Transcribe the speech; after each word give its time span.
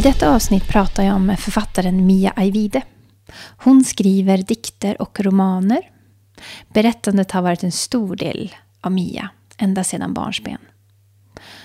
I 0.00 0.02
detta 0.02 0.34
avsnitt 0.34 0.68
pratar 0.68 1.02
jag 1.02 1.20
med 1.20 1.40
författaren 1.40 2.06
Mia 2.06 2.32
Ajvide. 2.36 2.82
Hon 3.56 3.84
skriver 3.84 4.38
dikter 4.38 5.02
och 5.02 5.20
romaner. 5.20 5.90
Berättandet 6.68 7.30
har 7.30 7.42
varit 7.42 7.62
en 7.62 7.72
stor 7.72 8.16
del 8.16 8.54
av 8.80 8.92
Mia, 8.92 9.30
ända 9.58 9.84
sedan 9.84 10.14
barnsben. 10.14 10.58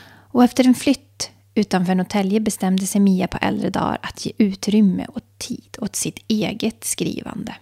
Och 0.08 0.44
efter 0.44 0.64
en 0.64 0.76
flytt 0.76 1.32
utanför 1.54 1.96
Norrtälje 1.96 2.40
bestämde 2.40 2.88
sig 2.88 3.02
Mia 3.02 3.28
på 3.28 3.38
äldre 3.38 3.70
dagar 3.70 3.98
att 4.02 4.26
ge 4.26 4.32
utrymme 4.38 5.06
och 5.06 5.22
tid 5.38 5.78
åt 5.82 5.96
sitt 5.96 6.20
eget 6.28 6.84
skrivande. 6.84 7.56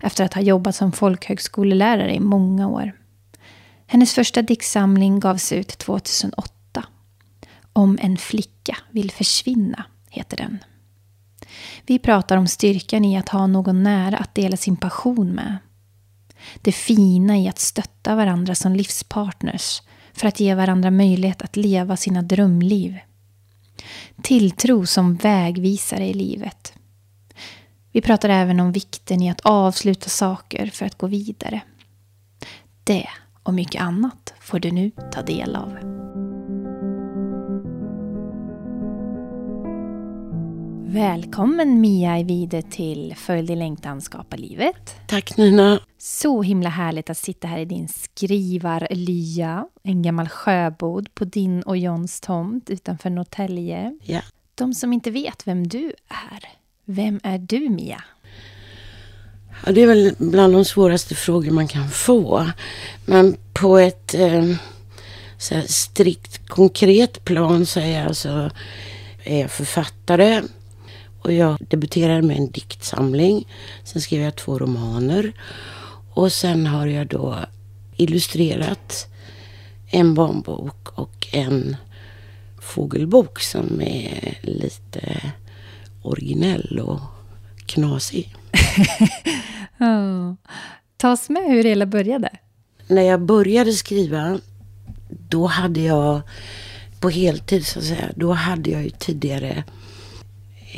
Efter 0.00 0.24
att 0.24 0.34
ha 0.34 0.42
jobbat 0.42 0.76
som 0.76 0.92
folkhögskolelärare 0.92 2.14
i 2.14 2.20
många 2.20 2.68
år. 2.68 2.92
Hennes 3.86 4.14
första 4.14 4.42
diktsamling 4.42 5.20
gavs 5.20 5.52
ut 5.52 5.78
2008. 5.78 6.84
Om 7.72 7.98
en 8.02 8.16
flicka 8.16 8.76
vill 8.90 9.10
försvinna 9.10 9.84
heter 10.10 10.36
den. 10.36 10.58
Vi 11.86 11.98
pratar 11.98 12.36
om 12.36 12.46
styrkan 12.46 13.04
i 13.04 13.16
att 13.16 13.28
ha 13.28 13.46
någon 13.46 13.82
nära 13.82 14.16
att 14.16 14.34
dela 14.34 14.56
sin 14.56 14.76
passion 14.76 15.28
med. 15.28 15.56
Det 16.62 16.72
fina 16.72 17.38
i 17.38 17.48
att 17.48 17.58
stötta 17.58 18.14
varandra 18.14 18.54
som 18.54 18.72
livspartners 18.72 19.82
för 20.12 20.28
att 20.28 20.40
ge 20.40 20.54
varandra 20.54 20.90
möjlighet 20.90 21.42
att 21.42 21.56
leva 21.56 21.96
sina 21.96 22.22
drömliv. 22.22 22.98
Tilltro 24.22 24.86
som 24.86 25.14
vägvisare 25.14 26.06
i 26.06 26.14
livet. 26.14 26.72
Vi 27.92 28.00
pratar 28.00 28.28
även 28.28 28.60
om 28.60 28.72
vikten 28.72 29.22
i 29.22 29.30
att 29.30 29.40
avsluta 29.40 30.08
saker 30.08 30.66
för 30.66 30.86
att 30.86 30.98
gå 30.98 31.06
vidare. 31.06 31.60
Det 32.84 33.08
och 33.42 33.54
mycket 33.54 33.82
annat 33.82 34.34
får 34.40 34.58
du 34.58 34.70
nu 34.70 34.90
ta 35.12 35.22
del 35.22 35.56
av. 35.56 35.78
Välkommen 40.90 41.80
Mia 41.80 42.18
Evide 42.18 42.62
till 42.70 43.14
Följ 43.16 43.46
din 43.46 43.58
längtan, 43.58 44.00
skapa 44.00 44.36
livet. 44.36 44.96
Tack 45.06 45.36
Nina. 45.36 45.80
Så 45.98 46.42
himla 46.42 46.68
härligt 46.68 47.10
att 47.10 47.18
sitta 47.18 47.48
här 47.48 47.58
i 47.58 47.64
din 47.64 47.88
skrivarlya, 47.88 49.66
en 49.82 50.02
gammal 50.02 50.28
sjöbod 50.28 51.14
på 51.14 51.24
din 51.24 51.62
och 51.62 51.76
Johns 51.76 52.20
tomt 52.20 52.70
utanför 52.70 53.10
Norrtälje. 53.10 53.98
Ja. 54.02 54.20
De 54.54 54.74
som 54.74 54.92
inte 54.92 55.10
vet 55.10 55.46
vem 55.46 55.68
du 55.68 55.92
är, 56.08 56.48
vem 56.84 57.20
är 57.22 57.38
du 57.38 57.68
Mia? 57.68 58.04
Ja, 59.66 59.72
det 59.72 59.82
är 59.82 59.86
väl 59.86 60.14
bland 60.18 60.52
de 60.52 60.64
svåraste 60.64 61.14
frågor 61.14 61.50
man 61.50 61.68
kan 61.68 61.88
få. 61.88 62.46
Men 63.06 63.36
på 63.52 63.78
ett 63.78 64.14
eh, 64.14 64.54
strikt 65.66 66.48
konkret 66.48 67.24
plan 67.24 67.66
så 67.66 67.80
är 67.80 67.98
jag 67.98 68.06
alltså 68.06 68.50
är 69.24 69.40
jag 69.40 69.50
författare 69.50 70.42
och 71.28 71.34
jag 71.34 71.56
debuterade 71.68 72.22
med 72.22 72.36
en 72.36 72.50
diktsamling. 72.50 73.48
Sen 73.84 74.02
skrev 74.02 74.22
jag 74.22 74.36
två 74.36 74.58
romaner. 74.58 75.32
Och 76.14 76.32
sen 76.32 76.66
har 76.66 76.86
jag 76.86 77.06
då 77.06 77.36
illustrerat 77.96 79.06
en 79.90 80.14
barnbok 80.14 80.98
och 80.98 81.28
en 81.32 81.76
fågelbok 82.60 83.40
som 83.40 83.80
är 83.80 84.38
lite 84.42 85.32
originell 86.02 86.80
och 86.80 87.00
knasig. 87.66 88.34
oh. 89.80 90.34
Ta 90.96 91.12
oss 91.12 91.28
med 91.28 91.42
hur 91.42 91.62
det 91.62 91.68
hela 91.68 91.86
började. 91.86 92.30
När 92.86 93.02
jag 93.02 93.20
började 93.20 93.72
skriva, 93.72 94.40
då 95.28 95.46
hade 95.46 95.80
jag 95.80 96.20
på 97.00 97.10
heltid 97.10 97.66
så 97.66 97.78
att 97.78 97.84
säga, 97.84 98.10
då 98.16 98.32
hade 98.32 98.70
jag 98.70 98.82
ju 98.82 98.90
tidigare 98.90 99.64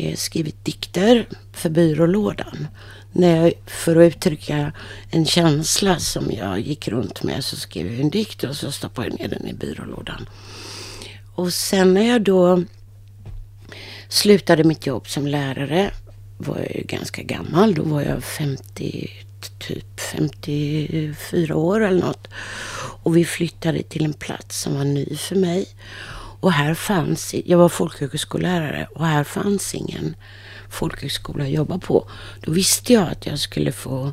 Eh, 0.00 0.16
skrivit 0.16 0.64
dikter 0.64 1.28
för 1.52 1.70
byrålådan. 1.70 2.66
När 3.12 3.36
jag, 3.36 3.52
för 3.66 3.96
att 3.96 4.16
uttrycka 4.16 4.72
en 5.10 5.26
känsla 5.26 5.98
som 5.98 6.30
jag 6.30 6.60
gick 6.60 6.88
runt 6.88 7.22
med 7.22 7.44
så 7.44 7.56
skrev 7.56 7.86
jag 7.92 8.00
en 8.00 8.10
dikt 8.10 8.44
och 8.44 8.56
så 8.56 8.72
stoppade 8.72 9.08
jag 9.08 9.20
ner 9.20 9.28
den 9.28 9.46
i 9.46 9.52
byrålådan. 9.52 10.28
Och 11.34 11.52
sen 11.52 11.94
när 11.94 12.08
jag 12.08 12.22
då 12.22 12.64
slutade 14.08 14.64
mitt 14.64 14.86
jobb 14.86 15.08
som 15.08 15.26
lärare 15.26 15.90
var 16.38 16.58
jag 16.58 16.76
ju 16.76 16.82
ganska 16.82 17.22
gammal. 17.22 17.74
Då 17.74 17.82
var 17.82 18.02
jag 18.02 18.24
50, 18.24 19.10
typ 19.58 20.00
54 20.00 21.56
år 21.56 21.80
eller 21.80 22.00
något. 22.00 22.28
Och 23.02 23.16
vi 23.16 23.24
flyttade 23.24 23.82
till 23.82 24.04
en 24.04 24.12
plats 24.12 24.60
som 24.60 24.74
var 24.74 24.84
ny 24.84 25.16
för 25.16 25.36
mig. 25.36 25.66
Och 26.40 26.52
här 26.52 26.74
fanns, 26.74 27.34
jag 27.44 27.58
var 27.58 27.68
folkhögskollärare 27.68 28.88
och 28.94 29.06
här 29.06 29.24
fanns 29.24 29.74
ingen 29.74 30.16
folkhögskola 30.70 31.44
att 31.44 31.50
jobba 31.50 31.78
på. 31.78 32.10
Då 32.40 32.52
visste 32.52 32.92
jag 32.92 33.08
att 33.08 33.26
jag 33.26 33.38
skulle 33.38 33.72
få 33.72 34.12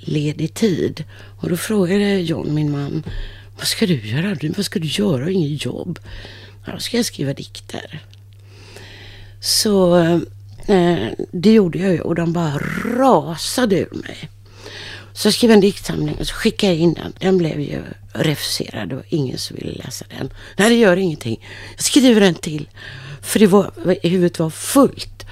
ledig 0.00 0.54
tid. 0.54 1.04
Och 1.40 1.48
då 1.48 1.56
frågade 1.56 2.20
John, 2.20 2.54
min 2.54 2.70
man, 2.70 3.02
vad 3.56 3.66
ska 3.66 3.86
du 3.86 4.08
göra? 4.08 4.36
Vad 4.56 4.64
ska 4.64 4.78
du 4.78 4.88
göra? 4.88 5.30
Inget 5.30 5.64
jobb. 5.64 5.98
Ja, 6.66 6.72
då 6.72 6.78
ska 6.78 6.96
jag 6.96 7.06
skriva 7.06 7.34
dikter. 7.34 8.02
Så 9.40 9.96
eh, 10.66 11.08
det 11.32 11.52
gjorde 11.52 11.78
jag 11.78 11.92
ju 11.92 12.00
och 12.00 12.14
de 12.14 12.32
bara 12.32 12.58
rasade 12.98 13.78
ur 13.78 14.02
mig. 14.02 14.28
Så 15.12 15.26
jag 15.26 15.34
skrev 15.34 15.50
en 15.50 15.60
diktsamling 15.60 16.16
och 16.20 16.26
så 16.26 16.34
skickade 16.34 16.72
jag 16.72 16.80
in 16.80 16.94
den. 16.94 17.12
Den 17.18 17.38
blev 17.38 17.60
ju 17.60 17.82
refuserad 18.12 18.92
och 18.92 19.02
ingen 19.08 19.38
som 19.38 19.56
ville 19.56 19.72
läsa 19.72 20.04
den. 20.18 20.32
Nej, 20.56 20.68
det 20.68 20.74
gör 20.76 20.96
ingenting. 20.96 21.46
Jag 21.76 21.84
skriver 21.84 22.20
en 22.20 22.34
till. 22.34 22.68
För 23.22 23.38
det 23.38 23.46
var, 23.46 23.72
huvudet 24.02 24.38
var 24.38 24.50
fullt. 24.50 25.26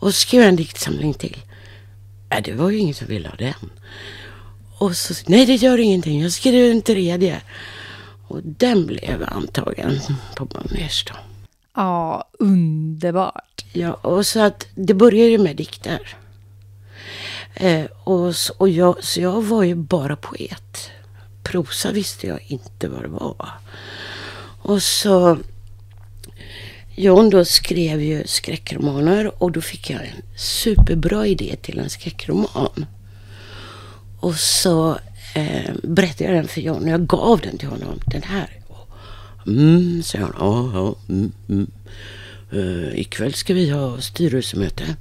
Och 0.00 0.14
så 0.14 0.20
skrev 0.20 0.40
jag 0.40 0.48
en 0.48 0.56
diktsamling 0.56 1.14
till. 1.14 1.36
Nej, 2.30 2.42
det 2.44 2.52
var 2.52 2.70
ju 2.70 2.78
ingen 2.78 2.94
som 2.94 3.06
ville 3.06 3.28
ha 3.28 3.36
den. 3.36 3.70
Och 4.78 4.96
så, 4.96 5.14
nej 5.26 5.46
det 5.46 5.54
gör 5.54 5.78
ingenting. 5.78 6.22
Jag 6.22 6.32
skriver 6.32 6.70
en 6.70 6.82
tredje. 6.82 7.40
Och 8.28 8.40
den 8.42 8.86
blev 8.86 9.24
antagen 9.28 10.00
på 10.36 10.44
Bonniers 10.44 11.04
då. 11.04 11.14
Ja, 11.74 12.28
underbart. 12.38 13.64
Ja, 13.72 13.92
och 13.92 14.26
så 14.26 14.40
att 14.40 14.66
det 14.74 14.94
började 14.94 15.38
med 15.38 15.56
dikter. 15.56 16.16
Eh, 17.60 17.84
och, 18.04 18.34
och 18.58 18.68
jag, 18.68 19.04
så 19.04 19.20
jag 19.20 19.42
var 19.42 19.62
ju 19.62 19.74
bara 19.74 20.16
poet. 20.16 20.90
Prosa 21.42 21.92
visste 21.92 22.26
jag 22.26 22.40
inte 22.46 22.88
vad 22.88 23.02
det 23.02 23.08
var. 23.08 23.50
Och 24.62 24.82
så 24.82 25.38
John 26.96 27.30
då 27.30 27.44
skrev 27.44 28.02
ju 28.02 28.22
skräckromaner 28.26 29.42
och 29.42 29.52
då 29.52 29.60
fick 29.60 29.90
jag 29.90 30.00
en 30.00 30.22
superbra 30.36 31.26
idé 31.26 31.56
till 31.62 31.78
en 31.78 31.90
skräckroman. 31.90 32.86
Och 34.20 34.34
så 34.34 34.98
eh, 35.34 35.74
berättade 35.82 36.24
jag 36.24 36.34
den 36.34 36.48
för 36.48 36.60
John 36.60 36.82
och 36.82 36.88
jag 36.88 37.06
gav 37.06 37.40
den 37.40 37.58
till 37.58 37.68
honom. 37.68 38.00
Den 38.06 38.22
här. 38.22 38.60
Mm, 39.46 40.02
sa 40.02 40.18
han. 40.18 40.34
Ja, 40.38 40.70
ja, 40.74 40.94
mm, 41.08 41.32
mm. 41.48 41.70
Uh, 42.52 42.98
ikväll 42.98 43.34
ska 43.34 43.54
vi 43.54 43.70
ha 43.70 44.00
styrelsemöte. 44.00 44.96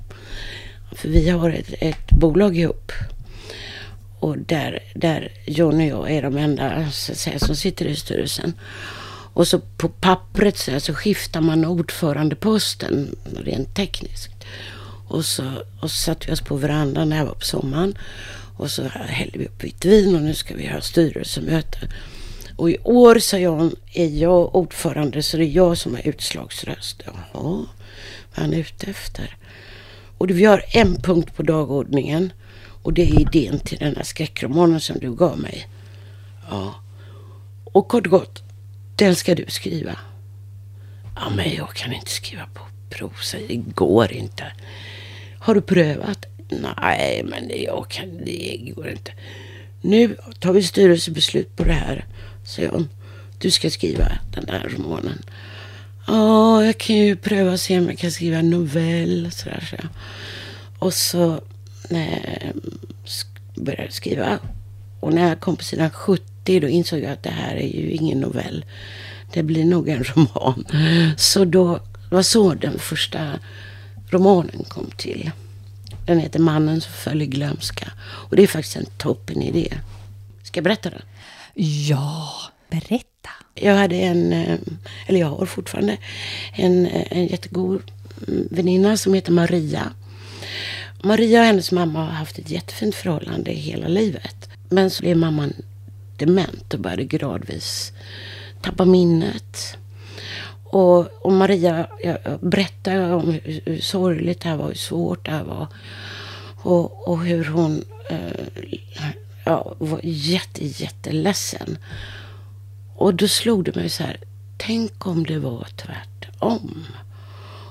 För 0.92 1.10
vi 1.10 1.30
har 1.30 1.50
ett, 1.50 1.74
ett 1.80 2.12
bolag 2.12 2.58
ihop. 2.58 2.92
och 4.20 4.38
där, 4.38 4.80
där 4.96 5.32
John 5.46 5.76
och 5.76 5.88
jag 5.88 6.12
är 6.12 6.22
de 6.22 6.38
enda 6.38 6.92
så 6.92 7.12
att 7.12 7.18
säga, 7.18 7.40
som 7.40 7.56
sitter 7.56 7.86
i 7.86 7.96
styrelsen. 7.96 8.54
Och 9.34 9.48
så 9.48 9.60
på 9.60 9.90
pappret 9.90 10.58
så, 10.58 10.72
här, 10.72 10.80
så 10.80 10.94
skiftar 10.94 11.42
man 11.42 11.66
ordförandeposten 11.66 13.16
rent 13.44 13.76
tekniskt. 13.76 14.32
Och 15.08 15.26
så, 15.26 15.44
och 15.82 15.92
så 15.92 15.98
satte 15.98 16.28
vi 16.28 16.34
oss 16.34 16.42
på 16.42 16.56
verandan 16.56 17.10
när 17.10 17.18
jag 17.18 17.26
var 17.26 17.34
på 17.34 17.46
sommaren. 17.46 17.98
Och 18.58 18.72
så 18.72 18.84
hällde 18.88 19.40
vi 19.40 19.46
upp 19.46 19.64
vitt 19.64 19.86
vin 19.86 20.16
och 20.16 20.22
nu 20.22 20.34
ska 20.34 20.56
vi 20.56 20.68
ha 20.68 20.82
styrelsemöte. 20.82 21.80
Och 22.56 22.70
i 22.70 22.78
år, 22.84 23.20
sa 23.20 23.38
John, 23.38 23.76
är 23.94 24.08
jag 24.08 24.56
ordförande 24.56 25.24
så 25.24 25.38
det 25.38 25.46
är 25.46 25.56
jag 25.56 25.78
som 25.78 25.96
har 25.96 26.08
utslagsröst. 26.08 27.02
Jaha, 27.06 27.22
vad 27.34 27.66
är 28.36 28.42
han 28.42 28.54
ute 28.54 28.90
efter? 28.90 29.38
Och 30.20 30.30
vi 30.30 30.46
har 30.46 30.64
en 30.68 31.02
punkt 31.02 31.36
på 31.36 31.44
dagordningen 31.44 32.34
och 32.84 32.94
det 32.94 33.02
är 33.02 33.20
idén 33.20 33.60
till 33.60 33.78
den 33.78 33.96
här 33.96 34.04
skräckromanen 34.04 34.82
som 34.82 35.00
du 35.00 35.16
gav 35.16 35.40
mig. 35.40 35.68
Ja. 36.50 36.76
Och 37.64 37.88
kort 37.88 38.06
och 38.06 38.12
gott, 38.12 38.44
den 38.96 39.16
ska 39.16 39.36
du 39.36 39.46
skriva. 39.48 39.98
Ja, 41.16 41.30
men 41.36 41.56
jag 41.56 41.70
kan 41.70 41.94
inte 41.94 42.12
skriva 42.12 42.46
på 42.54 42.62
prosa. 42.90 43.38
Det 43.48 43.56
går 43.56 44.12
inte. 44.12 44.44
Har 45.40 45.56
du 45.56 45.62
prövat? 45.62 46.26
Nej, 46.50 47.24
men 47.24 47.52
jag 47.64 47.86
kan, 47.90 48.26
det 48.26 48.74
går 48.76 48.90
inte. 48.90 49.12
Nu 49.82 50.18
tar 50.40 50.54
vi 50.54 50.64
styrelsebeslut 50.64 51.56
på 51.56 51.64
det 51.64 51.74
här, 51.74 52.06
säger 52.46 52.70
hon. 52.70 52.90
Du 53.40 53.52
ska 53.52 53.70
skriva 53.70 54.06
den 54.34 54.46
där 54.46 54.70
romanen. 54.78 55.24
Ja, 56.12 56.66
jag 56.66 56.78
kan 56.78 56.96
ju 56.96 57.16
pröva 57.16 57.52
och 57.52 57.60
se 57.60 57.80
om 57.80 57.88
jag 57.88 57.98
kan 57.98 58.12
skriva 58.12 58.38
en 58.38 58.50
novell. 58.50 59.32
Sådär, 59.32 59.68
så. 59.70 59.88
Och 60.80 60.94
så 60.94 61.34
eh, 61.90 62.52
började 63.56 63.84
jag 63.84 63.94
skriva. 63.94 64.40
Och 65.00 65.14
när 65.14 65.30
jag 65.30 65.40
kom 65.40 65.56
på 65.56 65.64
sidan 65.64 65.90
70 65.90 66.60
då 66.60 66.68
insåg 66.68 67.00
jag 67.00 67.12
att 67.12 67.24
det 67.24 67.30
här 67.30 67.56
är 67.56 67.68
ju 67.68 67.92
ingen 67.92 68.20
novell. 68.20 68.66
Det 69.34 69.44
blir 69.44 69.66
nog 69.66 69.90
en 69.90 70.04
roman. 70.04 70.66
Så 71.18 71.46
då 71.46 71.80
var 72.12 72.22
så 72.22 72.54
den 72.54 72.80
första 72.80 73.40
romanen 74.12 74.64
kom 74.68 74.92
till. 74.98 75.32
Den 76.06 76.20
heter 76.20 76.40
Mannen 76.40 76.82
som 76.82 76.94
föll 76.94 77.22
i 77.22 77.26
glömska. 77.26 77.92
Och 78.02 78.36
det 78.36 78.44
är 78.44 78.48
faktiskt 78.48 78.76
en 78.76 78.86
toppen 78.86 79.42
idé. 79.42 79.74
Ska 80.44 80.58
jag 80.58 80.64
berätta 80.64 80.90
den? 80.90 81.02
Ja, 81.54 82.32
berätta. 82.70 83.09
Jag 83.62 83.76
hade 83.76 83.96
en, 83.96 84.34
eh, 84.34 84.60
eller 85.08 85.20
jag 85.20 85.28
har 85.28 85.46
fortfarande, 85.46 85.98
en, 86.54 86.86
eh, 86.86 87.08
en 87.10 87.28
jättegod 87.28 87.92
mm, 88.28 88.48
väninna 88.52 88.98
som 88.98 89.14
heter 89.14 89.32
Maria. 89.32 89.94
Maria 91.04 91.40
och 91.40 91.46
hennes 91.46 91.72
mamma 91.72 92.00
har 92.00 92.12
haft 92.12 92.40
ett 92.40 92.50
jättefint 92.50 92.96
förhållande 92.96 93.52
hela 93.52 93.88
livet. 93.88 94.50
Men 94.70 94.90
så 94.90 95.02
blev 95.02 95.18
mamman 95.18 95.54
dement 96.18 96.74
och 96.74 96.80
började 96.80 97.04
gradvis 97.04 97.92
tappa 98.62 98.86
minnet. 98.86 99.78
Och, 100.64 101.26
och 101.26 101.32
Maria 101.32 101.88
jag 102.04 102.18
berättade 102.42 103.14
om 103.14 103.32
hur, 103.32 103.62
hur 103.66 103.80
sorgligt 103.80 104.42
det 104.42 104.50
här 104.50 104.58
var, 104.58 104.68
hur 104.68 104.74
svårt 104.74 105.26
det 105.26 105.32
här 105.32 105.44
var. 105.44 105.68
Och, 106.62 107.08
och 107.08 107.26
hur 107.26 107.46
hon 107.46 107.84
eh, 108.10 108.68
ja, 109.46 109.76
var 109.80 110.00
jätte, 110.04 110.66
jätteledsen. 110.66 111.78
Och 113.00 113.16
då 113.16 113.28
slog 113.28 113.64
det 113.66 113.76
mig 113.76 113.90
så 113.90 114.04
här, 114.04 114.18
tänk 114.58 115.08
om 115.08 115.26
det 115.26 115.40
var 115.40 115.68
tvärtom. 115.76 116.86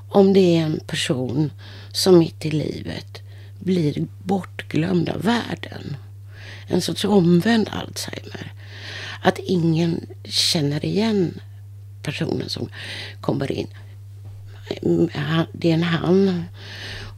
Om 0.09 0.33
det 0.33 0.57
är 0.57 0.63
en 0.63 0.81
person 0.87 1.53
som 1.93 2.19
mitt 2.19 2.47
i 2.47 2.51
livet 2.51 3.23
blir 3.59 4.07
bortglömd 4.23 5.09
av 5.09 5.23
världen. 5.23 5.97
En 6.67 6.81
sorts 6.81 7.05
omvänd 7.05 7.69
Alzheimer. 7.69 8.53
Att 9.23 9.39
ingen 9.39 10.07
känner 10.25 10.85
igen 10.85 11.41
personen 12.03 12.49
som 12.49 12.69
kommer 13.21 13.53
in. 13.53 13.69
Det 15.53 15.71
är 15.71 15.75
en 15.75 15.83
han. 15.83 16.45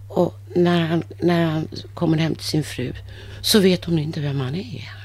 Och 0.09 0.35
när 0.55 0.81
han, 0.81 1.03
när 1.21 1.45
han 1.45 1.69
kommer 1.95 2.19
hem 2.19 2.35
till 2.35 2.47
sin 2.47 2.65
fru 2.65 2.93
så 3.41 3.61
vet 3.61 3.85
hon 3.85 3.99
inte 3.99 4.21
vem 4.21 4.41
han 4.41 4.55
är. 4.55 5.00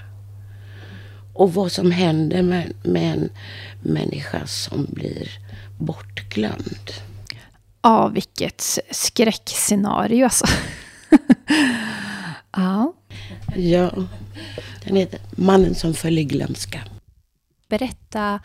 Och 1.35 1.53
vad 1.53 1.71
som 1.71 1.91
händer 1.91 2.41
med, 2.41 2.73
med 2.83 3.13
en 3.13 3.29
människa 3.81 4.47
som 4.47 4.87
blir 4.89 5.29
bortglömd. 5.79 6.91
Ja, 7.81 8.07
vilket 8.07 8.79
skräckscenario 8.91 10.23
alltså. 10.23 10.45
ja. 12.51 12.93
Ja. 13.55 13.91
Den 14.85 14.95
heter 14.95 15.19
Mannen 15.31 15.75
som 15.75 15.93
föll 15.93 16.17
i 16.17 16.23
glömska. 16.23 16.79
Berätta 17.67 18.39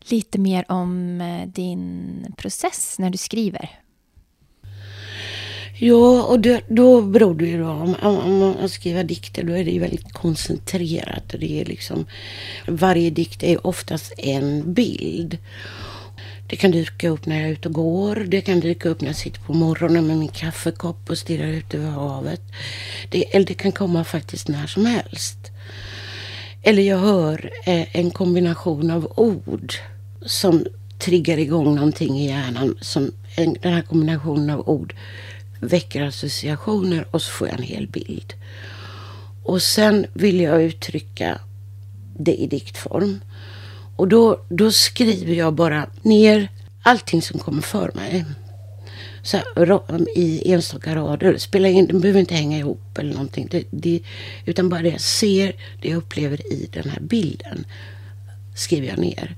lite 0.00 0.38
mer 0.38 0.72
om 0.72 1.20
eh, 1.20 1.48
din 1.48 2.34
process 2.36 2.98
när 2.98 3.10
du 3.10 3.18
skriver. 3.18 3.80
Ja, 5.76 6.22
och 6.22 6.40
det, 6.40 6.60
då 6.68 7.02
beror 7.02 7.34
det 7.34 7.46
ju 7.46 7.58
då, 7.58 7.68
om, 7.68 7.94
om 8.02 8.38
man 8.38 8.68
skriver 8.68 9.04
dikter 9.04 9.42
då 9.42 9.52
är 9.52 9.64
det 9.64 9.70
ju 9.70 9.80
väldigt 9.80 10.12
koncentrerat. 10.12 11.34
det 11.40 11.60
är 11.60 11.64
liksom, 11.64 12.06
varje 12.66 13.10
dikt 13.10 13.42
är 13.42 13.66
oftast 13.66 14.12
en 14.18 14.74
bild. 14.74 15.38
Det 16.48 16.56
kan 16.56 16.70
dyka 16.70 17.08
upp 17.08 17.26
när 17.26 17.36
jag 17.36 17.48
är 17.48 17.52
ute 17.52 17.68
och 17.68 17.74
går. 17.74 18.16
Det 18.16 18.40
kan 18.40 18.60
dyka 18.60 18.88
upp 18.88 19.00
när 19.00 19.08
jag 19.08 19.16
sitter 19.16 19.40
på 19.40 19.52
morgonen 19.52 20.06
med 20.06 20.18
min 20.18 20.28
kaffekopp 20.28 21.10
och 21.10 21.18
stirrar 21.18 21.48
ut 21.48 21.74
över 21.74 21.90
havet. 21.90 22.40
Det, 23.10 23.34
eller 23.36 23.46
det 23.46 23.54
kan 23.54 23.72
komma 23.72 24.04
faktiskt 24.04 24.48
när 24.48 24.66
som 24.66 24.86
helst. 24.86 25.38
Eller 26.62 26.82
jag 26.82 26.98
hör 26.98 27.50
eh, 27.66 27.96
en 27.96 28.10
kombination 28.10 28.90
av 28.90 29.12
ord 29.16 29.74
som 30.26 30.66
triggar 30.98 31.38
igång 31.38 31.74
någonting 31.74 32.18
i 32.18 32.28
hjärnan. 32.28 32.78
Som 32.80 33.12
en, 33.36 33.56
den 33.62 33.72
här 33.72 33.82
kombinationen 33.82 34.50
av 34.50 34.68
ord 34.68 34.94
väcker 35.66 36.02
associationer 36.02 37.06
och 37.10 37.22
så 37.22 37.30
får 37.30 37.48
jag 37.48 37.58
en 37.58 37.62
hel 37.62 37.86
bild. 37.86 38.34
Och 39.44 39.62
sen 39.62 40.06
vill 40.14 40.40
jag 40.40 40.62
uttrycka 40.62 41.40
det 42.18 42.34
i 42.34 42.46
diktform. 42.46 43.20
Och 43.96 44.08
då, 44.08 44.40
då 44.48 44.72
skriver 44.72 45.34
jag 45.34 45.54
bara 45.54 45.86
ner 46.02 46.48
allting 46.82 47.22
som 47.22 47.40
kommer 47.40 47.62
för 47.62 47.92
mig. 47.94 48.24
Så 49.22 49.38
I 50.16 50.52
enstaka 50.52 50.94
rader. 50.94 51.38
Spela 51.38 51.68
in, 51.68 51.86
den 51.86 52.00
behöver 52.00 52.20
inte 52.20 52.34
hänga 52.34 52.58
ihop 52.58 52.98
eller 52.98 53.12
någonting. 53.12 53.48
Det, 53.50 53.64
det, 53.70 54.02
utan 54.44 54.68
bara 54.68 54.82
det 54.82 54.88
jag 54.88 55.00
ser, 55.00 55.56
det 55.82 55.88
jag 55.88 55.96
upplever 55.96 56.52
i 56.52 56.68
den 56.72 56.90
här 56.90 57.00
bilden 57.00 57.66
skriver 58.56 58.88
jag 58.88 58.98
ner. 58.98 59.36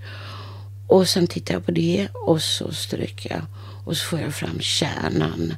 Och 0.89 1.09
sen 1.09 1.27
tittar 1.27 1.55
jag 1.55 1.67
på 1.67 1.73
det 1.73 2.09
och 2.13 2.43
så 2.43 2.73
stryker 2.73 3.31
jag. 3.31 3.43
Och 3.85 3.97
så 3.97 4.05
får 4.05 4.21
jag 4.21 4.35
fram 4.35 4.61
kärnan 4.61 5.55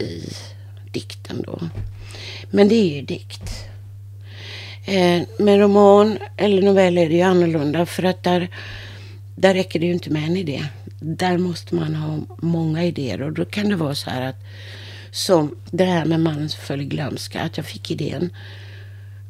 i 0.00 0.32
dikten 0.92 1.42
då. 1.46 1.60
Men 2.50 2.68
det 2.68 2.74
är 2.74 2.96
ju 2.96 3.02
dikt. 3.02 3.68
Eh, 4.84 5.22
med 5.38 5.60
roman 5.60 6.18
eller 6.36 6.62
novell 6.62 6.98
är 6.98 7.08
det 7.08 7.14
ju 7.14 7.22
annorlunda 7.22 7.86
för 7.86 8.02
att 8.02 8.22
där, 8.22 8.48
där 9.36 9.54
räcker 9.54 9.80
det 9.80 9.86
ju 9.86 9.92
inte 9.92 10.10
med 10.10 10.24
en 10.24 10.36
idé. 10.36 10.64
Där 11.00 11.38
måste 11.38 11.74
man 11.74 11.94
ha 11.94 12.18
många 12.42 12.84
idéer 12.84 13.22
och 13.22 13.32
då 13.32 13.44
kan 13.44 13.68
det 13.68 13.76
vara 13.76 13.94
så 13.94 14.10
här 14.10 14.22
att 14.22 14.36
som 15.10 15.56
det 15.70 15.84
här 15.84 16.04
med 16.04 16.20
Mannen 16.20 16.48
som 16.48 16.60
föll 16.60 16.84
glömska, 16.84 17.40
att 17.40 17.56
jag 17.56 17.66
fick 17.66 17.90
idén 17.90 18.30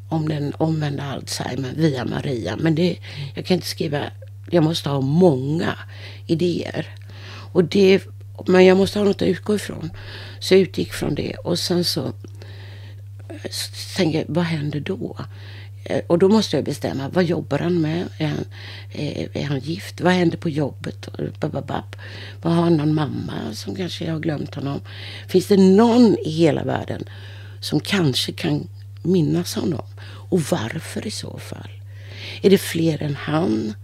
om 0.09 0.29
den 0.29 0.53
omvända 0.55 1.03
Alzheimer 1.03 1.73
via 1.77 2.05
Maria. 2.05 2.57
Men 2.57 2.75
det, 2.75 2.99
jag 3.35 3.47
kan 3.47 3.55
inte 3.55 3.67
skriva, 3.67 4.05
jag 4.51 4.65
måste 4.65 4.89
ha 4.89 5.01
många 5.01 5.75
idéer. 6.27 6.95
Och 7.53 7.65
det, 7.65 8.03
men 8.47 8.65
jag 8.65 8.77
måste 8.77 8.99
ha 8.99 9.07
något 9.07 9.23
att 9.23 9.29
utgå 9.29 9.55
ifrån. 9.55 9.91
Så 10.41 10.55
jag 10.55 10.61
utgick 10.61 10.93
från 10.93 11.15
det 11.15 11.35
och 11.35 11.59
sen 11.59 11.85
så 11.85 12.07
eh, 13.29 13.51
tänkte 13.97 14.19
jag, 14.19 14.25
vad 14.29 14.45
händer 14.45 14.81
då? 14.81 15.17
Eh, 15.85 16.03
och 16.07 16.19
då 16.19 16.29
måste 16.29 16.57
jag 16.57 16.65
bestämma, 16.65 17.09
vad 17.09 17.25
jobbar 17.25 17.59
han 17.59 17.81
med? 17.81 18.09
Är 18.19 18.27
han, 18.27 18.45
är, 18.93 19.37
är 19.37 19.45
han 19.45 19.59
gift? 19.59 20.01
Vad 20.01 20.13
händer 20.13 20.39
på 20.39 20.49
jobbet? 20.49 21.09
Bababab. 21.41 21.97
Vad 22.43 22.53
har 22.53 22.63
han 22.63 22.77
någon 22.77 22.95
mamma 22.95 23.33
som 23.53 23.75
kanske 23.75 24.11
har 24.11 24.21
glömt 24.21 24.55
honom? 24.55 24.81
Finns 25.29 25.47
det 25.47 25.57
någon 25.57 26.17
i 26.19 26.31
hela 26.31 26.65
världen 26.65 27.05
som 27.61 27.81
kanske 27.81 28.33
kan 28.33 28.69
minnas 29.03 29.55
honom? 29.55 29.87
Och 30.31 30.41
varför 30.41 31.07
i 31.07 31.11
så 31.11 31.39
fall? 31.39 31.71
Är 32.43 32.51
det 32.51 32.59
fler 32.59 33.03
än 33.03 33.15
han 33.15 33.75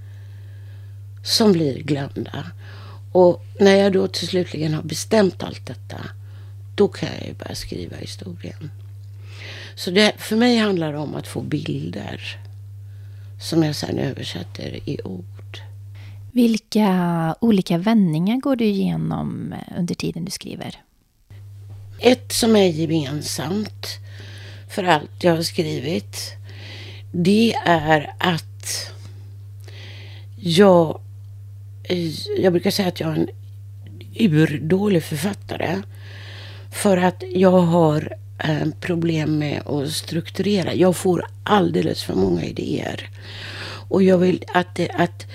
som 1.24 1.52
blir 1.52 1.78
glömda? 1.78 2.44
Och 3.12 3.44
när 3.60 3.76
jag 3.76 3.92
då 3.92 4.08
till 4.08 4.28
slutligen 4.28 4.74
har 4.74 4.82
bestämt 4.82 5.42
allt 5.42 5.66
detta, 5.66 6.00
då 6.74 6.88
kan 6.88 7.08
jag 7.18 7.26
ju 7.26 7.34
börja 7.34 7.54
skriva 7.54 7.96
historien. 7.96 8.70
Så 9.76 9.90
det, 9.90 10.12
för 10.18 10.36
mig 10.36 10.58
handlar 10.58 10.92
det 10.92 10.98
om 10.98 11.14
att 11.14 11.26
få 11.26 11.40
bilder 11.40 12.38
som 13.40 13.62
jag 13.62 13.76
sedan 13.76 13.98
översätter 13.98 14.88
i 14.88 14.98
ord. 15.04 15.60
Vilka 16.32 17.34
olika 17.40 17.78
vändningar 17.78 18.36
går 18.36 18.56
du 18.56 18.64
igenom 18.64 19.52
eh, 19.52 19.78
under 19.78 19.94
tiden 19.94 20.24
du 20.24 20.30
skriver? 20.30 20.80
Ett 21.98 22.32
som 22.32 22.56
är 22.56 22.66
gemensamt 22.66 23.86
för 24.70 24.84
allt 24.84 25.24
jag 25.24 25.36
har 25.36 25.42
skrivit. 25.42 26.32
Det 27.12 27.54
är 27.66 28.14
att 28.18 28.92
jag, 30.36 31.00
jag 32.38 32.52
brukar 32.52 32.70
säga 32.70 32.88
att 32.88 33.00
jag 33.00 33.10
är 33.10 33.16
en 33.16 33.28
urdålig 34.14 35.02
författare. 35.02 35.82
För 36.74 36.96
att 36.96 37.22
jag 37.34 37.50
har 37.50 38.16
eh, 38.38 38.68
problem 38.80 39.38
med 39.38 39.66
att 39.66 39.92
strukturera. 39.92 40.74
Jag 40.74 40.96
får 40.96 41.26
alldeles 41.44 42.02
för 42.02 42.14
många 42.14 42.44
idéer. 42.44 43.10
Och 43.88 44.02
jag 44.02 44.18
vill 44.18 44.44
att, 44.54 44.74
det, 44.74 44.90
att 44.90 45.26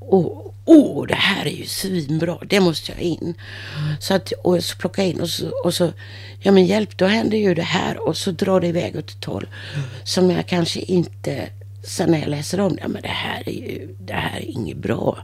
åh, 0.00 0.52
oh, 0.64 1.06
det 1.06 1.14
här 1.14 1.46
är 1.46 1.50
ju 1.50 1.66
svinbra, 1.66 2.38
det 2.46 2.60
måste 2.60 2.92
jag 2.92 3.00
in. 3.00 3.34
Så 4.00 4.14
att, 4.14 4.32
och 4.32 4.64
så 4.64 4.76
plocka 4.76 5.02
in 5.02 5.20
och 5.20 5.30
så, 5.30 5.50
och 5.64 5.74
så, 5.74 5.92
ja 6.40 6.52
men 6.52 6.66
hjälp, 6.66 6.98
då 6.98 7.06
händer 7.06 7.38
ju 7.38 7.54
det 7.54 7.62
här 7.62 8.08
och 8.08 8.16
så 8.16 8.30
drar 8.30 8.60
det 8.60 8.66
iväg 8.66 8.96
åt 8.96 9.10
ett 9.10 9.24
håll 9.24 9.48
som 10.04 10.30
jag 10.30 10.46
kanske 10.46 10.80
inte 10.80 11.48
sen 11.82 12.10
när 12.10 12.18
jag 12.18 12.28
läser 12.28 12.60
om 12.60 12.76
det, 12.76 12.82
ja, 12.82 12.88
men 12.88 13.02
det 13.02 13.08
här 13.08 13.48
är 13.48 13.52
ju, 13.52 13.88
det 14.00 14.12
här 14.12 14.38
är 14.38 14.50
inget 14.50 14.76
bra. 14.76 15.18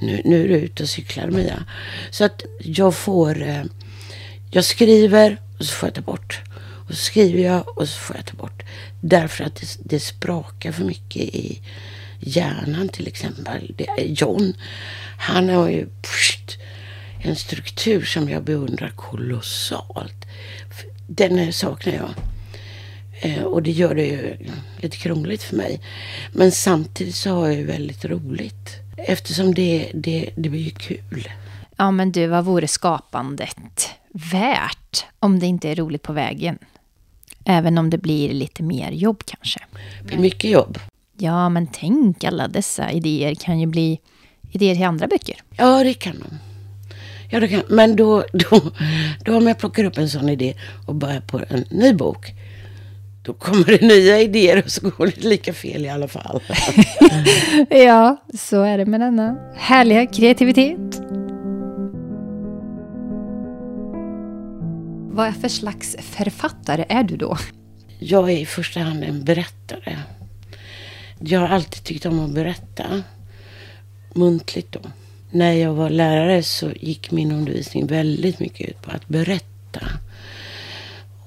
Nu, 0.00 0.22
nu 0.24 0.44
är 0.44 0.48
du 0.48 0.54
ute 0.54 0.82
och 0.82 0.88
cyklar 0.88 1.30
Mia. 1.30 1.64
Så 2.10 2.24
att 2.24 2.42
jag 2.58 2.94
får, 2.94 3.42
eh, 3.48 3.62
jag 4.50 4.64
skriver 4.64 5.40
och 5.58 5.64
så 5.64 5.74
får 5.74 5.86
jag 5.86 5.94
ta 5.94 6.00
bort. 6.00 6.40
Och 6.88 6.94
så 6.94 6.96
skriver 6.96 7.42
jag 7.42 7.78
och 7.78 7.88
så 7.88 7.98
får 7.98 8.16
jag 8.16 8.26
ta 8.26 8.36
bort. 8.36 8.62
Därför 9.00 9.44
att 9.44 9.56
det, 9.56 9.78
det 9.84 10.00
sprakar 10.00 10.72
för 10.72 10.84
mycket 10.84 11.22
i 11.22 11.60
hjärnan 12.20 12.88
till 12.88 13.06
exempel. 13.06 13.74
Det 13.76 13.88
är 13.88 14.04
John, 14.04 14.54
han 15.18 15.48
har 15.48 15.68
ju 15.68 15.86
pst, 15.86 16.58
en 17.22 17.36
struktur 17.36 18.04
som 18.04 18.28
jag 18.28 18.44
beundrar 18.44 18.88
kolossalt. 18.88 20.26
Den 21.06 21.38
eh, 21.38 21.50
saknar 21.50 21.94
jag. 21.94 22.10
Eh, 23.20 23.42
och 23.42 23.62
det 23.62 23.70
gör 23.70 23.94
det 23.94 24.06
ju 24.06 24.36
lite 24.76 24.96
krångligt 24.96 25.42
för 25.42 25.56
mig. 25.56 25.80
Men 26.32 26.52
samtidigt 26.52 27.14
så 27.14 27.30
har 27.30 27.46
jag 27.46 27.56
ju 27.56 27.64
väldigt 27.64 28.04
roligt. 28.04 28.76
Eftersom 28.96 29.54
det, 29.54 29.90
det, 29.94 30.30
det 30.36 30.48
blir 30.48 30.60
ju 30.60 30.70
kul. 30.70 31.28
Ja, 31.76 31.90
men 31.90 32.12
du, 32.12 32.26
vad 32.26 32.44
vore 32.44 32.68
skapandet 32.68 33.88
värt 34.12 35.04
om 35.18 35.38
det 35.38 35.46
inte 35.46 35.68
är 35.68 35.74
roligt 35.74 36.02
på 36.02 36.12
vägen? 36.12 36.58
Även 37.44 37.78
om 37.78 37.90
det 37.90 37.98
blir 37.98 38.32
lite 38.32 38.62
mer 38.62 38.90
jobb 38.90 39.22
kanske. 39.26 39.60
Det 40.00 40.06
blir 40.06 40.18
mycket 40.18 40.50
jobb. 40.50 40.78
Ja, 41.18 41.48
men 41.48 41.66
tänk 41.66 42.24
alla 42.24 42.48
dessa 42.48 42.90
idéer 42.90 43.34
kan 43.34 43.60
ju 43.60 43.66
bli 43.66 44.00
idéer 44.50 44.74
till 44.74 44.84
andra 44.84 45.06
böcker. 45.06 45.36
Ja, 45.56 45.84
det 45.84 45.94
kan 45.94 46.18
de. 46.18 46.38
Ja, 47.30 47.40
det 47.40 47.48
kan. 47.48 47.62
Men 47.68 47.96
då, 47.96 48.24
då, 48.32 48.60
då 49.24 49.36
om 49.36 49.46
jag 49.46 49.58
plockar 49.58 49.84
upp 49.84 49.98
en 49.98 50.08
sån 50.08 50.28
idé 50.28 50.54
och 50.86 50.94
börjar 50.94 51.20
på 51.20 51.40
en 51.48 51.64
ny 51.70 51.92
bok. 51.92 52.32
Då 53.22 53.34
kommer 53.34 53.64
det 53.64 53.86
nya 53.86 54.20
idéer 54.20 54.62
och 54.64 54.70
så 54.70 54.90
går 54.90 55.06
det 55.06 55.24
lika 55.24 55.52
fel 55.52 55.84
i 55.84 55.88
alla 55.88 56.08
fall. 56.08 56.42
ja, 57.70 58.16
så 58.38 58.62
är 58.62 58.78
det 58.78 58.86
med 58.86 59.00
denna 59.00 59.36
härliga 59.56 60.06
kreativitet. 60.06 61.07
Vad 65.18 65.36
för 65.36 65.48
slags 65.48 65.96
författare 66.00 66.84
är 66.88 67.02
du 67.02 67.16
då? 67.16 67.38
Jag 67.98 68.30
är 68.30 68.36
i 68.36 68.46
första 68.46 68.80
hand 68.80 69.04
en 69.04 69.24
berättare. 69.24 69.98
Jag 71.18 71.40
har 71.40 71.48
alltid 71.48 71.84
tyckt 71.84 72.06
om 72.06 72.20
att 72.20 72.30
berätta. 72.30 73.02
Muntligt 74.14 74.72
då. 74.72 74.80
När 75.30 75.52
jag 75.52 75.74
var 75.74 75.90
lärare 75.90 76.42
så 76.42 76.70
gick 76.70 77.10
min 77.10 77.32
undervisning 77.32 77.86
väldigt 77.86 78.38
mycket 78.38 78.68
ut 78.68 78.82
på 78.82 78.90
att 78.90 79.08
berätta. 79.08 79.86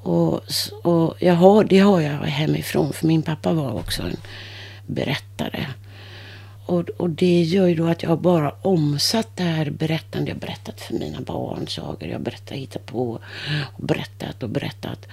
Och, 0.04 0.42
och 0.84 1.16
jag 1.20 1.36
har, 1.36 1.64
det 1.64 1.80
har 1.80 2.02
jag 2.02 2.18
hemifrån 2.18 2.94
för 2.94 3.08
min 3.08 3.22
pappa 3.22 3.54
var 3.54 3.72
också 3.72 4.04
en 4.04 4.18
berättare. 4.88 5.66
Och, 6.72 6.90
och 6.90 7.10
det 7.10 7.42
gör 7.42 7.68
ju 7.68 7.76
då 7.76 7.88
att 7.88 8.04
jag 8.04 8.22
bara 8.22 8.52
omsatt 8.62 9.28
det 9.36 9.44
här 9.44 9.70
berättandet. 9.70 10.28
Jag 10.28 10.36
har 10.36 10.40
berättat 10.40 10.82
för 10.82 10.94
mina 10.94 11.22
barn 11.22 11.68
sagor. 11.68 12.04
Jag 12.04 12.18
har 12.18 12.24
berättat, 12.24 12.58
hittat 12.58 12.86
på 12.86 13.20
och 13.78 13.86
berättat 13.86 14.44
och 14.44 14.50
berättat. 14.50 15.08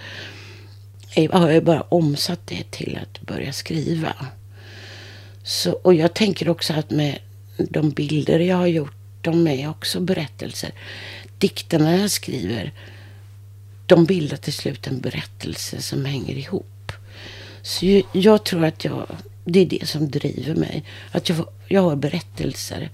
Jag 1.14 1.32
har 1.32 1.50
ju 1.50 1.60
bara 1.60 1.82
omsatt 1.82 2.40
det 2.44 2.70
till 2.70 2.98
att 3.02 3.20
börja 3.20 3.52
skriva. 3.52 4.12
Så, 5.42 5.72
och 5.72 5.94
jag 5.94 6.14
tänker 6.14 6.48
också 6.48 6.72
att 6.72 6.90
med 6.90 7.18
de 7.56 7.90
bilder 7.90 8.38
jag 8.38 8.56
har 8.56 8.66
gjort, 8.66 8.96
de 9.22 9.46
är 9.46 9.70
också 9.70 10.00
berättelser. 10.00 10.70
Dikterna 11.38 11.96
jag 11.96 12.10
skriver, 12.10 12.72
de 13.86 14.04
bildar 14.04 14.36
till 14.36 14.52
slut 14.52 14.86
en 14.86 15.00
berättelse 15.00 15.82
som 15.82 16.04
hänger 16.04 16.34
ihop. 16.34 16.92
Så 17.62 17.86
jag, 17.86 18.02
jag 18.12 18.44
tror 18.44 18.64
att 18.64 18.84
jag, 18.84 19.06
det 19.52 19.60
är 19.60 19.66
det 19.66 19.88
som 19.88 20.10
driver 20.10 20.54
mig. 20.54 20.84
Att 21.12 21.28
jag, 21.28 21.48
jag 21.68 21.82
har 21.82 21.96
berättelser 21.96 22.90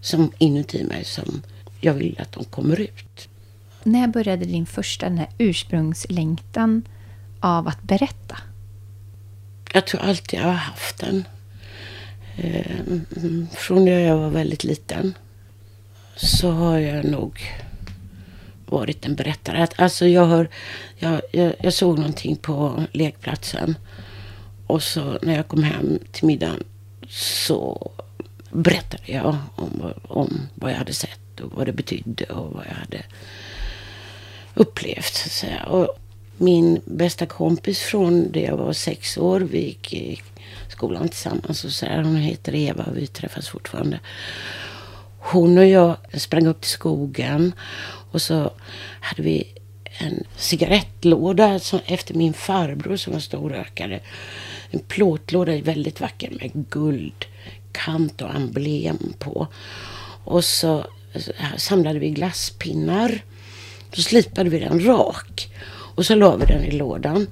som 0.00 0.32
inuti 0.38 0.84
mig 0.84 1.04
som 1.04 1.42
jag 1.80 1.94
vill 1.94 2.20
att 2.20 2.32
de 2.32 2.44
kommer 2.44 2.80
ut. 2.80 3.28
När 3.82 4.08
började 4.08 4.44
din 4.44 4.66
första 4.66 5.08
den 5.08 5.18
här 5.18 5.28
ursprungslängtan 5.38 6.82
av 7.40 7.68
att 7.68 7.82
berätta? 7.82 8.36
Jag 9.72 9.86
tror 9.86 10.00
alltid 10.00 10.40
jag 10.40 10.44
har 10.44 10.52
haft 10.52 10.98
den. 10.98 11.24
Eh, 12.36 12.76
från 13.56 13.84
när 13.84 13.98
jag 13.98 14.16
var 14.16 14.30
väldigt 14.30 14.64
liten 14.64 15.14
så 16.16 16.50
har 16.50 16.78
jag 16.78 17.04
nog 17.04 17.40
varit 18.66 19.06
en 19.06 19.14
berättare. 19.14 19.66
Alltså 19.76 20.06
jag, 20.06 20.24
har, 20.26 20.48
jag, 20.96 21.20
jag, 21.32 21.54
jag, 21.60 21.72
såg 21.72 21.98
någonting 21.98 22.36
på 22.36 22.84
lekplatsen 22.92 23.74
och 24.68 24.82
så 24.82 25.18
när 25.22 25.36
jag 25.36 25.48
kom 25.48 25.62
hem 25.62 25.98
till 26.12 26.26
middagen 26.26 26.64
så 27.08 27.90
berättade 28.50 29.02
jag 29.12 29.36
om, 29.56 29.92
om 30.02 30.40
vad 30.54 30.70
jag 30.70 30.76
hade 30.76 30.92
sett 30.92 31.40
och 31.40 31.52
vad 31.52 31.66
det 31.66 31.72
betydde 31.72 32.24
och 32.24 32.52
vad 32.52 32.66
jag 32.66 32.74
hade 32.74 33.02
upplevt. 34.54 35.14
Så 35.14 35.26
att 35.26 35.32
säga. 35.32 35.64
Och 35.64 35.98
min 36.36 36.80
bästa 36.84 37.26
kompis 37.26 37.80
från 37.80 38.32
det 38.32 38.40
jag 38.40 38.56
var 38.56 38.72
sex 38.72 39.18
år, 39.18 39.40
vi 39.40 39.64
gick 39.64 39.92
i 39.92 40.22
skolan 40.68 41.08
tillsammans. 41.08 41.64
Och 41.64 41.72
så 41.72 41.86
här, 41.86 42.02
hon 42.02 42.16
heter 42.16 42.54
Eva 42.54 42.84
och 42.84 42.96
vi 42.96 43.06
träffas 43.06 43.48
fortfarande. 43.48 44.00
Hon 45.18 45.58
och 45.58 45.66
jag 45.66 45.96
sprang 46.14 46.46
upp 46.46 46.60
till 46.60 46.70
skogen 46.70 47.52
och 48.10 48.22
så 48.22 48.50
hade 49.00 49.22
vi 49.22 49.54
en 49.98 50.24
cigarettlåda 50.36 51.58
som, 51.58 51.80
efter 51.86 52.14
min 52.14 52.32
farbror 52.32 52.96
som 52.96 53.12
var 53.12 53.20
storrökare. 53.20 54.00
En 54.70 54.80
plåtlåda 54.80 55.54
är 55.54 55.62
väldigt 55.62 56.00
vacker 56.00 56.30
med 56.30 56.70
guldkant 56.70 58.22
och 58.22 58.34
emblem 58.34 59.12
på. 59.18 59.46
Och 60.24 60.44
så 60.44 60.86
samlade 61.56 61.98
vi 61.98 62.10
glasspinnar. 62.10 63.24
Så 63.92 64.02
slipade 64.02 64.50
vi 64.50 64.58
den 64.58 64.84
rak. 64.84 65.48
Och 65.68 66.06
så 66.06 66.14
la 66.14 66.36
vi 66.36 66.46
den 66.46 66.64
i 66.64 66.70
lådan. 66.70 67.26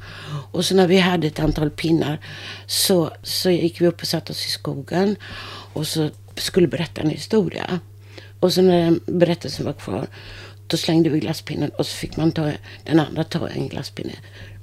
Och 0.53 0.65
så 0.65 0.75
när 0.75 0.87
vi 0.87 0.99
hade 0.99 1.27
ett 1.27 1.41
antal 1.41 1.71
pinnar 1.71 2.19
så, 2.67 3.11
så 3.23 3.51
gick 3.51 3.81
vi 3.81 3.87
upp 3.87 4.01
och 4.01 4.09
satte 4.09 4.33
oss 4.33 4.47
i 4.47 4.51
skogen. 4.51 5.17
Och 5.73 5.87
så 5.87 6.11
skulle 6.35 6.69
berätta 6.69 7.01
en 7.01 7.11
historia. 7.11 7.81
Och 8.41 8.53
så 8.53 8.63
när 8.63 8.85
den 8.85 9.01
berättelsen 9.07 9.67
var 9.67 9.73
kvar 9.73 10.07
då 10.67 10.77
slängde 10.77 11.11
vi 11.11 11.21
glasspinnen 11.21 11.71
och 11.71 11.87
så 11.87 11.97
fick 11.97 12.17
man 12.17 12.33
ta, 12.33 12.51
den 12.85 13.01
andra 13.01 13.25
ta 13.25 13.49
en 13.49 13.69
glasspinne 13.69 14.13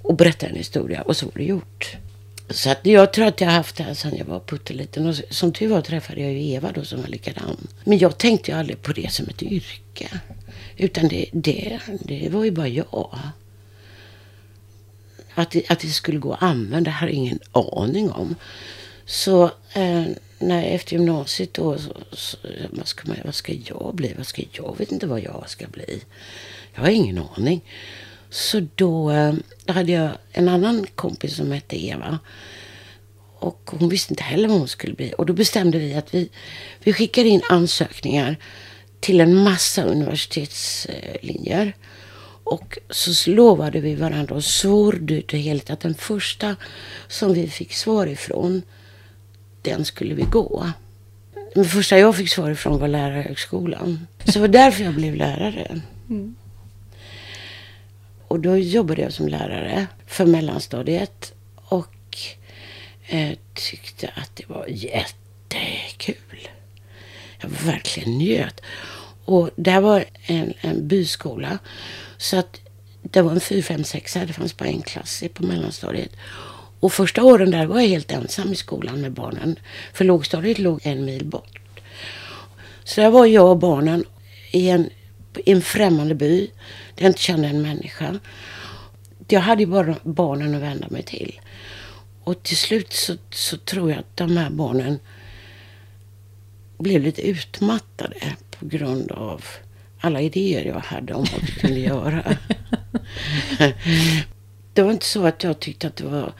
och 0.01 0.15
berätta 0.15 0.47
en 0.47 0.55
historia. 0.55 1.01
Och 1.01 1.17
så 1.17 1.25
var 1.25 1.33
det 1.35 1.43
gjort. 1.43 1.97
Så 2.49 2.69
att 2.69 2.85
jag 2.85 3.13
tror 3.13 3.25
att 3.25 3.41
jag 3.41 3.47
har 3.47 3.55
haft 3.55 3.75
det 3.75 3.83
här 3.83 3.93
sedan 3.93 4.15
jag 4.17 4.25
var 4.25 4.39
putteliten. 4.39 5.07
Och 5.07 5.15
som 5.29 5.53
tur 5.53 5.67
var 5.67 5.81
träffade 5.81 6.21
jag 6.21 6.31
ju 6.31 6.53
Eva 6.53 6.71
då 6.71 6.85
som 6.85 7.01
var 7.01 7.07
likadan. 7.07 7.67
Men 7.83 7.97
jag 7.97 8.17
tänkte 8.17 8.51
ju 8.51 8.57
aldrig 8.57 8.81
på 8.81 8.91
det 8.91 9.11
som 9.11 9.27
ett 9.27 9.43
yrke. 9.43 10.21
Utan 10.77 11.07
det, 11.07 11.25
det, 11.31 11.79
det 11.99 12.29
var 12.31 12.43
ju 12.43 12.51
bara 12.51 12.67
jag. 12.67 13.19
Att 15.33 15.51
det, 15.51 15.71
att 15.71 15.79
det 15.79 15.87
skulle 15.87 16.19
gå 16.19 16.33
att 16.33 16.43
använda 16.43 16.91
hade 16.91 17.11
jag 17.11 17.17
ingen 17.17 17.39
aning 17.51 18.11
om. 18.11 18.35
Så 19.05 19.43
eh, 19.73 20.03
när 20.39 20.63
efter 20.63 20.95
gymnasiet 20.95 21.53
då, 21.53 21.77
så, 21.77 21.93
så, 22.11 22.37
vad, 22.71 22.87
ska 22.87 23.07
man, 23.07 23.17
vad 23.25 23.35
ska 23.35 23.53
jag 23.53 23.91
bli? 23.95 24.13
Vad 24.17 24.27
ska 24.27 24.43
jag? 24.51 24.77
vet 24.77 24.91
inte 24.91 25.07
vad 25.07 25.19
jag 25.19 25.43
ska 25.47 25.67
bli. 25.67 26.03
Jag 26.73 26.81
har 26.81 26.89
ingen 26.89 27.23
aning. 27.37 27.61
Så 28.33 28.67
då, 28.75 29.11
då 29.65 29.73
hade 29.73 29.91
jag 29.91 30.11
en 30.31 30.49
annan 30.49 30.85
kompis 30.95 31.35
som 31.35 31.51
hette 31.51 31.85
Eva. 31.85 32.19
Och 33.39 33.69
hon 33.71 33.89
visste 33.89 34.13
inte 34.13 34.23
heller 34.23 34.47
vad 34.47 34.57
hon 34.57 34.67
skulle 34.67 34.93
bli. 34.93 35.13
Och 35.17 35.25
då 35.25 35.33
bestämde 35.33 35.79
vi 35.79 35.93
att 35.93 36.13
vi, 36.13 36.29
vi 36.83 36.93
skickar 36.93 37.25
in 37.25 37.41
ansökningar 37.49 38.37
till 38.99 39.21
en 39.21 39.35
massa 39.35 39.83
universitetslinjer. 39.83 41.73
Och 42.43 42.77
så 42.89 43.29
lovade 43.29 43.79
vi 43.79 43.95
varandra 43.95 44.35
och 44.35 44.43
svor 44.43 44.93
dyrt 44.93 45.33
och 45.33 45.39
heligt 45.39 45.69
att 45.69 45.79
den 45.79 45.95
första 45.95 46.55
som 47.07 47.33
vi 47.33 47.47
fick 47.47 47.73
svar 47.73 48.07
ifrån, 48.07 48.61
den 49.61 49.85
skulle 49.85 50.15
vi 50.15 50.23
gå. 50.23 50.71
Den 51.55 51.65
första 51.65 51.97
jag 51.97 52.15
fick 52.15 52.29
svar 52.29 52.51
ifrån 52.51 52.79
var 52.79 52.87
lärarhögskolan. 52.87 54.07
Så 54.25 54.31
det 54.31 54.39
var 54.39 54.47
därför 54.47 54.83
jag 54.83 54.93
blev 54.93 55.15
lärare. 55.15 55.81
Mm 56.09 56.35
och 58.33 58.39
då 58.39 58.57
jobbade 58.57 59.01
jag 59.01 59.13
som 59.13 59.27
lärare 59.27 59.87
för 60.07 60.25
mellanstadiet. 60.25 61.33
Och 61.55 62.17
eh, 63.07 63.37
tyckte 63.53 64.11
att 64.15 64.35
det 64.35 64.49
var 64.49 64.65
jättekul. 64.67 66.49
Jag 67.41 67.49
verkligen 67.49 68.17
njöt. 68.17 68.61
Och 69.25 69.49
där 69.55 69.81
var 69.81 70.05
en, 70.25 70.53
en 70.61 70.87
byskola. 70.87 71.57
Så 72.17 72.37
att 72.37 72.61
det 73.01 73.21
var 73.21 73.31
en 73.31 73.39
4, 73.41 73.61
5, 73.61 73.83
6 73.83 74.13
Det 74.13 74.33
fanns 74.33 74.57
bara 74.57 74.69
en 74.69 74.81
klass 74.81 75.23
på 75.33 75.43
mellanstadiet. 75.43 76.11
Och 76.79 76.93
första 76.93 77.23
åren 77.23 77.51
där 77.51 77.65
var 77.65 77.79
jag 77.79 77.87
helt 77.87 78.11
ensam 78.11 78.51
i 78.51 78.55
skolan 78.55 79.01
med 79.01 79.11
barnen. 79.11 79.59
För 79.93 80.05
lågstadiet 80.05 80.59
låg 80.59 80.79
en 80.83 81.05
mil 81.05 81.25
bort. 81.25 81.59
Så 82.83 83.01
där 83.01 83.09
var 83.09 83.25
jag 83.25 83.49
och 83.49 83.57
barnen 83.57 84.05
i 84.51 84.69
en, 84.69 84.89
i 85.45 85.51
en 85.51 85.61
främmande 85.61 86.15
by. 86.15 86.51
Där 86.95 87.03
jag 87.03 87.09
inte 87.09 87.21
kände 87.21 87.47
en 87.47 87.61
människa. 87.61 88.19
Jag 89.27 89.41
hade 89.41 89.61
ju 89.63 89.67
bara 89.67 89.95
barnen 90.03 90.55
att 90.55 90.61
vända 90.61 90.87
mig 90.89 91.03
till. 91.03 91.39
Och 92.23 92.43
till 92.43 92.57
slut 92.57 92.93
så, 92.93 93.15
så 93.31 93.57
tror 93.57 93.89
jag 93.89 93.99
att 93.99 94.17
de 94.17 94.37
här 94.37 94.49
barnen 94.49 94.99
blev 96.77 97.01
lite 97.01 97.21
utmattade 97.21 98.35
på 98.59 98.65
grund 98.65 99.11
av 99.11 99.45
alla 99.99 100.21
idéer 100.21 100.65
jag 100.65 100.79
hade 100.79 101.13
om 101.13 101.25
vad 101.31 101.41
vi 101.41 101.51
kunde 101.51 101.79
göra. 101.79 102.37
det 104.73 104.81
var 104.81 104.91
inte 104.91 105.05
så 105.05 105.25
att 105.25 105.43
jag 105.43 105.59
tyckte 105.59 105.87
att 105.87 105.95
det 105.95 106.05
var 106.05 106.33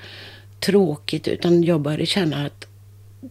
tråkigt 0.59 1.27
utan 1.27 1.63
jag 1.63 1.81
började 1.81 2.05
känna 2.05 2.45
att 2.45 2.67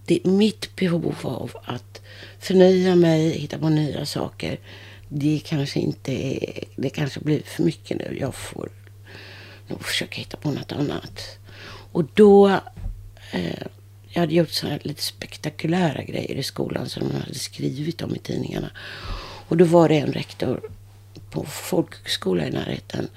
det, 0.07 0.25
mitt 0.25 0.77
behov 0.77 1.17
av 1.23 1.51
att 1.65 2.01
förnya 2.39 2.95
mig, 2.95 3.31
hitta 3.39 3.59
på 3.59 3.69
nya 3.69 4.07
saker. 4.07 4.59
Det 5.15 5.41
kanske 5.45 5.81
inte 5.81 6.13
är, 6.13 6.65
det 6.77 6.91
kanske 6.91 7.21
blir 7.21 7.43
för 7.43 7.63
mycket 7.63 7.99
nu. 7.99 8.17
Jag 8.21 8.35
får 8.35 8.69
nog 9.69 9.85
försöka 9.85 10.17
hitta 10.17 10.37
på 10.37 10.51
något 10.51 10.73
annat. 10.73 11.39
Och 11.93 12.05
då, 12.15 12.49
eh, 13.33 13.67
jag 14.09 14.21
hade 14.21 14.35
gjort 14.35 14.51
sådana 14.51 14.79
lite 14.83 15.03
spektakulära 15.03 16.03
grejer 16.03 16.35
i 16.35 16.43
skolan 16.43 16.89
som 16.89 17.09
de 17.09 17.15
hade 17.15 17.35
skrivit 17.35 18.03
om 18.03 18.17
i 18.17 18.19
tidningarna. 18.19 18.71
Och 19.49 19.57
då 19.57 19.65
var 19.65 19.89
det 19.89 19.99
en 19.99 20.13
rektor 20.13 20.61
på 21.31 21.45
folkhögskola 21.45 22.47
i 22.47 22.51
närheten 22.51 23.09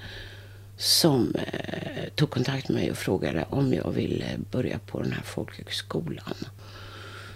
som 0.76 1.34
eh, 1.34 2.08
tog 2.14 2.30
kontakt 2.30 2.68
med 2.68 2.80
mig 2.80 2.90
och 2.90 2.98
frågade 2.98 3.46
om 3.50 3.74
jag 3.74 3.90
ville 3.90 4.38
börja 4.50 4.78
på 4.78 5.02
den 5.02 5.12
här 5.12 5.22
folkhögskolan. 5.22 6.34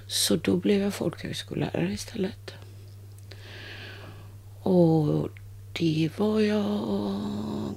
Så 0.07 0.37
då 0.37 0.57
blev 0.57 0.81
jag 0.83 0.95
folkhögskollärare 0.95 1.93
istället. 1.93 2.55
Och 4.63 5.29
det 5.73 6.11
var 6.17 6.41
jag 6.41 7.21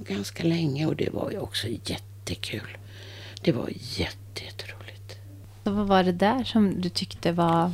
ganska 0.08 0.42
länge 0.42 0.86
och 0.86 0.96
det 0.96 1.10
var 1.12 1.30
ju 1.30 1.38
också 1.38 1.66
jättekul. 1.68 2.78
Det 3.42 3.52
var 3.52 3.68
jätteroligt. 3.74 5.18
vad 5.62 5.86
var 5.86 6.02
det 6.02 6.12
där 6.12 6.44
som 6.44 6.80
du 6.80 6.88
tyckte 6.88 7.32
var 7.32 7.72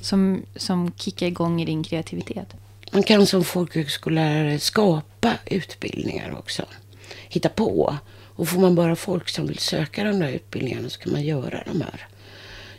som, 0.00 0.42
som 0.56 0.92
kickade 0.96 1.28
igång 1.28 1.62
i 1.62 1.64
din 1.64 1.84
kreativitet? 1.84 2.54
Man 2.92 3.02
kan 3.02 3.26
som 3.26 3.44
folkhögskollärare 3.44 4.58
skapa 4.58 5.32
utbildningar 5.46 6.38
också. 6.38 6.64
Hitta 7.28 7.48
på. 7.48 7.96
Och 8.34 8.48
får 8.48 8.60
man 8.60 8.74
bara 8.74 8.96
folk 8.96 9.28
som 9.28 9.46
vill 9.46 9.58
söka 9.58 10.04
de 10.04 10.18
där 10.18 10.28
utbildningarna 10.28 10.88
så 10.88 11.00
kan 11.00 11.12
man 11.12 11.22
göra 11.22 11.62
de 11.66 11.80
här. 11.80 12.06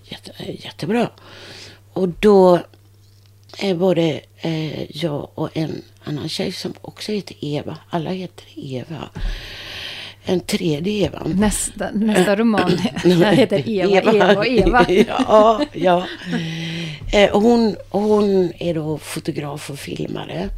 Jätte, 0.04 0.32
jättebra. 0.64 1.10
Och 1.94 2.10
då 2.10 2.60
är 3.60 3.76
både 3.76 4.22
eh, 4.38 4.98
jag 4.98 5.30
och 5.36 5.58
en 5.58 5.82
annan 6.04 6.30
tjej 6.30 6.52
som 6.52 6.74
också 6.82 7.12
heter 7.12 7.36
Eva. 7.42 7.78
Alla 7.90 8.10
heter 8.10 8.46
Eva. 8.56 9.10
En 10.26 10.40
tredje 10.40 10.94
Eva. 10.94 11.22
Nästa, 11.26 11.92
nästa 11.92 12.36
roman 12.36 12.78
heter 13.34 13.70
Eva, 13.70 14.14
Eva, 14.14 14.14
Eva 14.14 14.38
och 14.38 14.48
Eva. 14.90 15.06
ja, 15.08 15.62
ja. 15.74 16.08
Eh, 17.14 17.42
hon, 17.42 17.76
hon 17.90 18.54
är 18.60 18.74
då 18.74 18.98
fotograf 18.98 19.70
och 19.70 19.80
filmare. 19.80 20.50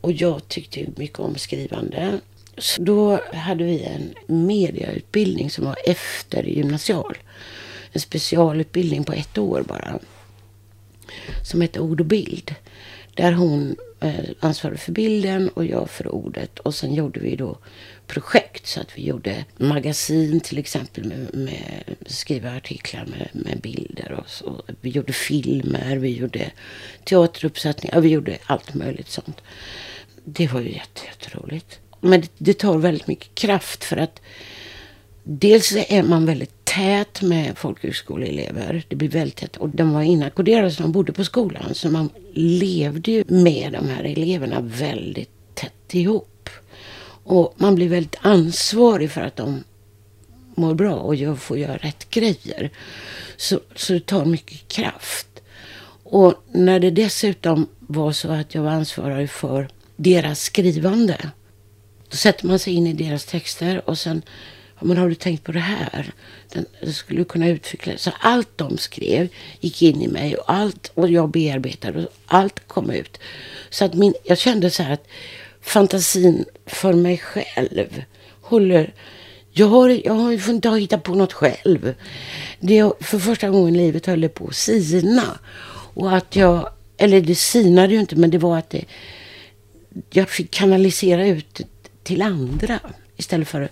Och 0.00 0.12
jag 0.12 0.48
tyckte 0.48 0.86
mycket 0.96 1.18
om 1.18 1.34
skrivande. 1.36 2.20
Så 2.58 2.82
då 2.82 3.20
hade 3.32 3.64
vi 3.64 3.82
en 3.82 4.14
mediautbildning 4.46 5.50
som 5.50 5.64
var 5.64 5.76
efter 5.86 6.42
gymnasial. 6.42 7.16
En 7.92 8.00
specialutbildning 8.00 9.04
på 9.04 9.12
ett 9.12 9.38
år 9.38 9.62
bara. 9.62 9.98
Som 11.44 11.60
hette 11.60 11.80
Ord 11.80 12.00
och 12.00 12.06
bild. 12.06 12.54
Där 13.14 13.32
hon 13.32 13.76
eh, 14.00 14.30
ansvarade 14.40 14.78
för 14.78 14.92
bilden 14.92 15.48
och 15.48 15.64
jag 15.64 15.90
för 15.90 16.08
ordet. 16.08 16.58
Och 16.58 16.74
sen 16.74 16.94
gjorde 16.94 17.20
vi 17.20 17.36
då 17.36 17.58
projekt. 18.06 18.66
Så 18.66 18.80
att 18.80 18.98
vi 18.98 19.06
gjorde 19.06 19.44
magasin 19.56 20.40
till 20.40 20.58
exempel 20.58 21.04
med, 21.04 21.34
med 21.34 21.96
skriva 22.06 22.56
artiklar 22.56 23.06
med, 23.06 23.28
med 23.32 23.60
bilder. 23.60 24.12
Och 24.12 24.30
så. 24.30 24.62
Vi 24.80 24.90
gjorde 24.90 25.12
filmer, 25.12 25.96
vi 25.96 26.16
gjorde 26.16 26.50
teateruppsättningar. 27.04 28.00
Vi 28.00 28.08
gjorde 28.08 28.38
allt 28.46 28.74
möjligt 28.74 29.08
sånt. 29.08 29.40
Det 30.24 30.52
var 30.52 30.60
ju 30.60 30.72
jätteroligt. 30.72 31.78
Men 32.00 32.20
det, 32.20 32.28
det 32.38 32.58
tar 32.58 32.78
väldigt 32.78 33.06
mycket 33.06 33.34
kraft 33.34 33.84
för 33.84 33.96
att 33.96 34.20
dels 35.22 35.76
är 35.88 36.02
man 36.02 36.26
väldigt 36.26 36.63
tät 36.74 37.22
med 37.22 37.58
folkhögskoleelever. 37.58 38.84
Det 38.88 38.96
blir 38.96 39.08
väldigt 39.08 39.36
tätt. 39.36 39.56
Och 39.56 39.68
de 39.68 39.92
var 39.92 40.02
inackorderade 40.02 40.70
så 40.70 40.82
de 40.82 40.92
bodde 40.92 41.12
på 41.12 41.24
skolan. 41.24 41.74
Så 41.74 41.90
man 41.90 42.10
levde 42.34 43.10
ju 43.10 43.24
med 43.28 43.72
de 43.72 43.88
här 43.88 44.04
eleverna 44.04 44.60
väldigt 44.60 45.30
tätt 45.54 45.94
ihop. 45.94 46.50
Och 47.24 47.54
man 47.56 47.74
blir 47.74 47.88
väldigt 47.88 48.16
ansvarig 48.20 49.10
för 49.10 49.20
att 49.20 49.36
de 49.36 49.64
mår 50.54 50.74
bra 50.74 50.94
och 50.94 51.38
får 51.38 51.58
göra 51.58 51.76
rätt 51.76 52.10
grejer. 52.10 52.70
Så, 53.36 53.60
så 53.74 53.92
det 53.92 54.06
tar 54.06 54.24
mycket 54.24 54.68
kraft. 54.68 55.26
Och 56.02 56.34
när 56.52 56.80
det 56.80 56.90
dessutom 56.90 57.66
var 57.80 58.12
så 58.12 58.28
att 58.28 58.54
jag 58.54 58.62
var 58.62 58.70
ansvarig 58.70 59.30
för 59.30 59.68
deras 59.96 60.42
skrivande. 60.42 61.30
Då 62.10 62.16
sätter 62.16 62.46
man 62.46 62.58
sig 62.58 62.74
in 62.74 62.86
i 62.86 62.92
deras 62.92 63.24
texter 63.24 63.88
och 63.88 63.98
sen 63.98 64.22
men 64.84 64.96
har 64.96 65.08
du 65.08 65.14
tänkt 65.14 65.44
på 65.44 65.52
det 65.52 65.58
här? 65.58 66.12
Den, 66.52 66.66
den 66.80 66.92
skulle 66.92 67.24
kunna 67.24 67.48
utvecklas. 67.48 68.02
Så 68.02 68.10
allt 68.20 68.58
de 68.58 68.78
skrev 68.78 69.28
gick 69.60 69.82
in 69.82 70.02
i 70.02 70.08
mig 70.08 70.36
och 70.36 70.52
allt 70.52 70.92
och 70.94 71.10
jag 71.10 71.30
bearbetade 71.30 72.04
och 72.04 72.12
allt 72.26 72.68
kom 72.68 72.90
ut. 72.90 73.18
Så 73.70 73.84
att 73.84 73.94
min, 73.94 74.14
jag 74.24 74.38
kände 74.38 74.70
så 74.70 74.82
här 74.82 74.92
att 74.92 75.06
fantasin 75.60 76.44
för 76.66 76.92
mig 76.92 77.18
själv 77.18 78.02
håller 78.40 78.94
jag 79.56 79.66
har, 79.66 79.88
jag 80.04 80.12
har 80.12 80.50
inte 80.50 80.70
hittat 80.70 81.02
på 81.02 81.14
något 81.14 81.32
själv. 81.32 81.94
Det, 82.60 82.92
för 83.00 83.18
första 83.18 83.50
gången 83.50 83.74
i 83.74 83.78
livet 83.78 84.06
höll 84.06 84.20
det 84.20 84.28
på 84.28 84.46
att 84.46 84.54
sina. 84.56 85.38
Och 85.94 86.16
att 86.16 86.36
jag, 86.36 86.68
eller 86.96 87.20
det 87.20 87.34
sinade 87.34 87.94
ju 87.94 88.00
inte, 88.00 88.16
men 88.16 88.30
det 88.30 88.38
var 88.38 88.58
att 88.58 88.70
det, 88.70 88.84
jag 90.10 90.28
fick 90.28 90.50
kanalisera 90.50 91.26
ut 91.26 91.60
till 92.02 92.22
andra 92.22 92.80
istället 93.16 93.48
för 93.48 93.68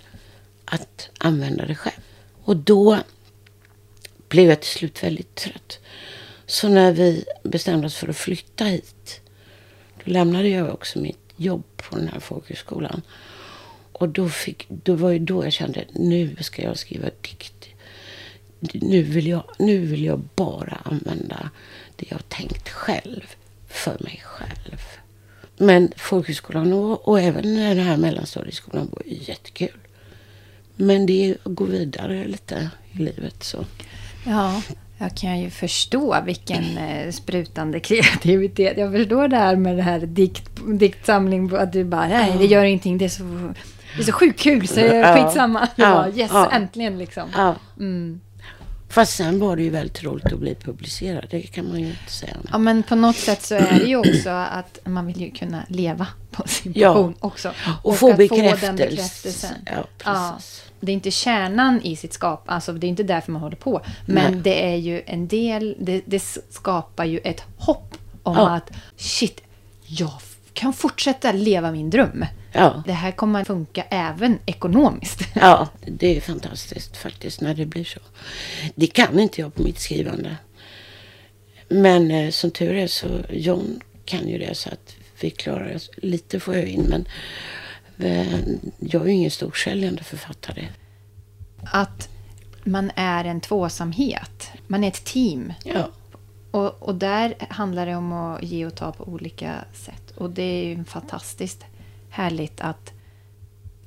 att 0.72 1.10
använda 1.18 1.66
det 1.66 1.74
själv. 1.74 2.02
Och 2.44 2.56
då 2.56 2.98
blev 4.28 4.48
jag 4.48 4.60
till 4.60 4.70
slut 4.70 5.02
väldigt 5.02 5.34
trött. 5.34 5.78
Så 6.46 6.68
när 6.68 6.92
vi 6.92 7.24
bestämde 7.42 7.86
oss 7.86 7.96
för 7.96 8.08
att 8.08 8.16
flytta 8.16 8.64
hit, 8.64 9.20
då 10.04 10.10
lämnade 10.10 10.48
jag 10.48 10.74
också 10.74 10.98
mitt 10.98 11.32
jobb 11.36 11.62
på 11.76 11.96
den 11.96 12.08
här 12.08 12.20
folkhögskolan. 12.20 13.02
Och 13.92 14.08
då, 14.08 14.28
fick, 14.28 14.66
då 14.68 14.94
var 14.94 15.10
ju 15.10 15.18
då 15.18 15.44
jag 15.44 15.52
kände, 15.52 15.84
nu 15.92 16.36
ska 16.40 16.62
jag 16.62 16.78
skriva 16.78 17.08
dikt. 17.20 17.68
Nu 18.72 19.02
vill 19.02 19.26
jag, 19.26 19.44
nu 19.58 19.78
vill 19.78 20.04
jag 20.04 20.20
bara 20.34 20.80
använda 20.84 21.50
det 21.96 22.06
jag 22.10 22.28
tänkt 22.28 22.68
själv, 22.68 23.34
för 23.68 23.96
mig 24.00 24.22
själv. 24.24 24.80
Men 25.56 25.92
folkhögskolan 25.96 26.72
och, 26.72 27.08
och 27.08 27.20
även 27.20 27.54
den 27.54 27.78
här 27.78 27.96
mellanstadieskolan 27.96 28.88
var 28.92 29.02
ju 29.06 29.18
jättekul. 29.20 29.78
Men 30.76 31.06
det 31.06 31.30
är 31.30 31.32
att 31.32 31.54
gå 31.54 31.64
vidare 31.64 32.24
lite 32.24 32.70
i 32.92 32.98
livet. 32.98 33.42
så. 33.42 33.64
Ja, 34.26 34.62
jag 34.98 35.14
kan 35.14 35.40
ju 35.40 35.50
förstå 35.50 36.20
vilken 36.24 36.78
eh, 36.78 37.10
sprutande 37.10 37.80
kreativitet. 37.90 38.78
Jag 38.78 38.92
förstår 38.92 39.28
det 39.28 39.36
här 39.36 39.56
med 39.56 39.76
det 39.76 39.82
här 39.82 39.98
dikt, 40.00 40.50
diktsamling. 40.66 41.56
Att 41.56 41.72
du 41.72 41.84
bara, 41.84 42.08
nej 42.08 42.34
det 42.38 42.46
gör 42.46 42.64
ingenting. 42.64 42.98
Det 42.98 43.04
är 43.04 43.08
så, 43.08 43.22
det 43.96 44.02
är 44.02 44.04
så 44.04 44.12
sjukt 44.12 44.40
kul 44.40 44.68
så 44.68 44.80
skitsamma. 45.14 45.68
Ja, 45.76 46.08
yes, 46.08 46.30
ja. 46.34 46.50
äntligen 46.50 46.98
liksom. 46.98 47.54
Mm. 47.78 48.20
Fast 48.92 49.16
sen 49.16 49.40
var 49.40 49.56
det 49.56 49.62
ju 49.62 49.70
väldigt 49.70 50.04
roligt 50.04 50.32
att 50.32 50.38
bli 50.38 50.54
publicerad. 50.54 51.26
Det 51.30 51.42
kan 51.42 51.68
man 51.68 51.80
ju 51.80 51.86
inte 51.86 52.12
säga. 52.12 52.36
Ja, 52.50 52.58
men 52.58 52.82
på 52.82 52.94
något 52.94 53.16
sätt 53.16 53.42
så 53.42 53.54
är 53.54 53.78
det 53.78 53.86
ju 53.86 53.96
också 53.96 54.30
att 54.30 54.78
man 54.84 55.06
vill 55.06 55.20
ju 55.20 55.30
kunna 55.30 55.62
leva 55.68 56.06
på 56.30 56.48
sin 56.48 56.72
passion 56.72 57.14
ja. 57.20 57.26
också. 57.26 57.52
Och, 57.82 57.90
och 57.90 57.96
få 57.96 58.14
bekräftelse. 58.14 58.60
Få 58.60 58.66
den 58.66 58.76
bekräftelsen. 58.76 59.54
Ja. 59.66 59.86
Ja 60.04 60.38
det 60.80 60.92
är 60.92 60.94
inte 60.94 61.10
kärnan 61.10 61.80
i 61.82 61.96
sitt 61.96 62.12
skap, 62.12 62.44
alltså 62.46 62.72
det 62.72 62.86
är 62.86 62.88
inte 62.88 63.02
därför 63.02 63.32
man 63.32 63.42
håller 63.42 63.56
på. 63.56 63.80
Men 64.06 64.32
Nej. 64.32 64.40
det 64.42 64.72
är 64.72 64.76
ju 64.76 65.02
en 65.06 65.28
del, 65.28 65.76
det, 65.80 66.02
det 66.04 66.22
skapar 66.50 67.04
ju 67.04 67.18
ett 67.18 67.42
hopp 67.56 67.94
om 68.22 68.36
ja. 68.36 68.50
att 68.56 68.70
shit, 68.96 69.40
jag 69.86 70.12
kan 70.52 70.72
fortsätta 70.72 71.32
leva 71.32 71.72
min 71.72 71.90
dröm. 71.90 72.24
Ja. 72.52 72.82
Det 72.86 72.92
här 72.92 73.12
kommer 73.12 73.40
att 73.40 73.46
funka 73.46 73.82
även 73.90 74.38
ekonomiskt. 74.46 75.20
Ja, 75.34 75.68
det 75.86 76.16
är 76.16 76.20
fantastiskt 76.20 76.96
faktiskt 76.96 77.40
när 77.40 77.54
det 77.54 77.66
blir 77.66 77.84
så. 77.84 78.00
Det 78.74 78.86
kan 78.86 79.18
inte 79.18 79.40
jag 79.40 79.54
på 79.54 79.62
mitt 79.62 79.78
skrivande. 79.78 80.36
Men 81.68 82.10
eh, 82.10 82.30
som 82.30 82.50
tur 82.50 82.74
är 82.74 82.86
så 82.86 83.08
John 83.30 83.80
kan 84.04 84.28
ju 84.28 84.38
det 84.38 84.54
så 84.54 84.68
att 84.68 84.96
vi 85.20 85.30
klarar 85.30 85.74
oss. 85.74 85.90
Lite 85.96 86.40
får 86.40 86.54
jag 86.56 86.66
in 86.66 86.82
men 86.88 87.06
eh, 87.98 88.38
jag 88.78 89.02
är 89.02 89.06
ju 89.06 89.12
ingen 89.12 89.30
storsäljande 89.30 90.02
författare. 90.04 90.68
Att 91.64 92.08
man 92.64 92.90
är 92.96 93.24
en 93.24 93.40
tvåsamhet. 93.40 94.50
Man 94.66 94.84
är 94.84 94.88
ett 94.88 95.04
team. 95.04 95.52
Ja, 95.64 95.90
Och, 96.50 96.82
och 96.82 96.94
där 96.94 97.34
handlar 97.48 97.86
det 97.86 97.96
om 97.96 98.12
att 98.12 98.42
ge 98.42 98.66
och 98.66 98.74
ta 98.74 98.92
på 98.92 99.04
olika 99.04 99.64
sätt. 99.72 100.10
Och 100.16 100.30
det 100.30 100.42
är 100.42 100.64
ju 100.64 100.84
fantastiskt 100.84 101.64
härligt 102.12 102.60
att, 102.60 102.92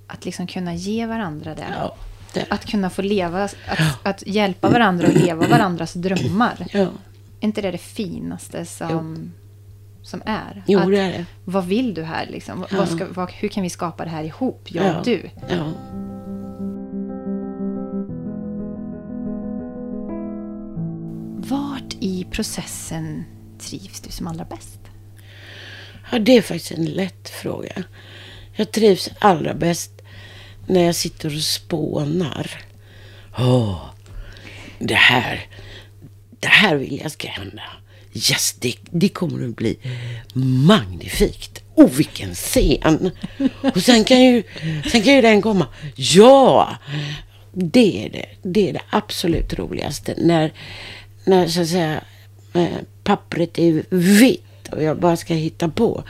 att 0.08 0.26
liksom 0.26 0.48
kunna 0.48 0.74
ge 0.74 1.06
varandra 1.06 1.56
det. 1.56 1.66
ja, 1.80 1.96
det, 2.34 2.46
Att 2.50 2.66
kunna 2.66 2.90
få 2.90 3.02
leva, 3.02 3.44
att, 3.44 3.56
att 4.04 4.24
hjälpa 4.28 4.70
varandra 4.70 5.08
och 5.08 5.14
leva 5.14 5.48
varandras 5.48 5.94
drömmar. 5.94 6.68
ja. 6.74 6.80
Är 7.40 7.48
inte 7.48 7.62
det 7.62 7.72
det 7.72 7.78
finaste 7.78 8.66
som, 8.66 9.32
som 10.02 10.22
är? 10.26 10.64
Jo, 10.68 10.80
att, 10.80 10.90
det 10.92 10.98
är 11.00 11.12
det. 11.12 11.26
Vad 11.46 11.66
vill 11.66 11.94
du 11.94 12.04
här? 12.04 12.26
Liksom? 12.26 12.60
Vad- 12.60 12.70
Ja. 12.72 12.86
Ska, 12.86 13.06
vad, 13.14 13.32
hur 13.32 13.48
kan 13.48 13.64
vi 13.64 13.70
skapa 13.70 14.04
det 14.04 14.10
här 14.12 14.24
ihop, 14.24 14.62
jag 14.68 14.86
Ja. 14.86 14.98
och 15.00 15.06
du? 15.06 15.30
Ja. 15.50 15.72
Vart 21.38 21.94
i 22.00 22.28
processen 22.32 23.24
trivs 23.60 24.02
du 24.02 24.12
som 24.12 24.28
allra 24.28 24.46
bäst? 24.46 24.80
Ja, 26.12 26.20
det 26.20 26.38
är 26.38 26.42
faktiskt 26.42 26.72
en 26.72 26.86
lätt 26.86 27.30
fråga. 27.30 27.84
Jag 28.56 28.72
trivs 28.72 29.10
allra 29.20 29.54
bäst 29.54 29.92
när 30.68 30.84
jag 30.84 30.96
sitter 30.96 31.36
och 31.36 31.42
spånar. 31.42 32.52
Åh, 33.38 33.86
det 34.80 34.96
här, 34.96 35.48
det 36.40 36.48
här 36.48 36.76
vill 36.76 37.00
jag 37.04 37.12
ska 37.12 37.28
hända. 37.28 37.64
Yes, 38.14 38.56
det, 38.60 38.76
det 38.92 39.10
kommer 39.10 39.48
att 39.48 39.56
bli 39.56 39.78
magnifikt. 40.68 41.64
Oh, 41.76 41.92
vilken 41.92 42.36
scen! 42.36 43.12
Och 43.76 43.84
sen 43.84 44.04
kan 44.04 44.24
ju, 44.24 44.44
sen 44.92 45.02
kan 45.02 45.14
ju 45.14 45.22
den 45.22 45.42
komma. 45.42 45.68
Ja! 45.96 46.76
Det 47.54 48.06
är 48.06 48.10
det. 48.10 48.26
Det 48.44 48.70
är 48.70 48.74
det 48.74 48.82
absolut 48.90 49.54
roligaste. 49.54 50.14
När, 50.18 50.54
när 51.26 51.48
så 51.48 51.62
att 51.62 51.68
säga 51.68 52.02
eh, 52.54 52.78
pappret 53.04 53.60
är 53.60 53.84
vitt 53.90 54.44
och 54.68 54.84
jag 54.84 55.00
bara 55.00 55.18
ska 55.18 55.34
hitta 55.34 55.70
på. 55.70 56.04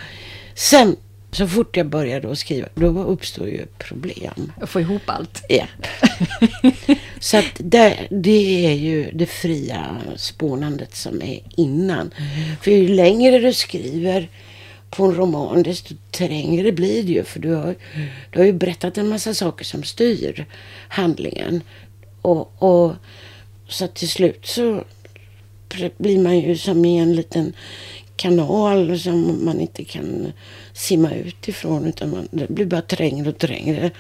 Sen, 0.56 0.96
så 1.32 1.48
fort 1.48 1.78
jag 1.78 1.88
börjar 1.88 2.22
då 2.22 2.36
skriva, 2.36 2.68
då 2.76 3.04
uppstår 3.04 3.48
ju 3.48 3.66
problem. 3.78 4.52
Att 4.62 4.70
få 4.70 4.82
ihop 4.82 5.02
allt? 5.06 5.44
Japp. 5.50 5.88
Så 7.20 7.38
att 7.38 7.52
det, 7.58 8.08
det 8.10 8.66
är 8.66 8.74
ju 8.74 9.12
det 9.14 9.26
fria 9.26 9.98
spånandet 10.16 10.96
som 10.96 11.22
är 11.22 11.40
innan. 11.56 12.14
För 12.62 12.72
ju 12.72 12.88
längre 12.88 13.40
du 13.40 13.54
skriver 13.54 14.30
på 14.90 15.06
en 15.06 15.16
roman, 15.16 15.64
desto 15.64 15.96
trängre 16.12 16.72
blir 16.72 17.04
det 17.04 17.12
ju. 17.12 17.24
För 17.24 17.40
du 17.40 17.54
har, 17.54 17.76
du 18.32 18.40
har 18.40 18.46
ju 18.46 18.54
berättat 18.54 18.98
en 18.98 19.10
massa 19.10 19.34
saker 19.34 19.66
som 19.66 19.84
styr 19.84 20.46
handlingen. 20.88 21.62
Och, 22.22 22.64
och 22.64 22.96
så 23.68 23.86
att 23.86 23.96
till 23.96 24.10
slut 24.10 24.46
så 24.46 24.84
blir 25.98 26.20
man 26.20 26.40
ju 26.40 26.58
som 26.58 26.86
i 26.86 26.98
en 26.98 27.16
liten 27.16 27.54
kanal 28.18 29.00
som 29.00 29.46
man 29.46 29.62
inte 29.62 29.84
kan 29.84 30.34
simma 30.74 31.12
ut 31.12 31.48
ifrån 31.48 31.86
utan 31.86 32.12
man, 32.12 32.28
det 32.32 32.48
blir 32.50 32.66
bara 32.66 32.82
trängre 32.82 33.30
och 33.30 33.38
trängre. 33.38 33.92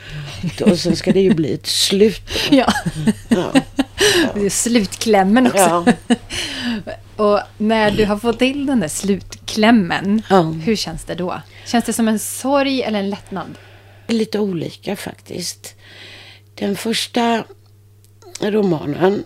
Och 0.62 0.80
sen 0.80 0.95
ska 0.95 1.12
det 1.12 1.21
ju 1.21 1.34
bli 1.34 1.54
ett 1.54 1.65
slut. 1.67 2.21
Ja. 2.51 2.73
Ja. 3.30 3.51
Är 4.36 4.49
slutklämmen 4.49 5.47
också. 5.47 5.58
Ja. 6.08 6.15
Och 7.15 7.39
när 7.58 7.91
du 7.91 8.06
har 8.06 8.17
fått 8.17 8.39
till 8.39 8.65
den 8.65 8.80
där 8.80 8.88
slutklämmen, 8.88 10.21
Ja. 10.30 10.41
hur 10.41 10.75
känns 10.75 11.04
det 11.04 11.15
då? 11.15 11.41
Känns 11.65 11.86
det 11.86 11.93
som 11.93 12.08
en 12.08 12.19
sorg 12.19 12.82
eller 12.82 12.99
en 12.99 13.10
lättnad? 13.10 13.56
Lite 14.08 14.39
olika 14.39 14.95
faktiskt. 14.95 15.75
Den 16.56 16.75
första 16.75 17.43
romanen, 18.41 19.23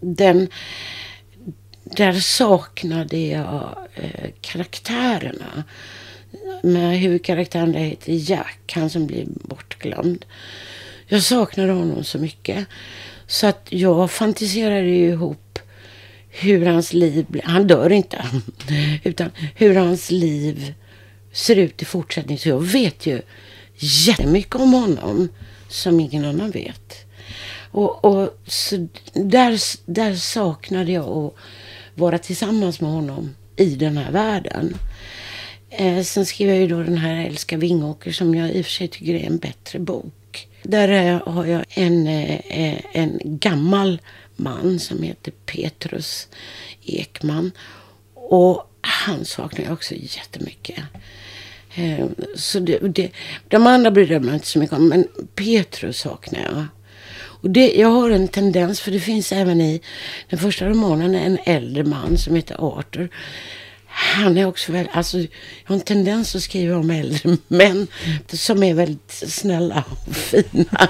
den, 0.00 0.48
där 1.96 2.12
saknade 2.12 3.18
jag 3.18 3.76
eh, 3.94 4.30
karaktärerna. 4.40 5.64
Med 6.62 6.98
huvudkaraktären 6.98 7.72
där 7.72 7.80
heter 7.80 8.30
Jack, 8.30 8.72
han 8.74 8.90
som 8.90 9.06
blir 9.06 9.26
bortglömd. 9.26 10.24
Jag 11.06 11.22
saknade 11.22 11.72
honom 11.72 12.04
så 12.04 12.18
mycket. 12.18 12.66
Så 13.26 13.46
att 13.46 13.66
jag 13.68 14.10
fantiserade 14.10 14.88
ju 14.88 15.08
ihop 15.08 15.58
hur 16.28 16.66
hans 16.66 16.92
liv. 16.92 17.40
Han 17.44 17.66
dör 17.66 17.92
inte. 17.92 18.24
Utan 19.04 19.30
hur 19.54 19.74
hans 19.74 20.10
liv 20.10 20.74
ser 21.32 21.56
ut 21.56 21.82
i 21.82 21.84
fortsättningen. 21.84 22.38
Så 22.38 22.48
jag 22.48 22.62
vet 22.62 23.06
ju 23.06 23.22
jättemycket 23.76 24.54
om 24.54 24.72
honom 24.72 25.28
som 25.68 26.00
ingen 26.00 26.24
annan 26.24 26.50
vet. 26.50 27.06
Och, 27.70 28.04
och 28.04 28.38
så 28.46 28.88
där, 29.12 29.60
där 29.90 30.14
saknade 30.14 30.92
jag 30.92 31.08
att 31.08 31.34
vara 31.94 32.18
tillsammans 32.18 32.80
med 32.80 32.90
honom 32.90 33.34
i 33.56 33.74
den 33.74 33.96
här 33.96 34.12
världen. 34.12 34.76
Eh, 35.70 36.02
sen 36.02 36.26
skrev 36.26 36.48
jag 36.48 36.58
ju 36.58 36.66
då 36.66 36.82
den 36.82 36.98
här 36.98 37.26
Älska 37.26 37.56
Vingåker 37.56 38.12
som 38.12 38.34
jag 38.34 38.50
i 38.50 38.60
och 38.60 38.64
för 38.64 38.72
sig 38.72 38.88
tycker 38.88 39.14
är 39.14 39.26
en 39.26 39.38
bättre 39.38 39.78
bok. 39.78 40.48
Där 40.62 40.88
eh, 40.88 41.28
har 41.28 41.46
jag 41.46 41.64
en, 41.68 42.06
eh, 42.06 42.80
en 42.92 43.20
gammal 43.24 44.00
man 44.36 44.78
som 44.78 45.02
heter 45.02 45.32
Petrus 45.46 46.28
Ekman. 46.84 47.50
Och 48.14 48.70
han 48.80 49.24
saknar 49.24 49.64
jag 49.64 49.72
också 49.72 49.94
jättemycket. 49.94 50.78
Eh, 51.74 52.06
så 52.34 52.60
det, 52.60 52.78
det, 52.78 53.10
de 53.48 53.66
andra 53.66 53.90
bryr 53.90 54.12
jag 54.12 54.24
mig 54.24 54.34
inte 54.34 54.46
så 54.46 54.58
mycket 54.58 54.76
om, 54.76 54.88
men 54.88 55.08
Petrus 55.34 55.98
saknar 55.98 56.40
jag. 56.40 56.66
Och 57.44 57.50
det, 57.50 57.72
jag 57.74 57.88
har 57.88 58.10
en 58.10 58.28
tendens, 58.28 58.80
för 58.80 58.90
det 58.90 59.00
finns 59.00 59.32
även 59.32 59.60
i 59.60 59.80
den 60.30 60.38
första 60.38 60.68
romanen 60.68 61.14
en 61.14 61.38
äldre 61.44 61.84
man 61.84 62.18
som 62.18 62.34
heter 62.34 62.56
Arthur. 62.78 63.08
Han 63.86 64.38
är 64.38 64.46
också 64.46 64.72
väldigt, 64.72 64.96
alltså 64.96 65.18
jag 65.18 65.28
har 65.64 65.74
en 65.74 65.80
tendens 65.80 66.34
att 66.36 66.42
skriva 66.42 66.76
om 66.76 66.90
äldre 66.90 67.36
män 67.48 67.86
som 68.28 68.62
är 68.62 68.74
väldigt 68.74 69.10
snälla 69.10 69.84
och 69.90 70.14
fina. 70.16 70.88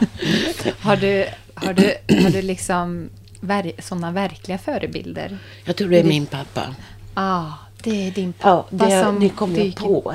Har 0.78 0.96
du, 0.96 1.26
har 1.54 1.72
du, 1.72 1.94
har 2.22 2.30
du 2.30 2.42
liksom 2.42 3.10
ver 3.40 3.72
sådana 3.78 4.10
verkliga 4.10 4.58
förebilder? 4.58 5.38
Jag 5.64 5.76
tror 5.76 5.88
det 5.88 5.98
är 6.00 6.04
min 6.04 6.26
pappa. 6.26 6.74
Ja, 7.14 7.22
ah, 7.22 7.52
det 7.82 8.06
är 8.06 8.10
din 8.10 8.34
Ja, 8.42 8.66
pappa 8.70 8.86
det, 8.88 9.02
som 9.02 9.20
det 9.20 9.28
kom 9.28 9.56
jag 9.56 9.76
på. 9.76 10.14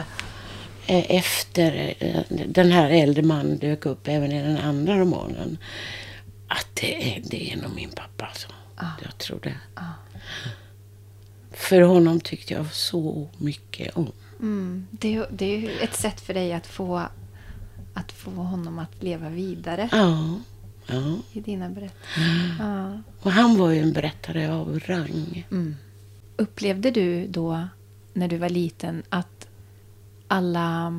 eh, 0.87 1.11
Efter 1.17 1.95
eh, 1.99 2.21
den 2.47 2.71
här 2.71 2.89
äldre 2.89 3.23
mannen 3.23 3.57
dök 3.57 3.85
upp 3.85 4.07
även 4.07 4.31
i 4.31 4.41
den 4.43 4.57
andra 4.57 4.97
romanen. 4.99 5.57
Att 6.49 6.67
det 6.73 7.15
är, 7.17 7.21
det 7.29 7.51
är 7.53 7.57
nog 7.57 7.75
min 7.75 7.89
pappa 7.89 8.25
alltså. 8.25 8.47
Jag 9.03 9.17
tror 9.17 9.39
det. 9.43 9.55
För 11.51 11.81
honom 11.81 12.19
tyckte 12.19 12.53
jag 12.53 12.73
så 12.73 13.27
mycket 13.37 13.95
om. 13.97 14.11
Mm, 14.39 14.87
det, 14.91 15.15
är- 15.15 15.27
det 15.31 15.45
är 15.45 15.57
ju 15.59 15.71
ett 15.79 15.95
sätt 15.95 16.21
för 16.21 16.33
dig 16.33 16.53
att 16.53 16.67
få, 16.67 16.97
att 17.93 18.11
få 18.11 18.31
honom 18.31 18.79
att 18.79 19.03
leva 19.03 19.29
vidare 19.29 19.89
Ja, 19.91 20.39
ja. 20.87 21.17
i 21.31 21.39
dina 21.41 21.69
berättelser. 21.69 22.55
Ja. 22.59 23.01
Och 23.21 23.31
han 23.31 23.57
var 23.57 23.71
ju 23.71 23.79
en 23.79 23.93
berättare 23.93 24.51
av 24.51 24.79
rang. 24.79 25.47
Mm. 25.51 25.75
Upplevde 26.37 26.91
du 26.91 27.27
då, 27.27 27.67
när 28.13 28.27
du 28.27 28.37
var 28.37 28.49
liten, 28.49 29.03
att 29.09 29.47
alla 30.27 30.93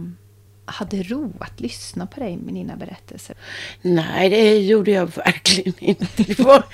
hade 0.70 1.02
ro 1.02 1.33
att 1.40 1.61
lyssna 1.61 2.06
på 2.06 2.20
dig 2.20 2.37
med 2.37 2.54
dina 2.54 2.76
berättelser? 2.76 3.37
Nej, 3.83 4.28
det 4.30 4.59
gjorde 4.59 4.90
jag 4.90 5.16
verkligen 5.16 5.74
inte. 5.78 6.42
Var, 6.42 6.64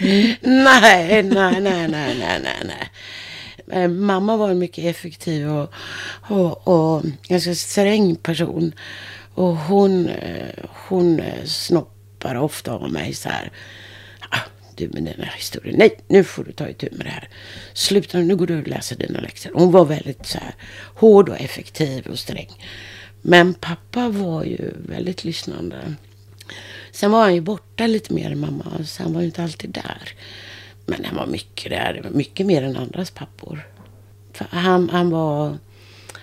nej, 0.43 1.23
nej, 1.23 1.61
nej, 1.61 1.61
nej, 1.61 2.19
nej, 2.19 2.41
nej, 2.43 2.63
nej. 2.65 2.91
Eh, 3.73 3.89
Mamma 3.89 4.37
var 4.37 4.51
en 4.51 4.59
mycket 4.59 4.85
effektiv 4.85 5.49
och, 5.51 5.73
och, 6.29 6.69
och 6.69 7.03
ganska 7.29 7.55
sträng 7.55 8.17
person. 8.17 8.73
Och 9.35 9.57
hon, 9.57 10.09
eh, 10.09 10.65
hon 10.89 11.21
eh, 11.21 11.45
snoppar 11.45 12.35
ofta 12.35 12.73
av 12.73 12.93
mig 12.93 13.15
så 13.15 13.29
här. 13.29 13.53
Ah, 14.31 14.41
du 14.77 14.89
med 14.89 15.03
den 15.03 15.27
här 15.27 15.35
historien. 15.37 15.77
Nej, 15.79 15.99
nu 16.09 16.25
får 16.25 16.45
du 16.45 16.53
ta 16.53 16.69
itu 16.69 16.89
med 16.93 17.07
det 17.07 17.11
här. 17.11 17.29
Sluta, 17.75 18.19
nu 18.19 18.37
går 18.37 18.47
du 18.47 18.61
och 18.61 18.69
läser 18.69 18.97
dina 18.97 19.21
läxor. 19.21 19.51
Hon 19.55 19.71
var 19.73 19.85
väldigt 19.85 20.27
så 20.27 20.39
här 20.39 20.55
hård 20.95 21.29
och 21.29 21.41
effektiv 21.41 22.07
och 22.07 22.19
sträng. 22.19 22.51
Men 23.29 23.55
pappa 23.55 24.09
var 24.09 24.45
ju 24.45 24.73
väldigt 24.77 25.25
lyssnande. 25.25 25.95
Sen 26.93 27.11
var 27.11 27.23
han 27.23 27.35
ju 27.35 27.41
borta 27.41 27.87
lite 27.87 28.15
mer 28.15 28.31
än 28.31 28.41
mamma, 28.41 28.85
så 28.85 29.03
han 29.03 29.13
var 29.13 29.21
ju 29.21 29.27
inte 29.27 29.43
alltid 29.43 29.71
där. 29.71 30.13
Men 30.87 31.05
han 31.05 31.17
var 31.17 31.27
mycket 31.27 31.71
där, 31.71 32.11
mycket 32.13 32.47
mer 32.47 32.63
än 32.63 32.77
andras 32.77 33.11
pappor. 33.11 33.69
För 34.33 34.47
han, 34.51 34.91
han 34.91 35.11
var, 35.11 35.59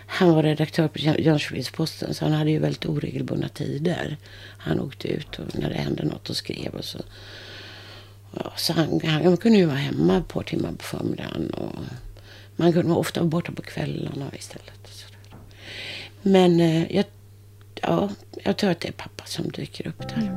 Han 0.06 0.30
var 0.30 0.44
redaktör 0.44 0.88
på 0.88 1.00
Jönköpings-Posten, 1.00 2.13
så 2.13 2.26
han 2.26 2.34
hade 2.34 2.52
ju 2.52 2.60
väldigt 2.60 2.86
oregelbundna 2.86 3.50
tider. 3.50 4.18
Han 4.58 4.80
åkte 4.80 5.08
ut 5.08 5.39
och 5.39 5.60
när 5.60 5.70
det 5.70 5.76
hände 5.76 6.06
något 6.06 6.30
och 6.30 6.38
skrev 6.38 6.74
och 6.74 6.86
så. 6.86 7.00
Ja, 8.36 8.54
så 8.58 8.74
han, 8.74 9.02
han 9.04 9.38
kunde 9.38 9.58
ju 9.58 9.66
vara 9.66 9.78
hemma 9.78 10.18
ett 10.18 10.28
par 10.28 10.44
timmar 10.44 10.72
på 10.72 10.84
förmiddagen. 10.84 11.50
Och 11.50 11.76
man 12.56 12.74
kunde 12.74 12.94
ofta 12.94 13.20
vara 13.20 13.30
borta 13.30 13.52
på 13.52 13.62
kvällarna 13.62 14.32
istället. 14.38 14.83
Men 16.24 16.60
eh, 16.60 16.96
jag, 16.96 17.06
ja, 17.82 18.10
jag 18.44 18.58
tror 18.58 18.70
att 18.70 18.80
det 18.80 18.88
är 18.88 18.92
pappa 18.92 19.24
som 19.26 19.52
dyker 19.52 19.88
upp 19.88 20.00
där. 20.00 20.32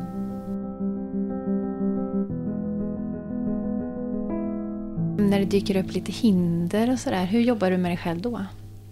När 5.18 5.38
det 5.38 5.44
dyker 5.44 5.76
upp 5.76 5.92
lite 5.92 6.12
hinder 6.12 6.92
och 6.92 6.98
sådär, 6.98 7.24
hur 7.24 7.40
jobbar 7.40 7.70
du 7.70 7.76
med 7.76 7.90
dig 7.90 7.98
själv 7.98 8.20
då? 8.20 8.44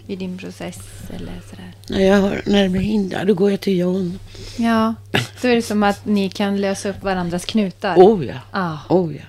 I 0.07 0.16
din 0.16 0.38
process 0.38 0.78
eller 1.11 1.40
sådär? 1.50 1.72
När, 1.88 2.00
jag 2.00 2.20
har, 2.20 2.42
när 2.46 2.62
det 2.62 2.68
blir 2.68 2.80
hinder, 2.80 3.24
då 3.24 3.35
går 3.35 3.50
jag 3.50 3.61
till 3.61 3.78
John. 3.78 4.18
Ja, 4.57 4.94
då 5.42 5.48
är 5.48 5.54
det 5.54 5.62
som 5.62 5.83
att 5.83 6.07
ni 6.07 6.30
kan 6.30 6.61
lösa 6.61 6.88
upp 6.88 7.02
varandras 7.02 7.44
knutar. 7.44 7.96
Oh 7.96 8.26
ja. 8.26 8.38
Ah. 8.50 8.76
Oh 8.88 9.16
ja. 9.16 9.22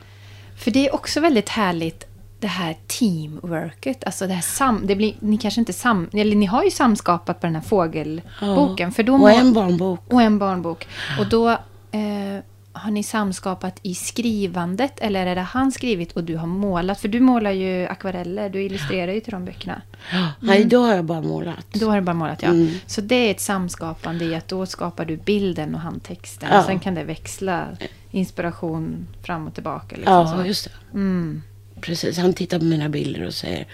För 0.58 0.71
det 0.71 0.88
är 0.88 0.95
också 0.95 1.19
väldigt 1.19 1.49
härligt 1.49 2.08
det 2.45 2.49
här 2.49 2.75
teamworket. 2.88 4.03
Alltså 4.03 4.27
det 4.27 4.34
här 4.34 4.41
sam, 4.41 4.88
det 4.88 4.95
blir, 4.95 5.13
ni 5.19 5.38
kanske 5.38 5.62
inte 5.62 5.73
sam, 5.73 6.10
eller 6.13 6.36
ni 6.36 6.45
har 6.45 6.63
ju 6.63 6.71
samskapat 6.71 7.39
på 7.41 7.47
den 7.47 7.55
här 7.55 7.62
fågelboken. 7.62 8.88
Ja. 8.89 8.91
För 8.91 9.03
då 9.03 9.15
och 9.15 9.31
en 9.31 9.53
barnbok. 9.53 9.99
och 10.13 10.21
en 10.21 10.39
barnbok. 10.39 10.88
Och 11.19 11.29
då 11.29 11.49
eh, 11.49 12.43
har 12.71 12.91
ni 12.91 13.03
samskapat 13.03 13.79
i 13.81 13.95
skrivandet 13.95 14.99
eller 14.99 15.25
är 15.25 15.36
det 15.36 15.41
han 15.41 15.71
skrivit 15.71 16.12
och 16.12 16.23
du 16.23 16.38
har 16.38 16.47
målat? 16.47 16.99
För 16.99 17.08
du 17.08 17.19
målar 17.19 17.51
ju 17.51 17.88
akvareller, 17.88 18.49
du 18.49 18.63
illustrerar 18.63 19.12
ju 19.13 19.19
till 19.19 19.34
de 19.34 19.45
böckerna. 19.45 19.81
Ja. 20.12 20.27
Nej, 20.39 20.65
då 20.65 20.81
har 20.86 20.95
jag 20.95 21.05
bara 21.05 21.21
målat. 21.21 21.65
Då 21.73 21.89
har 21.89 21.95
du 21.95 22.01
bara 22.01 22.13
målat, 22.13 22.41
ja. 22.43 22.49
Mm. 22.49 22.69
Så 22.88 23.01
det 23.01 23.15
är 23.15 23.31
ett 23.31 23.41
samskapande 23.41 24.25
i 24.25 24.36
att 24.36 24.47
då 24.47 24.65
skapar 24.65 25.05
du 25.05 25.17
bilden 25.17 25.75
och 25.75 25.81
han 25.81 25.99
texten. 25.99 26.49
Ja. 26.51 26.60
Och 26.60 26.65
sen 26.65 26.79
kan 26.79 26.95
det 26.95 27.03
växla 27.03 27.65
inspiration 28.12 29.08
fram 29.23 29.47
och 29.47 29.53
tillbaka. 29.53 29.95
Liksom, 29.95 30.13
Ja, 30.13 30.38
så. 30.38 30.45
just 30.47 30.65
det. 30.65 30.97
Mm. 30.97 31.41
Precis. 31.81 32.17
Han 32.17 32.33
tittar 32.33 32.59
på 32.59 32.65
mina 32.65 32.89
bilder 32.89 33.21
och 33.23 33.33
säger 33.33 33.65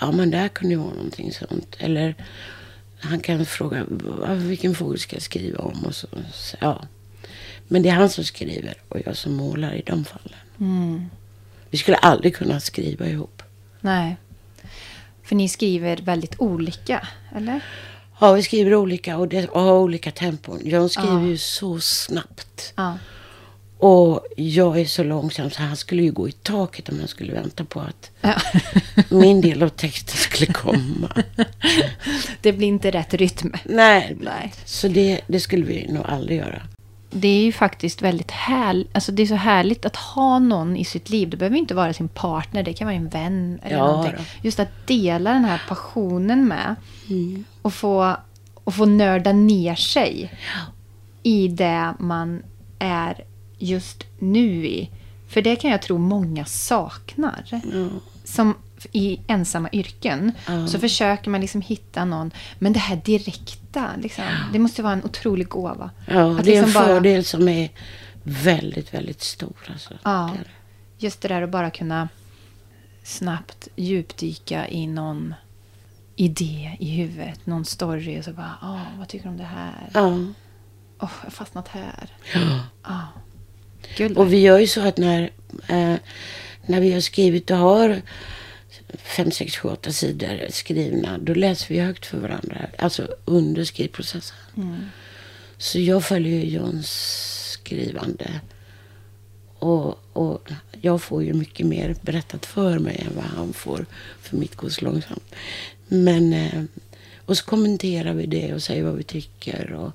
ja 0.00 0.12
men 0.12 0.30
där 0.30 0.48
kunde 0.48 0.74
ju 0.74 0.80
vara 0.80 0.94
någonting 0.94 1.32
sånt. 1.32 1.76
Eller 1.78 2.14
han 3.00 3.20
kan 3.20 3.46
fråga 3.46 3.84
"Vad- 3.88 4.36
vilken 4.36 4.74
fågel 4.74 4.98
ska 4.98 5.16
jag 5.16 5.22
skriva 5.22 5.58
om? 5.58 5.84
Och 5.84 5.94
så, 5.94 6.06
så, 6.34 6.56
ja. 6.60 6.82
Men 7.68 7.82
det 7.82 7.88
är 7.88 7.92
han 7.94 8.10
som 8.10 8.24
skriver 8.24 8.74
och 8.88 8.98
jag 9.06 9.16
som 9.16 9.32
målar 9.34 9.74
i 9.74 9.82
de 9.86 10.04
fallen. 10.04 10.38
Mm. 10.60 11.10
Vi 11.70 11.78
skulle 11.78 11.96
aldrig 11.96 12.36
kunna 12.36 12.60
skriva 12.60 13.06
ihop. 13.06 13.42
Nej. 13.80 14.16
För 15.22 15.36
ni 15.36 15.48
skriver 15.48 15.96
väldigt 15.96 16.34
olika, 16.40 17.08
eller? 17.36 17.60
Ja, 18.20 18.32
vi 18.32 18.42
skriver 18.42 18.74
olika 18.74 19.16
och, 19.18 19.28
det, 19.28 19.48
och 19.48 19.60
har 19.60 19.72
olika 19.78 20.10
tempon. 20.10 20.60
Jag 20.64 20.90
skriver 20.90 21.20
Ja. 21.20 21.26
ju 21.26 21.38
så 21.38 21.80
snabbt. 21.80 22.72
Ja. 22.76 22.98
Och 23.80 24.26
jag 24.36 24.80
är 24.80 24.84
så 24.84 25.02
långsam 25.02 25.50
så 25.50 25.62
han 25.62 25.76
skulle 25.76 26.02
ju 26.02 26.12
gå 26.12 26.28
i 26.28 26.32
taket 26.32 26.88
om 26.88 26.98
han 26.98 27.08
skulle 27.08 27.32
vänta 27.32 27.64
på 27.64 27.80
att 27.80 28.10
Ja. 28.20 28.34
min 29.08 29.40
del 29.40 29.62
av 29.62 29.68
texten 29.68 30.16
skulle 30.16 30.52
komma. 30.52 31.22
det 32.40 32.52
blir 32.52 32.68
inte 32.68 32.90
rätt 32.90 33.14
rytm. 33.14 33.52
Nej, 33.64 34.16
Nej. 34.20 34.52
så 34.64 34.88
det, 34.88 35.20
det 35.26 35.40
skulle 35.40 35.64
vi 35.64 35.92
nog 35.92 36.04
aldrig 36.06 36.38
göra. 36.38 36.62
Det 37.10 37.28
är 37.28 37.42
ju 37.44 37.52
faktiskt 37.52 38.02
väldigt 38.02 38.30
härligt. 38.30 38.88
Alltså 38.92 39.12
det 39.12 39.22
är 39.22 39.26
så 39.26 39.34
härligt 39.34 39.84
att 39.86 39.96
ha 39.96 40.38
någon 40.38 40.76
i 40.76 40.84
sitt 40.84 41.10
liv. 41.10 41.30
Det 41.30 41.36
behöver 41.36 41.56
inte 41.56 41.74
vara 41.74 41.92
sin 41.92 42.08
partner. 42.08 42.62
Det 42.62 42.72
kan 42.72 42.86
vara 42.86 42.96
en 42.96 43.08
vän. 43.08 43.60
Eller 43.62 43.76
Ja, 43.76 43.86
någonting. 43.86 44.12
då. 44.16 44.22
Just 44.42 44.60
att 44.60 44.86
dela 44.86 45.32
den 45.32 45.44
här 45.44 45.62
passionen 45.68 46.48
med. 46.48 46.74
Mm. 47.08 47.44
Och 47.62 47.74
få, 47.74 48.16
och 48.64 48.74
få 48.74 48.84
nörda 48.84 49.32
ner 49.32 49.74
sig 49.74 50.32
i 51.22 51.48
det 51.48 51.94
man 51.98 52.42
är 52.78 53.24
just 53.60 54.04
nu 54.18 54.66
i. 54.66 54.90
För 55.28 55.42
det 55.42 55.56
kan 55.56 55.70
jag 55.70 55.82
tro 55.82 55.98
många 55.98 56.44
saknar. 56.44 57.44
Ja. 57.50 57.88
Som 58.24 58.54
i 58.92 59.20
ensamma 59.26 59.68
yrken. 59.72 60.32
Ja. 60.46 60.66
Så 60.66 60.78
försöker 60.78 61.30
man 61.30 61.40
liksom 61.40 61.60
hitta 61.60 62.04
någon. 62.04 62.30
Men 62.58 62.72
det 62.72 62.78
här 62.78 62.96
direkta. 63.04 63.90
Liksom, 63.98 64.24
det 64.52 64.58
måste 64.58 64.82
vara 64.82 64.92
en 64.92 65.04
otrolig 65.04 65.48
gåva. 65.48 65.90
Ja, 66.06 66.38
Att 66.38 66.44
det 66.44 66.52
är 66.54 66.58
en 66.58 66.62
liksom 66.64 66.82
bara- 66.82 66.86
fördel 66.86 67.24
som 67.24 67.48
är 67.48 67.70
väldigt, 68.22 68.94
väldigt 68.94 69.20
stor. 69.22 69.56
Alltså. 69.72 69.94
Ja, 70.02 70.30
just 70.98 71.20
det 71.20 71.28
där 71.28 71.42
att 71.42 71.50
bara 71.50 71.70
kunna 71.70 72.08
snabbt 73.04 73.68
djupdyka 73.76 74.68
i 74.68 74.86
någon 74.86 75.34
idé 76.16 76.76
i 76.80 76.90
huvudet, 76.96 77.46
någon 77.46 77.64
story 77.64 78.20
och 78.20 78.24
så 78.24 78.32
bara, 78.32 78.54
åh, 78.62 78.82
vad 78.98 79.08
tycker 79.08 79.24
du 79.24 79.30
om 79.30 79.36
det 79.36 79.44
här? 79.44 79.90
Ja. 79.94 80.06
Åh, 80.06 80.18
jag 81.00 81.06
har 81.24 81.30
fastnat 81.30 81.68
här. 81.68 82.08
ja. 82.34 82.60
Ja. 82.82 83.00
Guld. 83.96 84.18
Och 84.18 84.32
vi 84.32 84.40
gör 84.40 84.58
ju 84.58 84.66
så 84.66 84.80
att 84.80 84.98
när, 84.98 85.30
eh, 85.68 85.94
när 86.66 86.80
vi 86.80 86.92
har 86.92 87.00
skrivit 87.00 87.50
och 87.50 87.56
har 87.56 88.02
fem, 89.02 89.30
sex, 89.30 89.56
sju, 89.56 89.68
åtta 89.68 89.92
sidor 89.92 90.46
skrivna, 90.50 91.18
då 91.18 91.34
läser 91.34 91.74
vi 91.74 91.80
högt 91.80 92.06
för 92.06 92.18
varandra. 92.18 92.66
Alltså 92.78 93.08
under 93.24 93.64
skrivprocessen. 93.64 94.36
Mm. 94.56 94.76
Så 95.58 95.78
jag 95.78 96.04
följer 96.04 96.40
ju 96.40 96.50
Johns 96.50 96.90
skrivande. 97.52 98.40
Och, 99.58 99.98
och 100.12 100.48
jag 100.80 101.02
får 101.02 101.24
ju 101.24 101.32
mycket 101.32 101.66
mer 101.66 101.96
berättat 102.02 102.46
för 102.46 102.78
mig 102.78 103.06
än 103.06 103.16
vad 103.16 103.24
han 103.24 103.52
får. 103.52 103.86
För 104.22 104.36
mitt 104.36 104.56
går 104.56 104.68
så 104.68 104.84
långsamt. 104.84 105.34
Men, 105.88 106.32
eh, 106.32 106.62
och 107.16 107.38
så 107.38 107.44
kommenterar 107.44 108.14
vi 108.14 108.26
det 108.26 108.54
och 108.54 108.62
säger 108.62 108.82
vad 108.82 108.96
vi 108.96 109.02
tycker. 109.02 109.72
Och, 109.72 109.92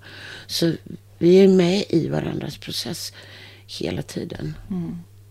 så 0.47 0.73
vi 1.17 1.43
är 1.43 1.47
med 1.47 1.85
i 1.89 2.07
varandras 2.07 2.57
process 2.57 3.13
hela 3.67 4.01
tiden. 4.01 4.53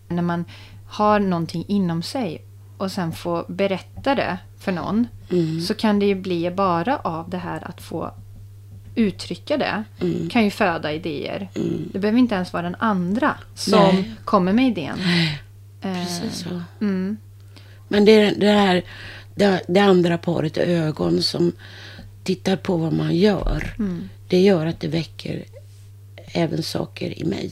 När 0.07 0.21
man 0.21 0.45
har 0.87 1.19
någonting 1.19 1.65
inom 1.67 2.03
sig 2.03 2.41
och 2.77 2.91
sen 2.91 3.11
får 3.11 3.45
berätta 3.47 4.15
det 4.15 4.37
för 4.59 4.71
någon 4.71 5.07
Mm. 5.31 5.61
så 5.61 5.73
kan 5.73 5.99
det 5.99 6.05
ju 6.05 6.15
bli 6.15 6.51
bara 6.51 6.97
av 6.97 7.29
det 7.29 7.37
här 7.37 7.67
att 7.67 7.81
få 7.81 8.11
uttrycka 8.95 9.57
det 9.57 9.83
Mm. 10.01 10.29
kan 10.29 10.43
ju 10.43 10.49
föda 10.51 10.93
idéer. 10.93 11.49
Det 11.93 11.99
behöver 11.99 12.19
inte 12.19 12.35
ens 12.35 12.53
vara 12.53 12.63
den 12.63 12.75
andra 12.79 13.37
som 13.55 13.79
Nej. 13.79 14.11
kommer 14.25 14.53
med 14.53 14.67
idén. 14.67 14.97
Precis 15.81 16.35
så. 16.43 16.61
Mm. 16.81 17.17
Men 17.87 18.05
det 18.05 18.11
är 18.11 18.35
det 18.35 18.51
här 18.51 18.83
det, 19.35 19.61
det 19.67 19.79
andra 19.79 20.17
paret 20.17 20.57
ögon 20.57 21.21
som 21.21 21.51
tittar 22.23 22.55
på 22.55 22.77
vad 22.77 22.93
man 22.93 23.15
gör. 23.15 23.75
Mm. 23.79 24.09
Det 24.27 24.39
gör 24.41 24.65
att 24.65 24.79
det 24.79 24.87
väcker 24.87 25.43
även 26.25 26.63
saker 26.63 27.19
i 27.19 27.23
mig. 27.25 27.51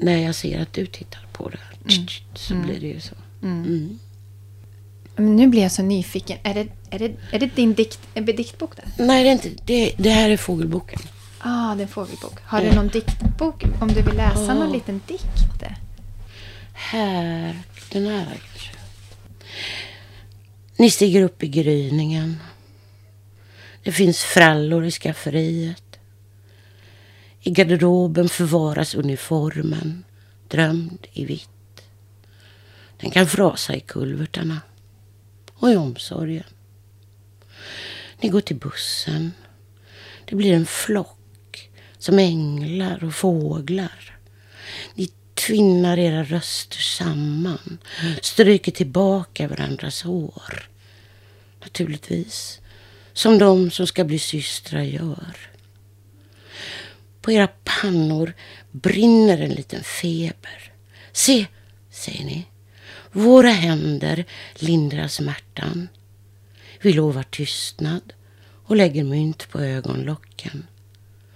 När 0.00 0.16
jag 0.16 0.34
ser 0.34 0.60
att 0.60 0.72
du 0.72 0.86
tittar 0.86 1.26
på 1.32 1.48
det 1.48 1.58
så 2.34 2.54
blir 2.54 2.80
det 2.80 2.86
ju 2.86 3.00
så. 3.00 3.14
Mm. 3.42 3.98
Men 5.16 5.36
Nu 5.36 5.46
blir 5.46 5.62
jag 5.62 5.72
så 5.72 5.82
nyfiken. 5.82 6.38
Är 6.42 6.54
det, 6.54 6.66
är 6.90 6.98
det, 6.98 7.12
är 7.32 7.38
det 7.38 7.46
din 7.56 7.74
dikt, 7.74 8.00
en 8.14 8.24
diktbok 8.24 8.76
där? 8.76 8.84
Nej, 9.06 9.22
det, 9.24 9.28
är 9.30 9.32
inte, 9.32 9.50
det, 9.64 9.92
det 9.98 10.10
här 10.10 10.30
är 10.30 10.36
fågelboken. 10.36 10.98
ah, 11.38 11.74
det 11.74 11.80
är 11.80 11.82
en 11.82 11.88
fågelbok. 11.88 12.38
Har 12.42 12.60
du 12.62 12.72
någon 12.72 12.88
diktbok? 12.88 13.64
Om 13.80 13.88
du 13.88 14.02
vill 14.02 14.16
läsa 14.16 14.54
någon 14.54 14.68
Ja. 14.68 14.74
liten 14.74 15.00
dikt? 15.06 15.24
Här, 16.72 17.56
den 17.92 18.06
här 18.06 18.24
kanske. 18.26 18.70
Ni 20.76 20.90
stiger 20.90 21.22
upp 21.22 21.42
i 21.42 21.48
gryningen. 21.48 22.36
Det 23.82 23.92
finns 23.92 24.18
frallor 24.22 24.84
i 24.84 24.90
skafferiet. 24.90 25.87
I 27.40 27.50
garderoben 27.50 28.28
förvaras 28.28 28.94
uniformen, 28.94 30.04
drömd 30.48 31.06
i 31.12 31.24
vitt. 31.24 31.48
Den 33.00 33.10
kan 33.10 33.26
frasa 33.26 33.74
i 33.74 33.80
kulvertarna 33.80 34.60
och 35.54 35.70
i 35.70 35.76
omsorgen. 35.76 36.44
Ni 38.20 38.28
går 38.28 38.40
till 38.40 38.56
bussen. 38.56 39.32
Det 40.24 40.36
blir 40.36 40.52
en 40.52 40.66
flock 40.66 41.70
som 41.98 42.18
änglar 42.18 43.04
och 43.04 43.14
fåglar. 43.14 44.18
Ni 44.94 45.10
tvinnar 45.34 45.98
era 45.98 46.24
röster 46.24 46.78
samman, 46.78 47.78
stryker 48.22 48.72
tillbaka 48.72 49.48
varandras 49.48 50.02
hår. 50.02 50.68
Naturligtvis, 51.60 52.60
som 53.12 53.38
de 53.38 53.70
som 53.70 53.86
ska 53.86 54.04
bli 54.04 54.18
systrar 54.18 54.82
gör. 54.82 55.36
På 57.28 57.32
era 57.32 57.48
pannor 57.64 58.34
brinner 58.70 59.38
en 59.38 59.50
liten 59.50 59.84
feber. 59.84 60.72
Se, 61.12 61.46
säger 61.90 62.24
ni, 62.24 62.46
våra 63.12 63.48
händer 63.48 64.24
lindrar 64.54 65.08
smärtan. 65.08 65.88
Vi 66.80 66.92
lovar 66.92 67.22
tystnad 67.22 68.12
och 68.64 68.76
lägger 68.76 69.04
mynt 69.04 69.48
på 69.50 69.60
ögonlocken. 69.60 70.66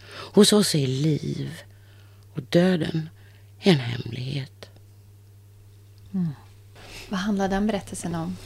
Hos 0.09 0.53
oss 0.53 0.75
är 0.75 0.87
liv 0.87 1.51
och 2.35 2.43
döden 2.43 3.09
en 3.59 3.79
hemlighet. 3.79 4.71
Vad 7.09 7.21
handlar 7.21 7.49
den 7.49 7.67
berättelsen 7.67 8.15
om? 8.15 8.37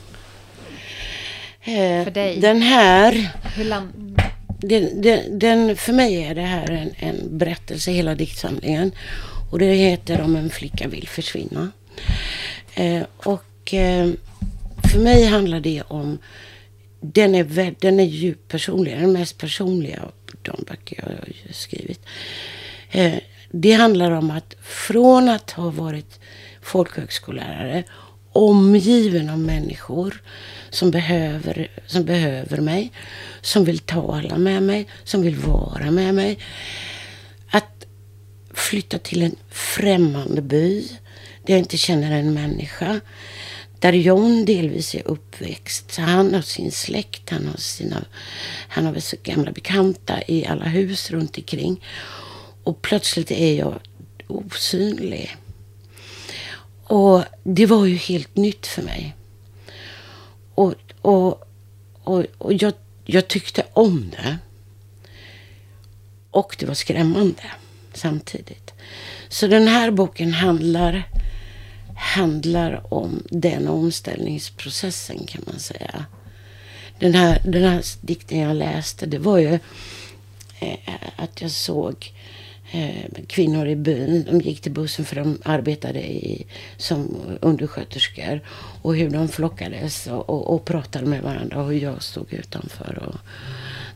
Eh, 1.61 2.04
För 2.04 2.11
dig? 2.11 2.40
Den 2.40 2.62
här, 2.62 3.32
Hur 3.56 3.64
land 3.64 4.15
den, 4.61 5.03
den, 5.03 5.38
den, 5.38 5.77
för 5.77 5.92
mig 5.92 6.25
är 6.25 6.35
det 6.35 6.42
här 6.42 6.71
en, 6.71 6.90
en 6.97 7.38
berättelse, 7.38 7.90
hela 7.90 8.14
diktsamlingen. 8.14 8.92
Och 9.51 9.59
det 9.59 9.75
heter 9.75 10.21
Om 10.21 10.37
en 10.37 10.51
flicka 10.51 10.88
vill 10.88 11.09
försvinna. 11.09 11.71
Eh, 12.75 13.03
och 13.16 13.75
eh, 13.75 14.11
för 14.92 14.99
mig 14.99 15.25
handlar 15.25 15.61
det 15.61 15.83
om, 15.83 16.19
den 17.01 17.35
är, 17.35 17.75
den 17.81 18.01
är 18.01 18.05
djupt 18.05 18.49
personlig, 18.49 18.99
den 18.99 19.12
mest 19.12 19.38
personliga 19.38 20.03
av 20.03 20.12
de 20.42 20.64
böcker 20.69 20.97
jag 20.99 21.07
har 21.07 21.53
skrivit. 21.53 22.01
Eh, 22.90 23.14
det 23.51 23.73
handlar 23.73 24.11
om 24.11 24.31
att 24.31 24.57
från 24.62 25.29
att 25.29 25.51
ha 25.51 25.71
varit 25.71 26.21
folkhögskollärare 26.62 27.85
omgiven 28.37 29.31
av 29.31 29.38
människor 29.38 30.22
som 30.70 30.90
behöver, 30.90 31.70
som 31.87 32.05
behöver 32.05 32.61
mig, 32.61 32.92
som 33.40 33.64
vill 33.64 33.79
tala 33.79 34.38
med 34.38 34.62
mig, 34.62 34.87
som 35.05 35.22
vill 35.22 35.37
vara 35.37 35.90
med 35.90 36.14
mig. 36.14 36.38
Att 37.51 37.87
flytta 38.55 38.99
till 38.99 39.22
en 39.22 39.37
främmande 39.51 40.42
by 40.42 40.88
där 41.46 41.55
jag 41.55 41.59
inte 41.59 41.77
känner 41.77 42.12
en 42.12 42.35
människa. 42.35 43.01
Där 43.79 43.92
John 43.92 44.44
delvis 44.44 44.94
är 44.94 45.09
uppväxt. 45.09 45.92
Så 45.92 46.03
han 46.03 46.35
har 46.35 46.42
sin 46.42 46.72
släkt, 46.72 47.31
han 47.31 47.46
har 47.46 47.57
sina 47.57 48.05
han 48.68 48.85
har 48.85 48.92
väl 48.92 49.03
så 49.03 49.16
gamla 49.22 49.53
bekanta 49.53 50.22
i 50.27 50.46
alla 50.46 50.64
hus 50.64 51.11
runt 51.11 51.38
omkring. 51.38 51.85
Och 52.64 52.83
plötsligt 52.83 53.31
är 53.31 53.55
jag 53.55 53.81
osynlig. 54.27 55.37
Och 56.87 57.25
det 57.42 57.66
var 57.66 57.85
ju 57.85 57.96
helt 57.96 58.37
nytt 58.37 58.66
för 58.66 58.83
mig. 58.83 59.14
Och, 60.55 60.75
och, 61.03 61.49
och, 62.05 62.25
och 62.38 62.53
jag, 62.53 62.72
jag 63.05 63.29
tyckte 63.29 63.64
om 63.72 64.11
det. 64.11 64.38
Och 66.31 66.57
det 66.59 66.66
var 66.66 66.75
skrämmande 66.75 67.42
samtidigt. 67.94 68.72
Så 69.29 69.46
den 69.46 69.68
här 69.68 69.90
boken 69.90 70.33
handlar, 70.33 71.09
handlar 71.96 72.94
om 72.94 73.22
den 73.31 73.68
omställningsprocessen 73.68 75.27
kan 75.27 75.42
man 75.46 75.59
säga. 75.59 76.05
Den 76.99 77.14
här, 77.14 77.42
den 77.44 77.62
här 77.62 77.85
dikten 78.01 78.38
jag 78.38 78.57
läste, 78.57 79.07
det 79.07 79.18
var 79.18 79.38
ju 79.38 79.59
eh, 80.61 80.94
att 81.16 81.40
jag 81.40 81.51
såg 81.51 81.94
eh, 81.94 82.26
kvinnor 83.26 83.66
i 83.66 83.76
byn. 83.76 84.24
De 84.24 84.40
gick 84.40 84.61
till 84.61 84.72
bussen 84.72 85.05
för 85.05 85.16
de 85.16 85.38
arbetade 85.44 86.00
i, 86.00 86.46
som 86.76 87.16
undersköterskor. 87.40 88.40
Och 88.83 88.96
hur 88.96 89.11
de 89.11 89.29
flockades 89.29 90.07
och, 90.07 90.31
och, 90.31 90.55
och 90.55 90.64
pratade 90.64 91.07
med 91.07 91.22
varandra. 91.22 91.62
Och 91.62 91.66
hur 91.66 91.81
jag 91.81 92.02
stod 92.02 92.33
utanför 92.33 93.02
och 93.09 93.16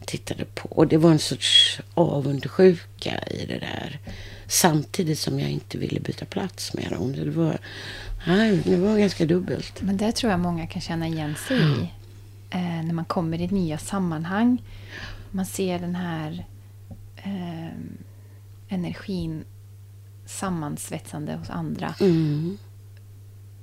tittade 0.06 0.44
på. 0.44 0.68
Och 0.68 0.86
det 0.86 0.96
var 0.96 1.10
en 1.10 1.18
sorts 1.18 1.80
avundsjuka 1.94 3.18
i 3.30 3.46
det 3.46 3.58
där. 3.58 3.98
Samtidigt 4.46 5.18
som 5.18 5.40
jag 5.40 5.50
inte 5.50 5.78
ville 5.78 6.00
byta 6.00 6.24
plats 6.24 6.74
med 6.74 6.90
dem. 6.90 7.12
Det 7.12 7.30
var, 7.30 7.58
nej, 8.26 8.60
det 8.64 8.76
var 8.76 8.98
ganska 8.98 9.26
dubbelt. 9.26 9.82
Men 9.82 9.96
det 9.96 10.12
tror 10.12 10.30
jag 10.30 10.40
många 10.40 10.66
kan 10.66 10.82
känna 10.82 11.06
igen 11.06 11.34
sig 11.48 11.56
i. 11.56 11.90
Eh, 12.50 12.84
när 12.84 12.92
man 12.92 13.04
kommer 13.04 13.40
i 13.40 13.46
nya 13.46 13.78
sammanhang. 13.78 14.62
Man 15.30 15.46
ser 15.46 15.78
den 15.78 15.94
här 15.94 16.44
eh, 17.16 17.74
energin 18.70 19.44
sammansvetsande 20.26 21.34
hos 21.36 21.50
andra. 21.50 21.94
Mm. 22.00 22.58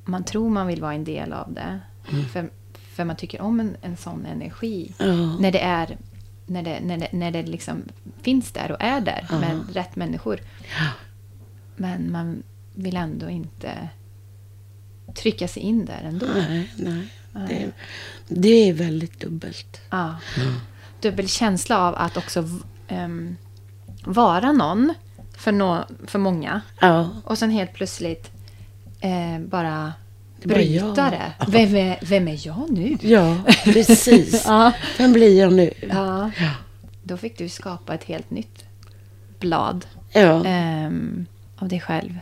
Man 0.06 0.24
tror 0.24 0.50
man 0.50 0.68
vill 0.68 0.82
vara 0.82 0.94
en 0.94 1.04
del 1.04 1.34
av 1.34 1.54
det. 1.54 1.80
För, 2.32 2.50
för 2.96 3.04
man 3.04 3.16
tycker 3.16 3.42
om 3.42 3.60
en, 3.60 3.78
en 3.82 3.98
sån 3.98 4.26
energi. 4.26 4.94
Ja. 5.00 5.38
När 5.40 5.52
det 5.52 5.60
är 5.60 5.98
när 6.46 6.64
det, 6.64 6.80
när 6.80 6.98
det, 6.98 7.08
när 7.12 7.32
det 7.32 7.44
liksom 7.44 7.84
finns 8.22 8.52
där 8.52 8.72
och 8.72 8.82
är 8.82 9.02
där 9.02 9.28
Ja. 9.30 9.40
med 9.40 9.74
rätt 9.74 9.96
människor. 9.96 10.40
Ja. 10.80 10.88
Men 11.76 12.12
man 12.12 12.44
vill 12.76 12.98
ändå 12.98 13.30
inte 13.30 13.90
trycka 15.16 15.48
sig 15.48 15.64
in 15.64 15.86
där 15.86 16.02
ändå. 16.04 16.26
Nej, 16.36 16.72
nej. 16.76 17.10
Det, 17.34 17.72
det 18.28 18.70
är 18.70 18.74
väldigt 18.74 19.20
dubbelt. 19.20 19.82
Ja. 19.90 20.16
Dubbel 21.02 21.28
känsla 21.28 21.80
av 21.80 21.96
att 21.96 22.18
också 22.18 22.50
ehm, 22.88 23.36
vara 24.08 24.52
någon 24.52 24.94
för, 25.38 25.52
nå 25.52 25.86
för 26.08 26.20
många. 26.20 26.62
Ja, 26.82 27.10
Och 27.24 27.38
sen 27.38 27.50
helt 27.50 27.74
plötsligt 27.74 28.32
eh, 29.02 29.40
bara 29.40 29.94
bryta 30.44 31.10
det. 31.10 31.34
Vem 31.48 31.76
är, 31.76 32.00
vem 32.02 32.28
är 32.28 32.48
jag 32.48 32.72
nu? 32.72 32.98
ja 33.02 33.38
precis. 33.64 34.44
Ja. 34.48 34.72
Vem 34.98 35.14
blir 35.14 35.40
jag 35.40 35.54
nu? 35.54 35.74
Ja. 35.90 36.32
Ja. 36.40 36.52
Då 37.04 37.18
fick 37.18 37.38
du 37.38 37.50
skapa 37.50 37.94
ett 37.94 38.04
helt 38.04 38.32
nytt 38.32 38.66
blad 39.40 39.86
ehm, 40.14 41.26
av 41.58 41.68
dig 41.68 41.80
själv. 41.80 42.20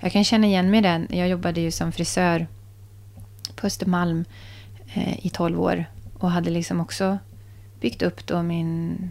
Jag 0.00 0.12
kan 0.12 0.24
känna 0.24 0.46
igen 0.46 0.70
mig 0.70 0.80
den. 0.80 1.06
Jag 1.10 1.28
jobbade 1.28 1.60
ju 1.60 1.70
som 1.70 1.92
frisör 1.92 2.46
på 3.54 3.66
Östermalm 3.66 4.24
eh, 4.94 5.26
i 5.26 5.30
12 5.30 5.60
år. 5.60 5.84
Och 6.18 6.30
hade 6.30 6.50
liksom 6.50 6.80
också 6.80 7.18
byggt 7.80 8.02
upp 8.02 8.26
då 8.26 8.42
min 8.42 9.10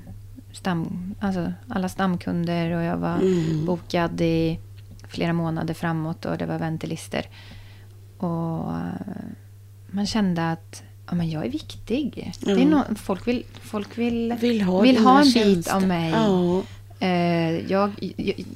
stam, 0.60 1.16
alltså 1.20 1.54
alla 1.68 1.90
stamkunder 1.90 2.72
och 2.76 2.84
jag 2.84 2.98
var 2.98 3.16
Mm. 3.18 3.66
bokad 3.66 4.22
i 4.22 4.60
flera 5.08 5.34
månader 5.34 5.74
framåt 5.74 6.26
och 6.26 6.38
det 6.38 6.46
var 6.46 6.60
väntelister. 6.60 7.26
Och 8.18 8.72
eh, 8.72 8.84
man 9.92 10.06
kände 10.06 10.52
att 10.52 10.84
ja, 11.10 11.16
men 11.16 11.30
jag 11.30 11.46
är 11.46 11.50
viktig. 11.50 12.34
Det 12.40 12.52
är 12.52 12.66
nå- 12.66 12.84
folk 12.96 13.28
vill, 13.28 13.44
folk 13.62 13.98
vill, 13.98 14.36
Vill 14.40 14.62
ha 14.62 14.82
vill 14.82 14.98
ha 14.98 15.22
en 15.22 15.32
bit 15.34 15.74
av 15.74 15.88
mig. 15.88 16.12
Ja. 16.12 16.62
Eh, 17.00 17.72
jag, 17.72 17.92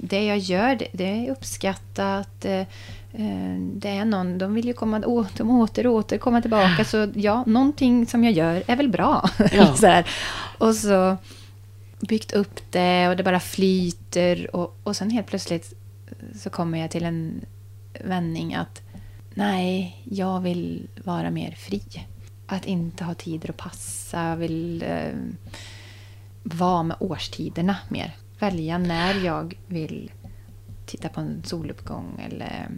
det 0.01 0.25
jag 0.25 0.37
gör, 0.37 0.87
det, 0.93 1.05
är 1.27 1.31
uppskattat. 1.31 2.45
Eh, 2.45 2.65
det 3.75 3.89
är 3.89 4.05
någon, 4.05 4.37
de 4.37 4.53
vill 4.53 4.65
ju 4.65 4.73
komma, 4.73 4.99
åter 4.99 5.87
och 5.87 5.93
åter 5.95 6.17
komma 6.17 6.41
tillbaka. 6.41 6.85
Så 6.85 7.07
ja, 7.15 7.43
någonting 7.47 8.05
som 8.05 8.23
jag 8.23 8.33
gör 8.33 8.63
är 8.67 8.75
väl 8.75 8.89
bra. 8.89 9.29
Ja. 9.53 9.73
så 9.75 9.87
här. 9.87 10.05
Och 10.57 10.75
så 10.75 11.17
byggt 12.07 12.33
upp 12.33 12.59
det 12.71 13.09
och 13.09 13.17
det 13.17 13.23
bara 13.23 13.39
flyter. 13.39 14.55
Och, 14.55 14.77
och 14.83 14.95
sen 14.95 15.09
helt 15.09 15.27
plötsligt 15.27 15.73
så 16.35 16.49
kommer 16.49 16.77
jag 16.77 16.91
till 16.91 17.05
en 17.05 17.45
vändning 18.03 18.55
att 18.55 18.81
nej, 19.33 20.01
jag 20.03 20.41
vill 20.41 20.89
vara 21.03 21.31
mer 21.31 21.51
fri. 21.51 21.83
Att 22.47 22.65
inte 22.65 23.03
ha 23.03 23.13
tider 23.13 23.49
att 23.49 23.57
passa. 23.57 24.29
Jag 24.29 24.37
vill 24.37 24.83
eh, 24.83 25.13
vara 26.43 26.83
med 26.83 26.97
årstiderna 26.99 27.77
mer. 27.89 28.15
Välja 28.39 28.77
när 28.77 29.25
jag 29.25 29.57
vill 29.67 30.11
titta 30.85 31.09
på 31.09 31.21
en 31.21 31.43
soluppgång 31.43 32.21
eller... 32.27 32.69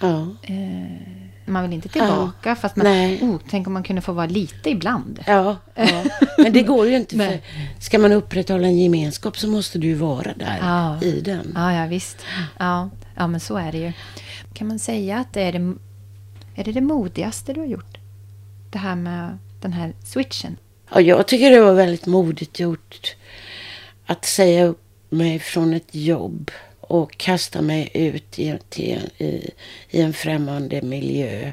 Ja. 0.00 0.36
Eh, 0.42 1.29
man 1.50 1.62
vill 1.62 1.72
inte 1.72 1.88
tillbaka 1.88 2.56
fast 2.56 2.76
man... 2.76 2.86
Nej. 2.86 3.22
Oh, 3.22 3.36
tänk 3.50 3.66
om 3.66 3.72
man 3.72 3.82
kunde 3.82 4.02
få 4.02 4.12
vara 4.12 4.26
lite 4.26 4.70
ibland. 4.70 5.20
Ja, 5.26 5.56
ja. 5.74 6.04
Men 6.38 6.52
det 6.52 6.62
går 6.62 6.86
ju 6.88 6.96
inte. 6.96 7.16
För 7.16 7.40
ska 7.80 7.98
man 7.98 8.12
upprätthålla 8.12 8.66
en 8.66 8.78
gemenskap 8.78 9.38
så 9.38 9.48
måste 9.48 9.78
du 9.78 9.86
ju 9.86 9.94
vara 9.94 10.32
där 10.36 10.58
Ja. 10.60 11.02
i 11.02 11.20
den. 11.20 11.52
Ja, 11.54 11.72
ja 11.74 11.86
visst. 11.86 12.16
Ja, 12.58 12.90
ja, 13.16 13.26
men 13.26 13.40
så 13.40 13.56
är 13.56 13.72
det 13.72 13.78
ju. 13.78 13.92
Kan 14.54 14.68
man 14.68 14.78
säga 14.78 15.18
att 15.18 15.32
det 15.32 15.42
är 15.42 15.52
det, 15.52 15.74
är 16.54 16.64
det 16.64 16.72
det 16.72 16.80
modigaste 16.80 17.52
du 17.52 17.60
har 17.60 17.66
gjort? 17.66 17.98
Det 18.70 18.78
här 18.78 18.96
med 18.96 19.38
den 19.60 19.72
här 19.72 19.92
switchen. 20.04 20.56
Ja, 20.94 21.00
jag 21.00 21.26
tycker 21.26 21.50
det 21.50 21.60
var 21.60 21.74
väldigt 21.74 22.06
modigt 22.06 22.60
gjort 22.60 23.16
att 24.06 24.24
säga 24.24 24.64
upp 24.64 24.82
mig 25.10 25.38
från 25.38 25.74
ett 25.74 25.94
jobb 25.94 26.50
och 26.90 27.16
kasta 27.16 27.62
mig 27.62 27.90
ut 27.94 28.38
i, 28.38 28.58
till, 28.68 29.10
i, 29.18 29.50
i 29.90 30.00
en 30.00 30.12
främmande 30.12 30.82
miljö 30.82 31.52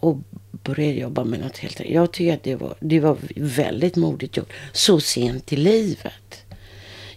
och 0.00 0.16
börja 0.50 0.92
jobba 0.92 1.24
med 1.24 1.40
något 1.40 1.58
helt 1.58 1.80
annat. 1.80 1.92
Jag 1.92 2.12
tycker 2.12 2.34
att 2.34 2.42
det 2.42 2.54
var, 2.54 2.74
det 2.80 3.00
var 3.00 3.16
väldigt 3.36 3.96
modigt 3.96 4.36
gjort. 4.36 4.52
Så 4.72 5.00
sent 5.00 5.52
i 5.52 5.56
livet. 5.56 6.44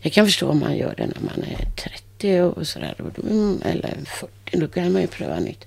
Jag 0.02 0.14
kan 0.14 0.26
förstå 0.26 0.50
om 0.50 0.60
man 0.60 0.78
gör 0.78 0.94
det 0.98 1.06
när 1.06 1.22
man 1.22 1.44
är 1.44 1.66
30 2.20 2.42
och 2.42 2.68
sådär. 2.68 2.96
Eller 3.66 3.98
40. 4.06 4.60
Då 4.60 4.68
kan 4.68 4.92
man 4.92 5.02
ju 5.02 5.08
pröva 5.08 5.40
nytt. 5.40 5.66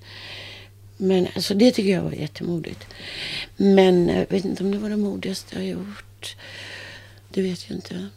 Men 0.97 1.27
alltså 1.35 1.53
det 1.53 1.71
tycker 1.71 1.91
jag 1.91 2.01
var 2.01 2.11
jättemodigt. 2.11 2.87
Men 3.57 4.07
jag 4.07 4.25
vet 4.29 4.45
inte 4.45 4.63
om 4.63 4.71
det 4.71 4.77
var 4.77 4.89
det 4.89 4.97
modigaste 4.97 5.55
jag 5.55 5.65
gjort. 5.65 6.35
Det 7.29 7.41
vet 7.41 7.69
jag 7.69 7.77
inte. 7.77 8.07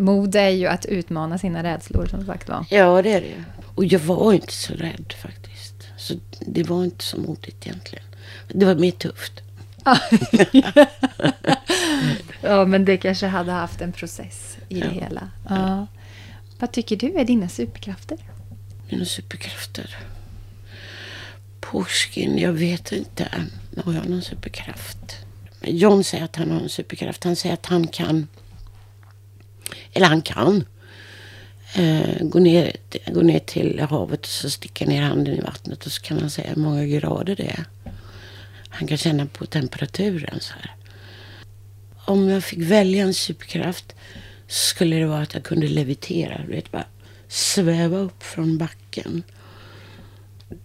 Mod 0.00 0.34
är 0.36 0.48
ju 0.48 0.66
att 0.66 0.86
utmana 0.86 1.38
sina 1.38 1.62
rädslor 1.62 2.06
som 2.06 2.26
sagt 2.26 2.48
var. 2.48 2.66
Ja, 2.70 3.02
det 3.02 3.12
är 3.12 3.20
det 3.20 3.26
ju. 3.26 3.42
Och 3.74 3.84
jag 3.84 4.00
var 4.00 4.32
inte 4.32 4.52
så 4.52 4.74
rädd 4.74 5.14
faktiskt. 5.22 5.74
Så 5.96 6.14
det 6.40 6.62
var 6.62 6.84
inte 6.84 7.04
så 7.04 7.20
modigt 7.20 7.66
egentligen. 7.66 8.04
Det 8.48 8.66
var 8.66 8.74
mer 8.74 8.90
tufft. 8.90 9.32
ja, 12.42 12.64
men 12.64 12.84
det 12.84 12.96
kanske 12.96 13.26
hade 13.26 13.52
haft 13.52 13.80
en 13.80 13.92
process 13.92 14.56
i 14.68 14.80
det 14.80 14.86
Ja. 14.86 14.90
hela. 15.02 15.30
Ja. 15.48 15.86
Vad 16.58 16.72
tycker 16.72 16.96
du 16.96 17.14
är 17.14 17.24
dina 17.24 17.48
superkrafter? 17.48 18.18
Mina 18.88 19.04
superkrafter. 19.04 19.96
Pushkin, 21.60 22.38
jag 22.38 22.52
vet 22.52 22.92
inte. 22.92 23.28
Har 23.84 23.92
jag 23.92 24.08
någon 24.08 24.22
superkraft? 24.22 25.16
John 25.62 26.04
säger 26.04 26.24
att 26.24 26.36
han 26.36 26.50
har 26.50 26.60
en 26.60 26.68
superkraft. 26.68 27.24
Han 27.24 27.36
säger 27.36 27.54
att 27.54 27.66
han 27.66 27.86
kan, 27.86 28.28
eller 29.92 30.06
han 30.06 30.22
kan, 30.22 30.64
eh, 31.74 32.16
gå, 32.20 32.38
ner, 32.38 32.72
gå 33.06 33.20
ner 33.20 33.38
till 33.38 33.80
havet 33.80 34.20
och 34.20 34.26
så 34.26 34.50
sticka 34.50 34.86
ner 34.86 35.02
handen 35.02 35.34
i 35.34 35.40
vattnet 35.40 35.86
och 35.86 35.92
så 35.92 36.02
kan 36.02 36.18
han 36.18 36.30
säga 36.30 36.48
hur 36.48 36.62
många 36.62 36.84
grader 36.84 37.36
det 37.36 37.46
är. 37.46 37.64
Han 38.68 38.88
kan 38.88 38.98
känna 38.98 39.26
på 39.26 39.46
temperaturen 39.46 40.40
så 40.40 40.52
här. 40.52 40.74
Om 42.04 42.28
jag 42.28 42.44
fick 42.44 42.58
välja 42.58 43.02
en 43.02 43.14
superkraft 43.14 43.94
så 44.46 44.66
skulle 44.66 44.96
det 44.96 45.06
vara 45.06 45.22
att 45.22 45.34
jag 45.34 45.42
kunde 45.42 45.68
levitera. 45.68 46.42
Du 46.46 46.52
vet, 46.52 46.70
bara 46.70 46.84
sväva 47.28 47.98
upp 47.98 48.22
från 48.22 48.58
backen. 48.58 49.22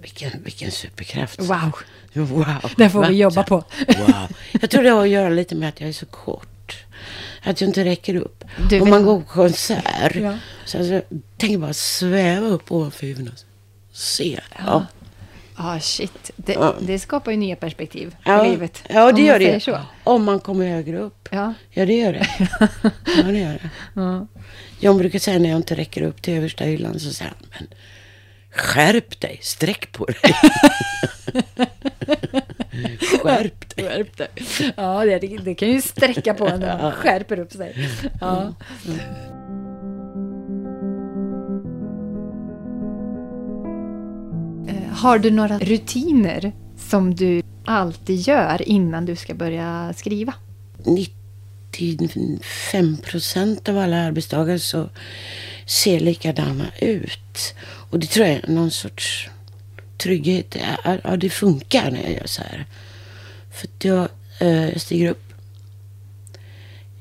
Vilken, 0.01 0.43
vilken 0.43 0.71
superkraft. 0.71 1.39
Wow. 1.39 1.75
Wow. 2.13 2.71
Det 2.77 2.89
får 2.89 3.07
vi 3.07 3.15
jobba 3.15 3.43
på. 3.43 3.63
Wow. 3.87 4.27
Jag 4.61 4.69
tror 4.69 4.83
det 4.83 4.89
har 4.89 5.03
att 5.03 5.09
göra 5.09 5.29
lite 5.29 5.55
med 5.55 5.69
att 5.69 5.79
jag 5.79 5.89
är 5.89 5.93
så 5.93 6.05
kort. 6.05 6.85
Att 7.45 7.61
jag 7.61 7.69
inte 7.69 7.83
räcker 7.85 8.15
upp. 8.15 8.43
Du 8.69 8.81
Om 8.81 8.89
man 8.89 9.05
går 9.05 9.19
på 9.19 9.25
konsert. 9.27 10.15
Ja. 10.15 10.37
Så 10.65 10.77
alltså, 10.77 11.01
tänk 11.37 11.59
bara 11.59 11.73
sväva 11.73 12.47
upp 12.47 12.71
ovanför 12.71 13.07
huvudet. 13.07 13.45
Se. 13.93 14.39
Ja. 14.57 14.85
Ah, 15.55 15.79
shit. 15.79 16.31
Det, 16.35 16.53
Ja. 16.53 16.75
det 16.81 16.99
skapar 16.99 17.31
ju 17.31 17.37
nya 17.37 17.55
perspektiv 17.55 18.15
Ja, 18.25 18.45
i 18.45 18.49
livet. 18.49 18.83
ja 18.89 19.11
det 19.11 19.21
gör 19.21 19.39
det. 19.39 19.63
Så. 19.63 19.79
Om 20.03 20.23
man 20.23 20.39
kommer 20.39 20.67
högre 20.69 20.97
upp. 20.99 21.29
Ja. 21.31 21.53
Ja, 21.71 21.85
det 21.85 21.93
gör 21.93 22.13
det. 22.13 22.27
Ja, 23.17 23.23
det 23.23 23.39
gör 23.39 23.53
det. 23.63 23.69
Ja. 23.93 24.27
John 24.79 24.97
brukar 24.97 25.19
säga 25.19 25.39
när 25.39 25.49
jag 25.49 25.57
inte 25.57 25.75
räcker 25.75 26.01
upp 26.01 26.21
till 26.21 26.33
översta 26.37 26.63
hyllan 26.63 26.99
så 26.99 27.13
säger 27.13 27.31
han, 27.39 27.47
men 27.59 27.67
skärp 28.55 29.19
dig, 29.21 29.39
sträck 29.41 29.91
på 29.91 30.05
dig. 30.05 30.15
skärp 33.23 33.75
dig. 33.75 33.85
Skärp 33.85 34.17
dig. 34.17 34.27
Ja, 34.77 35.05
det, 35.05 35.37
det 35.37 35.55
kan 35.55 35.69
ju 35.69 35.81
sträcka 35.81 36.33
på 36.33 36.47
en 36.47 36.59
när 36.59 36.81
man 36.81 36.91
skärper 36.91 37.39
upp 37.39 37.51
sig. 37.51 37.89
Ja. 38.21 38.53
Eh, 44.67 44.93
Har 44.97 45.19
du 45.19 45.31
några 45.31 45.59
rutiner 45.59 46.51
som 46.77 47.15
du 47.15 47.41
alltid 47.65 48.19
gör 48.19 48.61
innan 48.69 49.05
du 49.05 49.15
ska 49.15 49.33
börja 49.33 49.93
skriva? 49.97 50.33
95 51.71 52.97
procent 52.97 53.69
av 53.69 53.77
alla 53.77 53.97
arbetsdagar 53.97 54.57
så 54.57 54.89
ser 55.65 55.99
likadana 55.99 56.71
ut. 56.79 57.55
Och 57.89 57.99
det 57.99 58.07
tror 58.07 58.25
jag 58.25 58.35
är 58.35 58.47
någon 58.47 58.71
sorts 58.71 59.29
trygghet. 59.97 60.57
Ja, 61.03 61.15
det 61.17 61.29
funkar 61.29 61.91
när 61.91 62.03
jag 62.03 62.11
gör 62.11 62.27
så 62.27 62.41
här. 62.41 62.65
För 63.51 63.67
att 63.67 63.85
jag, 63.85 64.09
eh, 64.39 64.69
jag 64.69 64.81
stiger 64.81 65.11
upp. 65.11 65.33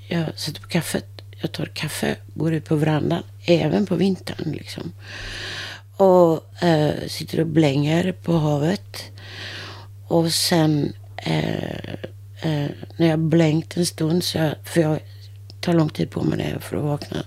Jag 0.09 0.39
sätter 0.39 0.61
på 0.61 0.69
kaffet. 0.69 1.07
Jag 1.41 1.53
tar 1.53 1.67
kaffe, 1.67 2.17
går 2.35 2.55
ut 2.55 2.65
på 2.65 2.77
verandan. 2.77 3.23
Även 3.47 3.87
på 3.87 3.95
vintern 3.95 4.53
liksom. 4.53 4.93
Och 5.97 6.63
eh, 6.63 7.07
sitter 7.07 7.41
och 7.41 7.47
blänger 7.47 8.13
på 8.13 8.33
havet. 8.33 9.05
Och 10.07 10.33
sen 10.33 10.93
eh, 11.17 11.95
eh, 12.43 12.71
när 12.97 13.07
jag 13.09 13.19
blänkt 13.19 13.77
en 13.77 13.87
stund, 13.87 14.25
så 14.25 14.39
jag, 14.39 14.55
för 14.65 14.81
jag 14.81 15.01
tar 15.61 15.73
lång 15.73 15.89
tid 15.89 16.11
på 16.11 16.23
mig 16.23 16.39
när 16.39 16.59
för 16.59 16.77
att 16.77 16.83
vakna. 16.83 17.25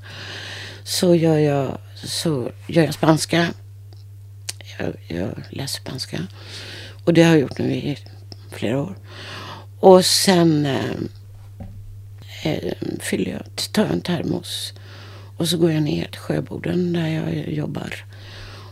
Så 0.87 1.15
gör 1.15 1.37
jag, 1.37 1.77
så 1.95 2.51
gör 2.67 2.83
jag 2.83 2.93
spanska. 2.93 3.53
Jag, 4.79 4.93
jag 5.07 5.43
läser 5.49 5.81
spanska. 5.81 6.27
Och 7.05 7.13
det 7.13 7.23
har 7.23 7.31
jag 7.31 7.39
gjort 7.39 7.57
nu 7.57 7.73
i 7.73 7.97
flera 8.51 8.81
år. 8.81 8.95
Och 9.79 10.05
sen 10.05 10.65
eh, 10.65 10.91
eh 12.43 12.73
fyller 12.99 13.31
jag, 13.31 13.71
tar 13.71 13.83
jag 13.83 13.91
en 13.91 14.01
termos. 14.01 14.73
Och 15.37 15.49
så 15.49 15.57
går 15.57 15.71
jag 15.71 15.83
ner 15.83 16.05
till 16.05 16.19
Sjöboden 16.19 16.93
där 16.93 17.07
jag 17.07 17.53
jobbar. 17.53 18.05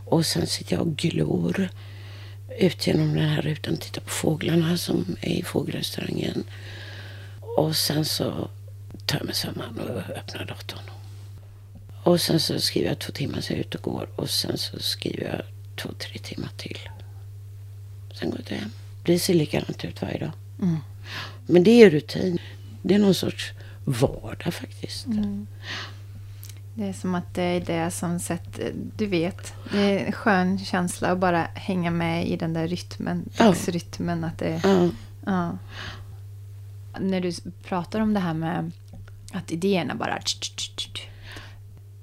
Och 0.05 0.26
sen 0.26 0.47
sitter 0.47 0.76
jag 0.76 0.82
och 0.82 0.95
glor 0.95 1.70
ut 2.59 2.88
genom 2.88 3.13
den 3.13 3.30
här 3.30 3.41
rutan 3.41 3.74
och 3.74 3.82
tittar 3.82 4.01
på 4.01 4.09
fåglarna 4.09 4.78
som 4.78 5.16
är 5.22 5.30
i 5.30 5.43
fågelrestaurangen. 5.43 6.43
Och 7.39 7.76
sen 7.76 8.05
så 8.05 8.49
tar 9.05 9.18
jag 9.18 9.26
mig 9.26 9.36
samman 9.36 9.80
och 9.80 10.18
öppnar 10.18 10.45
datorn. 10.45 10.95
Och 12.06 12.22
sen 12.22 12.39
så 12.39 12.60
skriver 12.60 12.88
jag 12.88 12.99
två 12.99 13.12
timmar, 13.12 13.41
så 13.41 13.53
är 13.53 13.58
jag 13.58 13.66
ute 13.66 13.78
och 13.78 13.84
går. 13.84 14.10
Och 14.16 14.30
sen 14.30 14.58
så 14.58 14.80
skriver 14.80 15.24
jag 15.24 15.41
två, 15.76 15.89
tre 15.99 16.20
timmar 16.20 16.49
till. 16.58 16.80
Sen 18.20 18.30
går 18.30 18.39
jag 18.47 18.58
hem. 18.58 18.70
Det 19.03 19.20
ser 19.20 19.34
likadant 19.34 19.86
ut 19.86 20.01
varje 20.01 20.18
dag. 20.20 20.32
Mm. 20.62 20.78
Men 21.47 21.64
det 21.64 21.72
är 21.72 21.89
rutin. 21.89 22.39
Det 22.82 22.95
är 22.95 22.99
någon 22.99 23.14
sorts 23.14 23.51
vardag 23.86 24.53
faktiskt. 24.53 25.06
Mm. 25.06 25.47
Det 26.76 26.84
är 26.84 26.93
som 26.93 27.16
att 27.16 27.34
det 27.34 27.43
är 27.43 27.60
det 27.60 27.91
som 27.91 28.20
sätter... 28.20 28.74
Du 28.97 29.06
vet, 29.06 29.53
det 29.72 29.78
är 29.80 30.06
en 30.06 30.12
skön 30.12 30.60
känsla 30.66 31.08
att 31.12 31.20
bara 31.20 31.41
hänga 31.53 31.91
med 31.91 32.28
i 32.28 32.38
den 32.38 32.53
där 32.53 32.68
rytmen, 32.68 33.30
Ja. 33.38 33.45
dagsrytmen. 33.45 34.24
Att 34.24 34.38
det, 34.39 34.62
Ja. 34.64 34.89
ja. 35.26 35.58
När 36.99 37.22
du 37.22 37.32
pratar 37.64 37.99
om 37.99 38.14
det 38.14 38.20
här 38.20 38.34
med 38.34 38.72
att 39.32 39.51
idéerna 39.51 39.95
bara... 39.95 40.20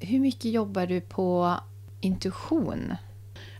Hur 0.03 0.18
mycket 0.18 0.44
jobbar 0.44 0.86
du 0.86 1.00
på 1.00 1.57
intuition? 2.00 2.94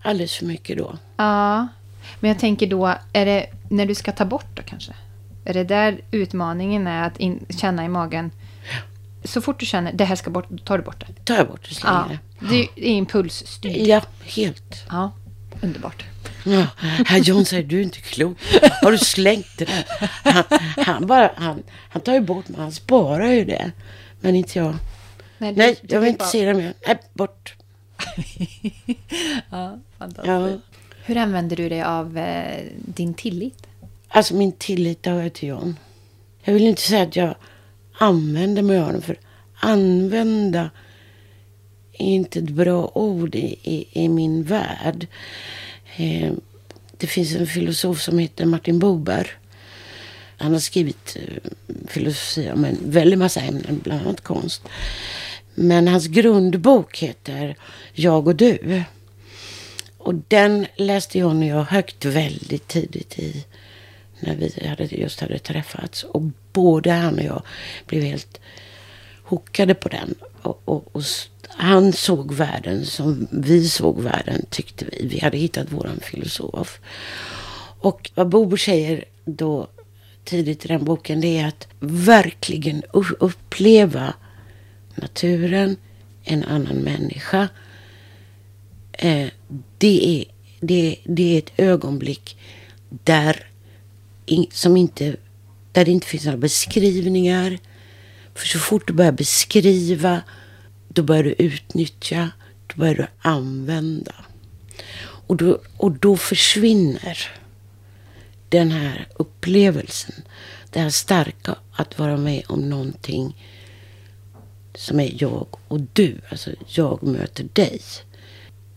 Alldeles 0.03 0.34
för 0.36 0.47
mycket 0.47 0.78
då. 0.78 0.99
Ja, 1.16 1.68
men 2.20 2.28
jag 2.30 2.38
tänker 2.38 2.66
då, 2.66 2.95
är 3.12 3.26
det 3.26 3.47
när 3.70 3.86
du 3.86 3.95
ska 3.95 4.12
ta 4.12 4.24
bort 4.24 4.47
då 4.55 4.62
kanske? 4.62 4.93
Är 5.45 5.55
det 5.55 5.64
där 5.64 6.01
utmaningen 6.11 6.86
är 6.86 7.07
att 7.07 7.16
in, 7.18 7.47
känna 7.49 7.84
i 7.84 7.88
magen? 7.88 8.30
Så 9.24 9.40
fort 9.40 9.61
du 9.61 9.66
känner 9.66 9.93
det 9.93 10.05
här 10.05 10.16
ska 10.16 10.30
bort, 10.30 10.47
då 10.49 10.59
tar 10.59 10.78
du 10.78 10.84
bort 10.84 11.05
det. 11.07 11.24
tar 11.24 11.36
jag 11.36 11.49
bort 11.49 11.61
och 11.70 11.76
slänger 11.76 11.97
Ja, 12.11 12.18
det. 12.40 12.47
det 12.76 12.90
är 12.90 12.93
impulsstyrt. 12.93 13.76
Ja, 13.76 14.01
helt. 14.24 14.84
Ja, 14.90 15.11
underbart. 15.61 16.05
Ja, 16.45 16.66
herr 17.07 17.18
John 17.18 17.45
säger 17.45 17.62
du 17.62 17.78
är 17.78 17.82
inte 17.82 18.01
klok. 18.01 18.38
Har 18.82 18.93
du 18.93 18.99
slängt 18.99 19.47
det 19.59 19.64
där? 19.64 19.84
Han, 20.24 20.45
han, 20.86 21.07
bara, 21.07 21.30
han, 21.36 21.62
han 21.88 22.03
tar 22.03 22.12
ju 22.14 22.20
bort 22.20 22.49
men 22.49 22.61
han 22.61 22.72
sparar 22.72 23.28
ju 23.32 23.45
det. 23.45 23.72
Men 24.20 24.34
inte 24.34 24.59
jag. 24.59 24.74
Du- 25.51 25.59
Nej, 25.59 25.76
du 25.82 25.95
jag 25.95 26.01
vill 26.01 26.09
inte 26.09 26.18
bara- 26.18 26.28
se 26.28 26.45
det 26.45 26.55
mer. 26.55 26.74
Nej, 26.86 26.99
bort. 27.12 27.55
Ja, 29.51 29.78
fantastiskt. 29.99 30.26
Ja. 30.28 30.59
Hur 31.05 31.16
använder 31.16 31.57
du 31.57 31.68
dig 31.68 31.82
av 31.82 32.18
eh, 32.18 32.64
din 32.76 33.14
tillit? 33.14 33.66
Alltså 34.09 34.34
min 34.34 34.53
tillit 34.53 35.07
har 35.07 35.12
jag 35.22 35.32
till 35.32 35.49
John. 35.49 35.76
Jag 36.43 36.55
vill 36.55 36.62
inte 36.66 36.82
säga 36.82 37.03
att 37.03 37.16
jag 37.16 37.34
använder 37.99 38.62
mig 38.62 38.78
av 38.80 38.93
den. 38.93 39.03
För 39.03 39.16
använda 39.55 40.70
är 41.93 42.07
inte 42.07 42.38
ett 42.38 42.51
bra 42.51 42.90
ord 42.95 43.34
i, 43.34 43.59
i, 43.62 43.88
i 44.05 44.09
min 44.09 44.43
värld. 44.43 45.07
Eh, 45.97 46.32
det 46.97 47.07
finns 47.07 47.34
en 47.34 47.47
filosof 47.47 48.01
som 48.03 48.18
heter 48.18 48.47
Martin 48.47 48.78
Buber. 48.78 49.30
Han 50.38 50.53
har 50.53 50.61
skrivit 50.61 51.16
eh, 51.20 51.51
filosofi 51.88 52.51
om 52.55 52.64
en 52.64 52.78
väldig 52.84 53.18
massa 53.18 53.40
ämnen, 53.40 53.80
bland 53.84 54.01
annat 54.07 54.20
konst. 54.20 54.62
Men 55.55 55.88
hans 55.88 56.07
grundbok 56.07 56.98
heter 56.98 57.57
Jag 57.92 58.28
och 58.28 58.36
du. 58.36 58.82
Och 59.98 60.14
den 60.28 60.66
läste 60.76 61.20
hon 61.20 61.42
och 61.42 61.48
jag 61.48 61.62
högt 61.62 62.05
väldigt 62.05 62.68
tidigt 62.68 63.18
i 63.18 63.44
när 64.20 64.36
vi 64.36 64.68
hade, 64.68 64.84
just 64.84 65.20
hade 65.20 65.38
träffats. 65.38 66.03
Och 66.03 66.22
både 66.53 66.90
han 66.90 67.18
och 67.18 67.24
jag 67.24 67.42
blev 67.86 68.03
helt 68.03 68.40
hookade 69.24 69.74
på 69.74 69.88
den. 69.88 70.14
Och, 70.42 70.62
och, 70.64 70.96
och 70.96 71.03
han 71.48 71.92
såg 71.92 72.32
världen 72.32 72.86
som 72.86 73.26
vi 73.30 73.68
såg 73.68 74.00
världen, 74.00 74.46
tyckte 74.50 74.84
vi. 74.84 75.07
Vi 75.07 75.20
hade 75.20 75.36
hittat 75.36 75.72
våran 75.72 76.00
filosof. 76.00 76.80
Och 77.80 78.11
vad 78.14 78.28
Bobo 78.28 78.57
säger 78.57 79.05
då 79.24 79.68
tidigt 80.24 80.64
i 80.64 80.68
den 80.68 80.84
boken, 80.84 81.20
det 81.20 81.38
är 81.38 81.48
att 81.48 81.68
verkligen 81.80 82.82
uppleva 83.18 84.14
naturen, 84.95 85.76
en 86.24 86.45
annan 86.45 86.76
människa. 86.76 87.49
Eh, 88.93 89.28
det, 89.78 90.20
är, 90.20 90.24
det, 90.61 90.97
det 91.05 91.34
är 91.34 91.38
ett 91.38 91.53
ögonblick 91.57 92.36
där, 92.88 93.47
in, 94.26 94.47
som 94.53 94.76
inte, 94.76 95.16
där 95.72 95.84
det 95.84 95.90
inte 95.90 96.07
finns 96.07 96.24
några 96.24 96.38
beskrivningar. 96.38 97.59
För 98.34 98.47
så 98.47 98.59
fort 98.59 98.86
du 98.86 98.93
börjar 98.93 99.12
beskriva, 99.12 100.22
då 100.88 101.03
börjar 101.03 101.22
du 101.22 101.34
utnyttja, 101.38 102.30
då 102.66 102.80
börjar 102.80 102.95
du 102.95 103.07
använda. 103.18 104.14
Och 105.26 105.36
då, 105.36 105.61
och 105.76 105.93
då 105.93 106.16
försvinner 106.16 107.18
den 108.49 108.70
här 108.70 109.09
upplevelsen. 109.14 110.14
Det 110.70 110.80
här 110.80 110.90
starka 110.90 111.57
att 111.72 111.99
vara 111.99 112.16
med 112.16 112.43
om 112.49 112.68
någonting 112.68 113.36
som 114.75 115.01
är 115.01 115.12
jag 115.18 115.47
och 115.68 115.81
du. 115.93 116.16
Alltså 116.29 116.51
jag 116.66 117.03
möter 117.03 117.49
dig. 117.53 117.81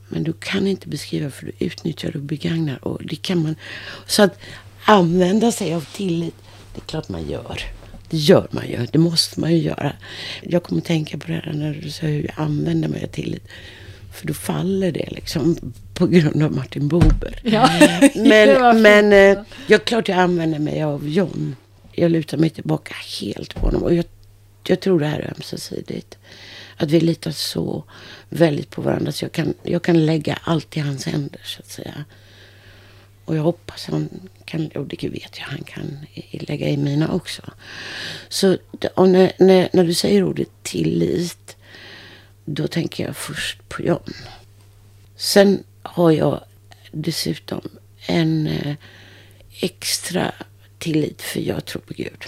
Men 0.07 0.23
du 0.23 0.33
kan 0.33 0.67
inte 0.67 0.87
beskriva 0.87 1.31
för 1.31 1.45
du 1.45 1.51
utnyttjar 1.65 2.15
och 2.15 2.21
begagnar. 2.21 2.87
Och 2.87 3.05
det 3.05 3.15
kan 3.15 3.43
man, 3.43 3.55
så 4.07 4.23
att 4.23 4.39
använda 4.85 5.51
sig 5.51 5.73
av 5.73 5.85
tillit, 5.93 6.35
Det 6.73 6.79
är 6.81 6.85
klart 6.85 7.09
man 7.09 7.29
gör. 7.29 7.61
Det 8.09 8.17
gör 8.17 8.47
man 8.51 8.67
ju. 8.67 8.87
Det 8.91 8.97
måste 8.97 9.39
man 9.39 9.51
ju 9.51 9.57
göra. 9.57 9.93
Jag 10.41 10.63
kommer 10.63 10.81
tänka 10.81 11.17
på 11.17 11.27
det 11.27 11.33
här 11.33 11.53
när 11.53 11.73
du 11.73 11.91
säger 11.91 12.13
hur 12.13 12.23
jag 12.23 12.45
använder 12.45 12.87
mig 12.87 13.03
av 13.03 13.07
tillit. 13.07 13.47
För 14.13 14.27
då 14.27 14.33
faller 14.33 14.91
det 14.91 15.09
liksom 15.11 15.73
på 15.93 16.07
grund 16.07 16.43
av 16.43 16.51
Martin 16.51 16.87
Bober. 16.87 17.39
Ja, 17.43 17.69
men 18.15 18.81
men 18.81 19.13
eh, 19.13 19.43
jag 19.67 19.85
klart 19.85 20.07
jag 20.07 20.17
använder 20.17 20.59
mig 20.59 20.83
av 20.83 21.07
John. 21.07 21.55
Jag 21.91 22.11
lutar 22.11 22.37
mig 22.37 22.49
tillbaka 22.49 22.95
helt 23.21 23.55
på 23.55 23.59
honom. 23.59 23.83
Och 23.83 23.93
jag, 23.93 24.05
jag 24.69 24.79
tror 24.79 24.99
det 24.99 25.05
här 25.05 25.19
är 25.19 25.33
ömsesidigt. 25.35 26.17
Att 26.77 26.91
vi 26.91 26.99
litar 26.99 27.31
så 27.31 27.83
väldigt 28.29 28.69
på 28.69 28.81
varandra. 28.81 29.11
Så 29.11 29.25
jag 29.25 29.31
kan, 29.31 29.53
jag 29.63 29.83
kan 29.83 30.05
lägga 30.05 30.39
allt 30.43 30.77
i 30.77 30.79
hans 30.79 31.05
händer 31.05 31.41
så 31.43 31.59
att 31.59 31.69
säga. 31.69 32.05
Och 33.25 33.35
jag 33.35 33.43
hoppas 33.43 33.85
han 33.85 34.09
kan, 34.45 34.67
och 34.67 34.85
det 34.87 35.09
vet 35.09 35.39
jag, 35.39 35.45
han 35.45 35.63
kan 35.63 36.05
lägga 36.31 36.69
i 36.69 36.77
mina 36.77 37.13
också. 37.13 37.41
Så 38.29 38.57
när, 38.97 39.31
när, 39.43 39.69
när 39.73 39.83
du 39.83 39.93
säger 39.93 40.23
ordet 40.23 40.49
tillit, 40.63 41.55
då 42.45 42.67
tänker 42.67 43.05
jag 43.05 43.17
först 43.17 43.69
på 43.69 43.83
John. 43.83 44.13
Sen 45.15 45.63
har 45.81 46.11
jag 46.11 46.43
dessutom 46.91 47.61
en 48.05 48.47
eh, 48.47 48.75
extra 49.59 50.33
tillit 50.79 51.21
för 51.21 51.39
jag 51.39 51.65
tror 51.65 51.81
på 51.81 51.93
Gud. 51.93 52.25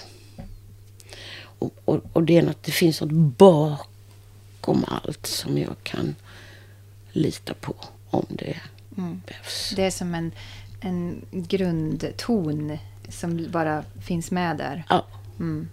Och, 1.60 1.74
och, 1.86 2.00
och 2.14 2.24
det 2.24 2.38
är 2.38 2.42
något, 2.42 2.64
det 2.64 2.72
finns 2.72 3.02
något 3.02 3.12
bakom 3.12 4.86
allt 4.88 5.26
som 5.26 5.58
jag 5.58 5.76
kan 5.84 6.16
lita 7.12 7.54
på 7.54 7.76
om 8.10 8.26
det 8.30 8.58
mm. 8.98 9.22
behövs. 9.26 9.74
Det 9.76 9.84
är 9.84 9.92
som 9.92 10.16
en 10.16 10.32
en 10.82 11.26
grundton 11.32 12.78
som 13.10 13.48
bara 13.52 13.84
finns 14.02 14.32
med 14.32 14.58
där. 14.58 14.84
Ja. 14.90 15.06
Mm. 15.40 15.70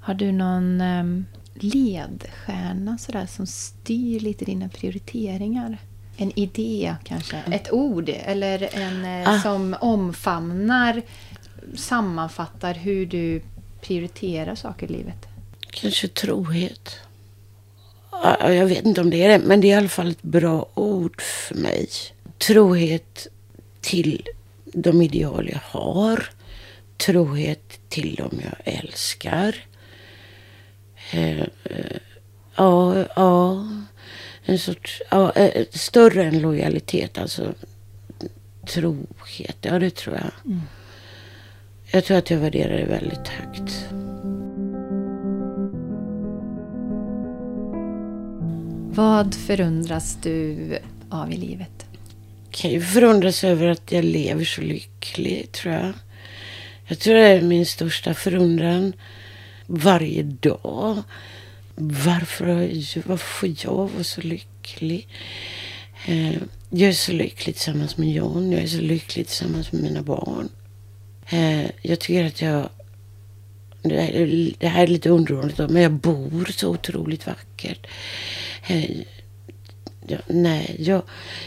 Har 0.00 0.14
du 0.14 0.32
någon 0.32 0.80
um, 0.80 1.26
ledstjärna 1.54 2.98
sådär, 2.98 3.26
som 3.26 3.46
styr 3.46 4.20
lite 4.20 4.44
dina 4.44 4.68
prioriteringar? 4.68 5.78
En 6.16 6.38
idé 6.38 6.96
kanske? 7.04 7.36
Mm. 7.36 7.52
Ett 7.52 7.72
ord? 7.72 8.08
Eller 8.08 8.76
en 8.76 9.04
eh, 9.04 9.28
ah. 9.28 9.40
som 9.40 9.76
omfamnar, 9.80 11.02
sammanfattar 11.74 12.74
hur 12.74 13.06
du 13.06 13.42
prioriterar 13.84 14.54
saker 14.54 14.86
i 14.86 14.92
livet? 14.92 15.26
Kanske 15.70 16.08
trohet. 16.08 16.96
Jag 18.40 18.66
vet 18.66 18.84
inte 18.84 19.00
om 19.00 19.10
det 19.10 19.22
är 19.22 19.28
det, 19.28 19.46
men 19.46 19.60
det 19.60 19.66
är 19.66 19.70
i 19.70 19.78
alla 19.78 19.88
fall 19.88 20.10
ett 20.10 20.22
bra 20.22 20.66
ord 20.74 21.22
för 21.22 21.54
mig. 21.54 21.88
Trohet 22.38 23.26
till 23.80 24.28
de 24.64 25.02
ideal 25.02 25.50
jag 25.52 25.80
har. 25.80 26.30
Trohet 26.96 27.80
till 27.88 28.14
dem 28.14 28.40
jag 28.44 28.74
älskar. 28.74 29.56
Eh, 31.10 31.40
eh, 31.40 31.96
ja, 32.56 33.04
ja. 33.16 33.68
En 34.44 34.58
sorts, 34.58 35.02
ja, 35.10 35.32
eh, 35.32 35.66
större 35.70 36.24
än 36.24 36.40
lojalitet, 36.40 37.18
alltså 37.18 37.54
trohet. 38.66 39.56
Ja, 39.60 39.78
det 39.78 39.90
tror 39.90 40.14
jag. 40.16 40.52
Mm. 40.52 40.60
Jag 41.94 42.04
tror 42.04 42.16
att 42.16 42.30
jag 42.30 42.38
värderar 42.38 42.76
det 42.76 42.84
väldigt 42.84 43.28
högt. 43.28 43.86
Vad 48.96 49.34
förundras 49.34 50.18
du 50.22 50.78
av 51.10 51.32
i 51.32 51.36
livet? 51.36 51.86
kan 52.50 52.70
ju 52.70 52.80
förundras 52.80 53.44
över 53.44 53.66
att 53.66 53.92
jag 53.92 54.04
lever 54.04 54.44
så 54.44 54.60
lycklig, 54.60 55.52
tror 55.52 55.74
jag. 55.74 55.92
Jag 56.86 56.98
tror 56.98 57.14
det 57.14 57.20
är 57.20 57.42
min 57.42 57.66
största 57.66 58.14
förundran 58.14 58.92
varje 59.66 60.22
dag. 60.22 61.02
Varför, 61.74 62.46
varför 63.08 63.54
jag 63.64 63.90
vara 63.90 64.04
så 64.04 64.20
lycklig? 64.20 65.08
Eh, 66.06 66.34
jag 66.70 66.88
är 66.88 66.92
så 66.92 67.12
lycklig 67.12 67.56
tillsammans 67.56 67.96
med 67.96 68.12
John. 68.12 68.52
Jag 68.52 68.62
är 68.62 68.66
så 68.66 68.80
lycklig 68.80 69.26
tillsammans 69.26 69.72
med 69.72 69.82
mina 69.82 70.02
barn. 70.02 70.48
Eh, 71.28 71.70
jag 71.82 72.00
tycker 72.00 72.24
att 72.24 72.42
jag... 72.42 72.68
Det 74.58 74.68
här 74.68 74.82
är 74.82 74.86
lite 74.86 75.10
underordnat, 75.10 75.70
men 75.70 75.82
jag 75.82 75.92
bor 75.92 76.52
så 76.52 76.68
otroligt 76.68 77.26
vackert. 77.26 77.86
Eh, 78.66 79.00
ja, 80.06 80.18
nej, 80.26 80.76
jag, 80.78 81.02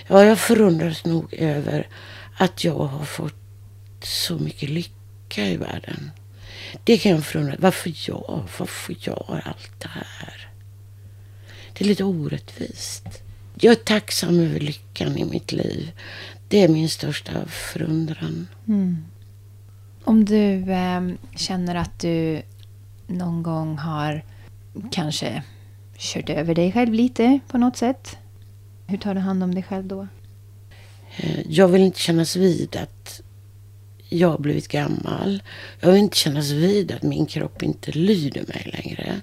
ja, 0.08 0.24
jag 0.24 0.40
förundras 0.40 1.06
nog 1.06 1.34
över 1.34 1.88
att 2.38 2.64
jag 2.64 2.80
har 2.80 3.06
fått 3.06 3.36
så 4.04 4.38
mycket 4.38 4.70
lycka 4.70 5.48
i 5.48 5.58
världen. 5.58 6.12
Det 6.84 6.98
kan 6.98 7.12
jag 7.12 7.26
förundra 7.26 7.56
Varför 7.60 7.94
jag? 8.08 8.44
Varför 8.60 8.96
jag 9.00 9.24
har 9.28 9.42
allt 9.46 9.80
det 9.80 9.90
här? 9.90 10.50
Det 11.74 11.84
är 11.84 11.88
lite 11.88 12.04
orättvist. 12.04 13.06
Jag 13.60 13.72
är 13.72 13.76
tacksam 13.76 14.40
över 14.40 14.60
lyckan 14.60 15.18
i 15.18 15.26
mitt 15.26 15.52
liv. 15.52 15.92
Det 16.48 16.64
är 16.64 16.68
min 16.68 16.90
största 16.90 17.46
förundran. 17.48 18.48
Mm. 18.68 19.06
Om 20.08 20.26
du 20.26 20.72
eh, 20.72 21.02
känner 21.36 21.76
att 21.76 22.00
du 22.00 22.42
någon 23.08 23.44
gång 23.44 23.78
har 23.78 24.24
kanske 24.92 25.44
kört 25.98 26.30
över 26.30 26.56
dig 26.56 26.72
själv 26.72 26.94
lite 26.94 27.40
på 27.48 27.58
något 27.58 27.78
sätt. 27.78 28.18
Hur 28.88 28.98
tar 28.98 29.14
du 29.14 29.20
hand 29.20 29.44
om 29.44 29.54
dig 29.54 29.64
själv 29.64 29.86
då? 29.86 30.08
Eh, 31.18 31.40
jag 31.50 31.68
vill 31.68 31.82
inte 31.82 32.00
kännas 32.00 32.36
vid 32.36 32.76
att 32.76 33.22
jag 34.10 34.30
har 34.30 34.38
blivit 34.38 34.68
gammal. 34.68 35.44
Jag 35.80 35.92
vill 35.92 36.02
inte 36.02 36.18
kännas 36.18 36.52
vid 36.52 36.92
att 36.92 37.04
min 37.04 37.26
kropp 37.26 37.64
inte 37.64 37.92
lyder 37.92 38.44
mig 38.48 38.72
längre. 38.74 39.22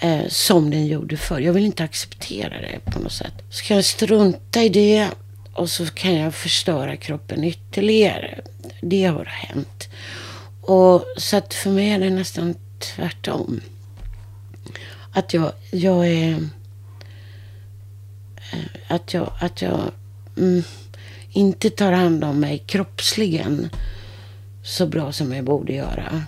Eh, 0.00 0.28
som 0.28 0.70
den 0.70 0.86
gjorde 0.86 1.16
förr. 1.16 1.40
Jag 1.40 1.52
vill 1.52 1.64
inte 1.64 1.84
acceptera 1.84 2.60
det 2.60 2.92
på 2.92 2.98
något 2.98 3.12
sätt. 3.12 3.34
Ska 3.50 3.74
jag 3.74 3.84
strunta 3.84 4.62
i 4.62 4.68
det 4.68 5.10
och 5.54 5.70
så 5.70 5.86
kan 5.86 6.14
jag 6.14 6.34
förstöra 6.34 6.96
kroppen 6.96 7.44
ytterligare. 7.44 8.40
Det 8.80 9.04
har 9.04 9.24
hänt. 9.24 9.88
Och 10.60 11.04
så 11.16 11.36
att 11.36 11.54
för 11.54 11.70
mig 11.70 11.90
är 11.90 11.98
det 11.98 12.10
nästan 12.10 12.54
tvärtom. 12.78 13.60
Att 15.12 15.34
jag, 15.34 15.52
jag 15.70 16.06
är 16.08 16.32
eh, 18.52 18.58
att 18.88 19.14
jag, 19.14 19.32
att 19.40 19.62
jag 19.62 19.90
mm, 20.36 20.62
inte 21.30 21.70
tar 21.70 21.92
hand 21.92 22.24
om 22.24 22.40
mig 22.40 22.58
kroppsligen 22.66 23.68
så 24.64 24.86
bra 24.86 25.12
som 25.12 25.32
jag 25.32 25.44
borde 25.44 25.72
göra. 25.72 26.24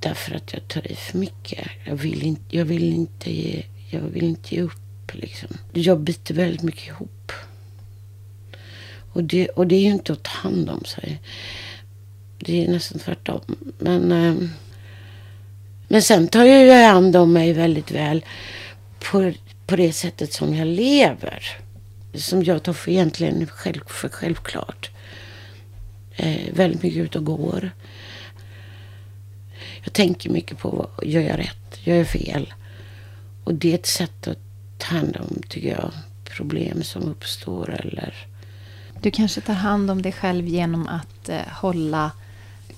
Därför 0.00 0.34
att 0.34 0.52
jag 0.52 0.68
tar 0.68 0.92
i 0.92 0.94
för 0.94 1.18
mycket. 1.18 1.68
Jag 1.86 1.96
vill 1.96 2.22
inte, 2.22 2.56
jag 2.56 2.64
vill 2.64 2.92
inte, 2.92 3.32
ge, 3.32 3.62
jag 3.90 4.00
vill 4.00 4.24
inte 4.24 4.54
ge 4.54 4.62
upp. 4.62 4.80
Liksom. 5.12 5.48
Jag 5.72 6.00
biter 6.00 6.34
väldigt 6.34 6.62
mycket 6.62 6.88
ihop. 6.88 7.32
Och 9.14 9.24
det, 9.24 9.48
och 9.48 9.66
det 9.66 9.74
är 9.74 9.80
ju 9.80 9.90
inte 9.90 10.12
att 10.12 10.22
ta 10.22 10.30
hand 10.30 10.70
om 10.70 10.84
sig. 10.84 11.20
Det 12.38 12.64
är 12.64 12.68
nästan 12.68 12.98
tvärtom. 12.98 13.40
Men, 13.78 14.12
eh, 14.12 14.48
men 15.88 16.02
sen 16.02 16.28
tar 16.28 16.44
jag 16.44 16.64
ju 16.64 16.72
hand 16.72 17.16
om 17.16 17.32
mig 17.32 17.52
väldigt 17.52 17.90
väl 17.90 18.24
på 19.10 19.32
på 19.66 19.76
det 19.76 19.92
sättet 19.92 20.32
som 20.32 20.54
jag 20.54 20.66
lever. 20.66 21.58
Som 22.14 22.42
jag 22.42 22.62
tar 22.62 22.72
för 22.72 22.90
egentligen 22.90 23.46
själv, 23.46 23.80
för 23.86 24.08
självklart. 24.08 24.90
Eh, 26.16 26.54
väldigt 26.54 26.82
mycket 26.82 27.02
ut 27.02 27.16
och 27.16 27.24
går. 27.24 27.70
Jag 29.84 29.92
tänker 29.92 30.30
mycket 30.30 30.58
på, 30.58 30.70
vad, 30.70 31.08
gör 31.08 31.20
jag 31.20 31.38
rätt? 31.38 31.86
Gör 31.86 31.96
jag 31.96 32.08
fel? 32.08 32.54
Och 33.44 33.54
det 33.54 33.70
är 33.70 33.74
ett 33.74 33.86
sätt 33.86 34.28
att 34.28 34.38
ta 34.78 34.96
hand 34.96 35.16
om, 35.16 35.42
tycker 35.48 35.68
jag, 35.68 35.90
problem 36.24 36.82
som 36.82 37.02
uppstår 37.02 37.80
eller... 37.80 38.26
Du 39.04 39.10
kanske 39.10 39.40
tar 39.40 39.54
hand 39.54 39.90
om 39.90 40.02
dig 40.02 40.12
själv 40.12 40.48
genom 40.48 40.88
att 40.88 41.28
eh, 41.28 41.40
hålla 41.50 42.10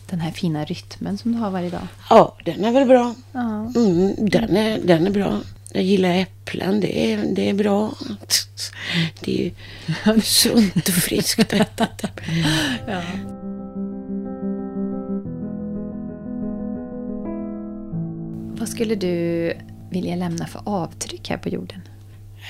den 0.07 0.21
här 0.21 0.31
fina 0.31 0.65
rytmen 0.65 1.19
som 1.19 1.33
du 1.33 1.39
har 1.39 1.51
varje 1.51 1.71
dag? 1.71 1.87
Ja, 2.11 2.37
den 2.45 2.65
är 2.65 2.73
väl 2.73 2.89
bra. 2.89 3.15
Ja. 3.33 3.73
Mm, 3.77 4.15
den, 4.19 4.57
är, 4.57 4.79
den 4.79 5.07
är 5.07 5.11
bra. 5.11 5.41
Jag 5.73 5.83
gillar 5.83 6.15
äpplen, 6.15 6.81
det 6.81 7.13
är, 7.13 7.35
det 7.35 7.49
är 7.49 7.55
bra. 7.55 7.95
Det 9.21 9.47
är 10.05 10.21
sunt 10.21 10.89
och 10.89 10.95
friskt 10.95 11.41
att 11.41 11.53
äta 11.53 11.89
ja. 12.87 13.03
Vad 18.59 18.69
skulle 18.69 18.95
du 18.95 19.53
vilja 19.91 20.17
lämna 20.17 20.47
för 20.47 20.61
avtryck 20.65 21.31
här 21.31 21.37
på 21.39 21.49
jorden? 21.49 21.81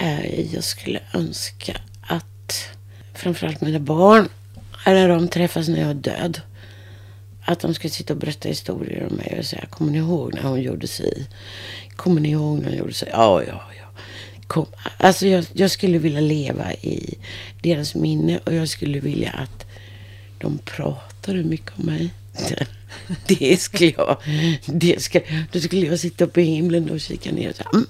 Eh, 0.00 0.54
jag 0.54 0.64
skulle 0.64 1.00
önska 1.14 1.72
att 2.00 2.76
framförallt 3.18 3.60
mina 3.60 3.78
barn, 3.78 4.28
när 4.86 5.08
de 5.08 5.28
träffas 5.28 5.68
när 5.68 5.80
jag 5.80 5.90
är 5.90 5.94
död, 5.94 6.40
att 7.44 7.60
de 7.60 7.74
ska 7.74 7.88
sitta 7.88 8.12
och 8.12 8.18
berätta 8.18 8.48
historier 8.48 9.06
om 9.10 9.16
mig 9.16 9.36
och 9.38 9.44
säga, 9.44 9.66
kommer 9.70 9.92
ni 9.92 9.98
ihåg 9.98 10.34
när 10.34 10.42
hon 10.42 10.62
gjorde 10.62 10.86
sig? 10.86 11.26
Kommer 11.96 12.20
ni 12.20 12.30
ihåg 12.30 12.58
när 12.58 12.68
hon 12.68 12.78
gjorde 12.78 12.94
sig? 12.94 13.08
Ja, 13.12 13.42
ja, 13.42 13.62
ja. 13.80 13.86
Kom. 14.46 14.66
Alltså 14.98 15.26
jag, 15.26 15.44
jag 15.52 15.70
skulle 15.70 15.98
vilja 15.98 16.20
leva 16.20 16.72
i 16.72 17.18
deras 17.62 17.94
minne 17.94 18.38
och 18.44 18.54
jag 18.54 18.68
skulle 18.68 19.00
vilja 19.00 19.30
att 19.30 19.66
de 20.38 20.58
pratade 20.58 21.42
mycket 21.42 21.72
om 21.78 21.86
mig. 21.86 22.10
Det 23.26 23.60
skulle 23.60 23.92
jag. 23.96 24.16
Det 24.66 25.02
ska, 25.02 25.20
då 25.52 25.60
skulle 25.60 25.86
jag 25.86 26.00
sitta 26.00 26.24
uppe 26.24 26.40
i 26.40 26.44
himlen 26.44 26.90
och 26.90 27.00
kika 27.00 27.32
ner 27.32 27.50
och 27.50 27.56
säga 27.56 27.70
mm, 27.72 27.86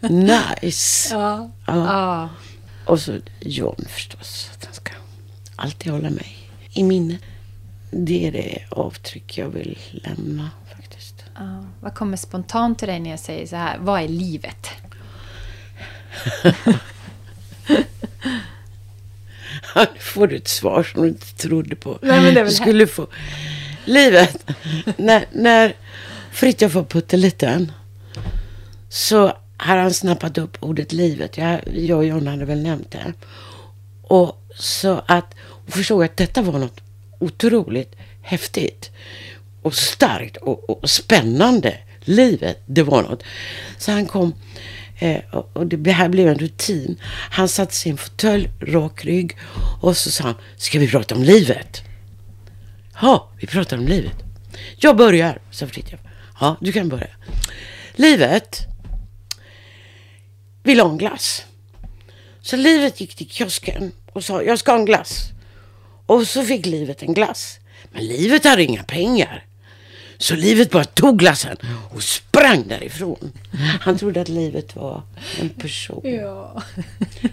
mm. 0.00 0.26
Nice. 0.62 1.14
Ja. 1.14 1.50
Ja. 1.66 1.74
ja. 1.76 2.28
Och 2.84 3.00
så 3.00 3.18
John 3.40 3.84
förstås. 3.88 4.50
Att 4.54 4.64
han 4.64 4.74
ska 4.74 4.92
alltid 5.56 5.92
hålla 5.92 6.10
mig 6.10 6.36
i 6.72 6.82
minne. 6.82 7.18
Det 7.90 8.26
är 8.26 8.32
det 8.32 8.64
avtryck 8.70 9.38
jag 9.38 9.48
vill 9.48 9.78
lämna 9.90 10.50
faktiskt. 10.76 11.24
Ja. 11.34 11.64
Vad 11.80 11.94
kommer 11.94 12.16
spontant 12.16 12.78
till 12.78 12.88
dig 12.88 13.00
när 13.00 13.10
jag 13.10 13.18
säger 13.18 13.46
så 13.46 13.56
här? 13.56 13.78
Vad 13.78 14.00
är 14.00 14.08
livet? 14.08 14.68
Nu 19.76 20.00
får 20.00 20.26
du 20.26 20.36
ett 20.36 20.48
svar 20.48 20.82
som 20.82 21.02
du 21.02 21.08
inte 21.08 21.34
trodde 21.36 21.76
på. 21.76 21.98
Nej, 22.02 22.34
du 22.34 22.50
skulle 22.50 22.86
få. 22.86 23.06
Livet. 23.84 24.50
när, 24.96 25.26
när 25.32 25.74
Fritiof 26.32 26.74
var 26.74 26.84
putteliten 26.84 27.72
så 28.88 29.36
hade 29.56 29.80
han 29.80 29.94
snappat 29.94 30.38
upp 30.38 30.56
ordet 30.60 30.92
livet. 30.92 31.36
Jag, 31.36 31.60
jag 31.72 31.98
och 31.98 32.04
John 32.04 32.26
hade 32.26 32.44
väl 32.44 32.62
nämnt 32.62 32.90
det. 32.90 33.12
Och 34.02 34.42
så 34.56 35.02
att 35.06 35.34
och 35.38 35.72
förstod 35.72 36.04
att 36.04 36.16
detta 36.16 36.42
var 36.42 36.58
något 36.58 36.80
otroligt 37.18 37.96
häftigt 38.22 38.90
och 39.62 39.74
starkt 39.74 40.36
och, 40.36 40.70
och 40.70 40.90
spännande. 40.90 41.78
Livet, 42.04 42.62
det 42.66 42.82
var 42.82 43.02
något. 43.02 43.22
Så 43.78 43.92
han 43.92 44.06
kom 44.06 44.32
Eh, 44.98 45.20
och 45.52 45.66
det 45.66 45.92
här 45.92 46.08
blev 46.08 46.28
en 46.28 46.38
rutin. 46.38 46.96
Han 47.30 47.48
satte 47.48 47.74
sig 47.74 47.88
i 47.88 47.92
en 47.92 47.98
fåtölj, 47.98 48.50
rak 48.60 49.04
rygg. 49.04 49.36
Och 49.80 49.96
så 49.96 50.10
sa 50.10 50.24
han, 50.24 50.34
ska 50.56 50.78
vi 50.78 50.88
prata 50.88 51.14
om 51.14 51.22
livet? 51.22 51.82
Ja, 53.02 53.30
vi 53.40 53.46
pratar 53.46 53.78
om 53.78 53.86
livet. 53.86 54.16
Jag 54.76 54.96
börjar, 54.96 55.38
sa 55.50 55.66
Fritiof. 55.66 56.00
Ja, 56.40 56.56
du 56.60 56.72
kan 56.72 56.88
börja. 56.88 57.10
Livet. 57.94 58.73
Vill 60.64 60.80
ha 60.80 60.90
en 60.90 60.98
glass. 60.98 61.44
Så 62.42 62.56
livet 62.56 63.00
gick 63.00 63.14
till 63.14 63.28
kiosken 63.30 63.92
och 64.12 64.24
sa, 64.24 64.42
jag 64.42 64.58
ska 64.58 64.72
ha 64.72 64.78
en 64.78 64.84
glass. 64.84 65.30
Och 66.06 66.26
så 66.26 66.42
fick 66.42 66.66
livet 66.66 67.02
en 67.02 67.14
glass. 67.14 67.58
Men 67.92 68.06
livet 68.06 68.44
hade 68.44 68.62
inga 68.62 68.82
pengar. 68.82 69.44
Så 70.18 70.34
livet 70.34 70.70
bara 70.70 70.84
tog 70.84 71.18
glassen 71.18 71.56
och 71.94 72.02
sprang 72.02 72.68
därifrån. 72.68 73.32
Han 73.80 73.98
trodde 73.98 74.20
att 74.20 74.28
livet 74.28 74.76
var 74.76 75.02
en 75.40 75.48
person. 75.48 76.00
Ja. 76.04 76.62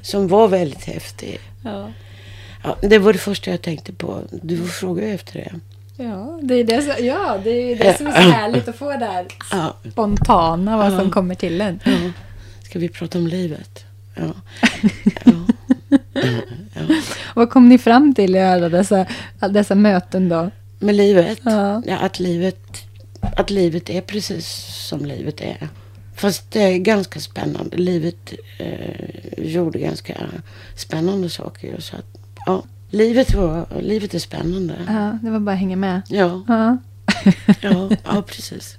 Som 0.01 0.27
var 0.27 0.47
väldigt 0.47 0.84
häftig. 0.84 1.39
Ja. 1.63 1.91
Ja, 2.63 2.77
det 2.82 2.99
var 2.99 3.13
det 3.13 3.19
första 3.19 3.51
jag 3.51 3.61
tänkte 3.61 3.93
på. 3.93 4.21
Du 4.32 4.67
frågade 4.67 5.07
efter 5.07 5.34
det. 5.34 5.59
Ja, 6.03 6.39
det 6.43 6.55
är 6.55 6.63
det, 6.63 6.82
som, 6.82 7.05
ja, 7.05 7.39
det, 7.43 7.49
är 7.49 7.75
det 7.75 7.97
som 7.97 8.07
är 8.07 8.11
så 8.11 8.29
härligt 8.32 8.67
att 8.67 8.75
få 8.75 8.89
det 8.97 9.05
här 9.05 9.27
spontana, 9.91 10.77
vad 10.77 10.99
som 10.99 11.11
kommer 11.11 11.36
till 11.36 11.61
en. 11.61 11.79
Ja. 11.86 11.91
Ska 12.72 12.80
vi 12.80 12.89
prata 12.89 13.17
om 13.17 13.28
livet? 13.28 13.86
Ja. 14.15 14.34
ja. 15.26 15.47
ja. 16.74 16.82
Vad 17.36 17.49
kom 17.49 17.69
ni 17.69 17.78
fram 17.78 18.13
till 18.13 18.36
i 18.36 18.39
alla 18.39 18.69
dessa, 18.69 19.05
alla 19.39 19.53
dessa 19.53 19.76
möten 19.76 20.30
då? 20.30 20.51
Med 20.80 20.95
livet? 20.95 21.39
Ja. 21.43 21.82
Ja, 21.86 21.97
att 21.97 22.19
livet? 22.19 22.59
Att 23.22 23.49
livet 23.49 23.89
är 23.89 24.01
precis 24.01 24.47
som 24.88 25.05
livet 25.05 25.41
är. 25.41 25.67
Fast 26.15 26.51
det 26.51 26.59
är 26.61 26.78
ganska 26.78 27.19
spännande. 27.19 27.78
Livet 27.78 28.34
eh, 28.57 29.45
gjorde 29.45 29.80
ganska 29.80 30.15
spännande 30.76 31.30
saker. 31.30 31.80
Så 31.80 31.95
att, 31.95 32.05
ja, 32.45 32.63
livet, 32.89 33.34
var, 33.34 33.67
livet 33.82 34.13
är 34.13 34.19
spännande. 34.19 34.76
Ja, 34.88 35.17
det 35.24 35.30
var 35.30 35.39
bara 35.39 35.53
att 35.53 35.59
hänga 35.59 35.76
med. 35.76 36.01
Ja, 36.07 36.43
Ja. 36.47 36.78
ja, 37.61 37.89
ja 38.03 38.22
precis. 38.22 38.78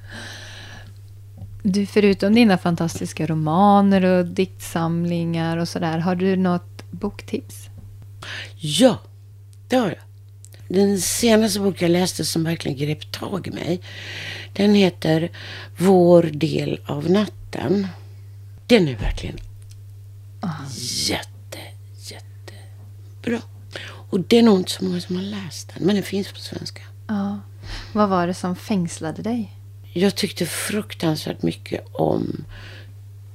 Du, 1.63 1.87
förutom 1.87 2.35
dina 2.35 2.59
fantastiska 2.59 3.27
romaner 3.27 4.05
och 4.05 4.27
diktsamlingar 4.27 5.57
och 5.57 5.69
sådär, 5.69 5.99
har 5.99 6.15
du 6.15 6.37
något 6.37 6.91
boktips? 6.91 7.69
Ja, 8.57 8.99
det 9.69 9.77
har 9.77 9.89
jag. 9.89 9.99
Den 10.69 11.01
senaste 11.01 11.61
bok 11.61 11.83
jag 11.83 11.91
läste 11.91 12.25
som 12.25 12.45
verkligen 12.45 12.79
grep 12.79 13.13
tag 13.13 13.47
i 13.47 13.51
mig. 13.51 13.81
Den 14.53 14.75
heter 14.75 15.31
Vår 15.79 16.23
del 16.23 16.81
av 16.87 17.11
natten. 17.11 17.87
Den 18.67 18.89
är 18.89 18.97
verkligen 18.97 19.39
jätte, 21.09 21.59
jättebra. 21.99 23.43
Och 23.85 24.21
det 24.21 24.39
är 24.39 24.43
nog 24.43 24.59
inte 24.59 24.71
så 24.71 24.85
många 24.85 25.01
som 25.01 25.17
har 25.17 25.23
läst 25.23 25.75
den, 25.75 25.87
men 25.87 25.95
den 25.95 26.05
finns 26.05 26.33
på 26.33 26.39
svenska. 26.39 26.83
Ja. 27.07 27.41
Vad 27.93 28.09
var 28.09 28.27
det 28.27 28.35
som 28.35 28.57
fängslade 28.57 29.23
dig? 29.23 29.57
Jag 29.93 30.15
tyckte 30.15 30.47
fruktansvärt 30.47 31.43
mycket 31.43 31.85
om 31.93 32.45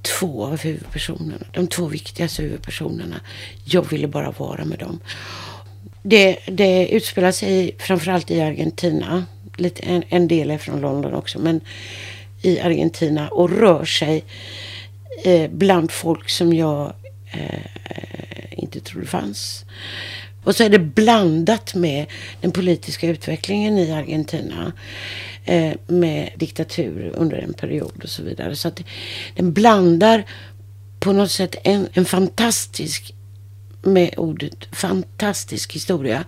två 0.02 0.46
av 0.46 0.60
huvudpersonerna. 0.60 1.46
De 1.52 1.68
två 1.68 1.86
viktigaste 1.86 2.42
huvudpersonerna. 2.42 3.20
Jag 3.66 3.90
ville 3.90 4.08
bara 4.08 4.32
vara 4.32 4.66
med 4.66 4.80
dem. 4.80 5.00
Det, 6.04 6.38
det 6.48 6.88
utspelar 6.88 7.32
sig 7.32 7.76
framförallt 7.80 8.32
i 8.32 8.42
Argentina. 8.42 9.26
Lite, 9.58 9.84
en, 9.84 10.04
en 10.10 10.28
del 10.28 10.52
är 10.52 10.58
från 10.58 10.82
London 10.82 11.14
också. 11.14 11.40
Men 11.40 11.62
i 12.42 12.60
Argentina 12.60 13.28
och 13.28 13.50
rör 13.50 13.86
sig 13.86 14.24
eh, 15.24 15.50
bland 15.52 15.92
folk 15.92 16.30
som 16.30 16.54
jag 16.54 16.94
eh, 17.32 18.60
inte 18.60 18.80
trodde 18.80 19.08
fanns. 19.08 19.66
Och 20.44 20.56
så 20.56 20.64
är 20.64 20.70
det 20.70 20.80
blandat 20.80 21.76
med 21.76 22.06
den 22.42 22.52
politiska 22.52 23.08
utvecklingen 23.08 23.78
i 23.78 23.92
Argentina. 23.92 24.74
Eh, 25.48 25.74
med 25.88 26.32
diktatur 26.36 27.12
under 27.16 27.38
en 27.38 27.54
period 27.54 28.04
och 28.04 28.10
så 28.10 28.24
vidare. 28.24 28.56
Så 28.56 28.68
att 28.68 28.82
den 29.36 29.54
blandar 29.54 30.26
på 31.00 31.14
något 31.14 31.32
sätt 31.32 31.56
en, 31.64 31.88
en 31.94 32.06
fantastisk, 32.06 33.14
med 33.82 34.14
ordet 34.18 34.68
fantastisk 34.72 35.74
historia, 35.74 36.26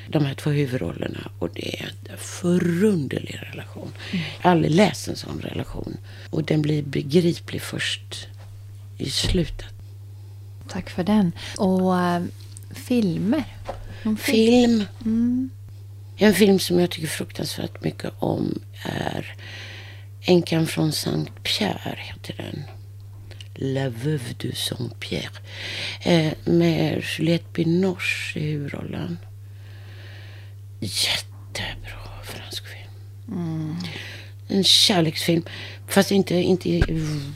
de 0.08 0.24
här 0.24 0.34
två 0.34 0.50
huvudrollerna. 0.50 1.30
Och 1.38 1.50
det 1.54 1.80
är 1.80 1.92
en 2.10 2.18
förunderlig 2.18 3.38
relation. 3.42 3.92
Jag 4.12 4.20
har 4.40 4.50
aldrig 4.50 4.74
läst 4.74 5.08
en 5.08 5.16
sån 5.16 5.40
relation. 5.40 5.96
Och 6.30 6.44
den 6.44 6.62
blir 6.62 6.82
begriplig 6.82 7.62
först 7.62 8.28
i 8.98 9.10
slutet. 9.10 9.66
Tack 10.68 10.90
för 10.90 11.04
den. 11.04 11.32
Och 11.58 12.00
äh, 12.00 12.22
filmer? 12.70 13.44
Någon 14.02 14.16
Film. 14.16 14.84
Mm. 15.04 15.50
En 16.16 16.34
film 16.34 16.58
som 16.58 16.80
jag 16.80 16.90
tycker 16.90 17.08
fruktansvärt 17.08 17.84
mycket 17.84 18.12
om 18.18 18.60
är 18.82 19.36
Änkan 20.28 20.66
från 20.66 20.92
Saint 20.92 21.42
Pierre 21.42 21.96
heter 21.96 22.34
den. 22.36 22.64
La 23.54 23.88
Veuve 23.88 24.34
de 24.36 24.52
Saint 24.54 25.00
Pierre. 25.00 25.38
Eh, 26.02 26.32
med 26.44 27.02
Juliette 27.04 27.48
Binoche 27.52 28.38
i 28.40 28.50
huvudrollen. 28.50 29.18
Jättebra 30.80 32.22
fransk 32.24 32.64
film. 32.66 33.76
En 34.48 34.64
kärleksfilm. 34.64 35.44
Fast 35.88 36.10
inte, 36.10 36.34
inte 36.34 36.82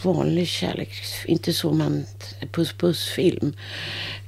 vanlig 0.02 0.48
kärleksfilm. 0.48 1.32
Inte 1.32 1.52
så 1.52 1.72
man... 1.72 2.04
Puss 2.52 2.72
puss 2.72 3.08
film. 3.08 3.56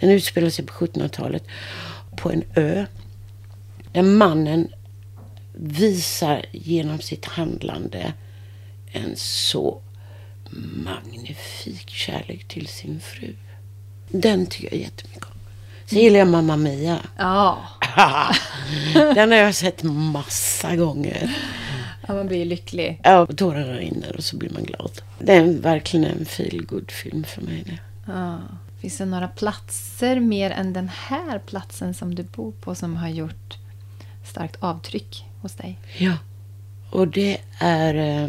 Den 0.00 0.10
utspelar 0.10 0.50
sig 0.50 0.66
på 0.66 0.72
1700-talet 0.72 1.44
på 2.16 2.30
en 2.30 2.44
ö. 2.54 2.86
Där 3.92 4.02
mannen 4.02 4.68
visar 5.56 6.46
genom 6.52 7.00
sitt 7.00 7.24
handlande 7.24 8.12
en 8.92 9.16
så 9.16 9.82
magnifik 10.84 11.90
kärlek 11.90 12.48
till 12.48 12.66
sin 12.66 13.00
fru. 13.00 13.34
Den 14.08 14.46
tycker 14.46 14.68
jag 14.70 14.80
jättemycket 14.80 15.24
om. 15.24 15.38
Sen 15.86 15.98
gillar 15.98 16.18
jag 16.18 16.28
Mamma 16.28 16.56
Mia. 16.56 16.98
Ja. 17.18 17.68
Den 19.14 19.30
har 19.30 19.38
jag 19.38 19.54
sett 19.54 19.82
massa 19.82 20.76
gånger. 20.76 21.36
ja, 22.08 22.14
man 22.14 22.26
blir 22.26 22.44
lycklig. 22.44 23.00
Ja, 23.04 23.26
tårarna 23.26 23.72
rinner 23.72 24.16
och 24.16 24.24
så 24.24 24.36
blir 24.36 24.50
man 24.50 24.64
glad. 24.64 24.90
Det 25.18 25.32
är 25.32 25.60
verkligen 25.60 26.04
en 26.04 26.24
feel 26.24 26.66
film 26.88 27.24
för 27.24 27.42
mig. 27.42 27.64
Det. 27.66 27.78
Ja. 28.12 28.38
Finns 28.80 28.98
det 28.98 29.04
några 29.04 29.28
platser 29.28 30.20
mer 30.20 30.50
än 30.50 30.72
den 30.72 30.88
här 30.88 31.38
platsen 31.38 31.94
som 31.94 32.14
du 32.14 32.22
bor 32.22 32.52
på 32.52 32.74
som 32.74 32.96
har 32.96 33.08
gjort 33.08 33.58
starkt 34.24 34.56
avtryck 34.60 35.24
hos 35.42 35.52
dig? 35.52 35.78
Ja, 35.98 36.12
och 36.90 37.08
det 37.08 37.40
är 37.58 37.94
eh, 37.94 38.28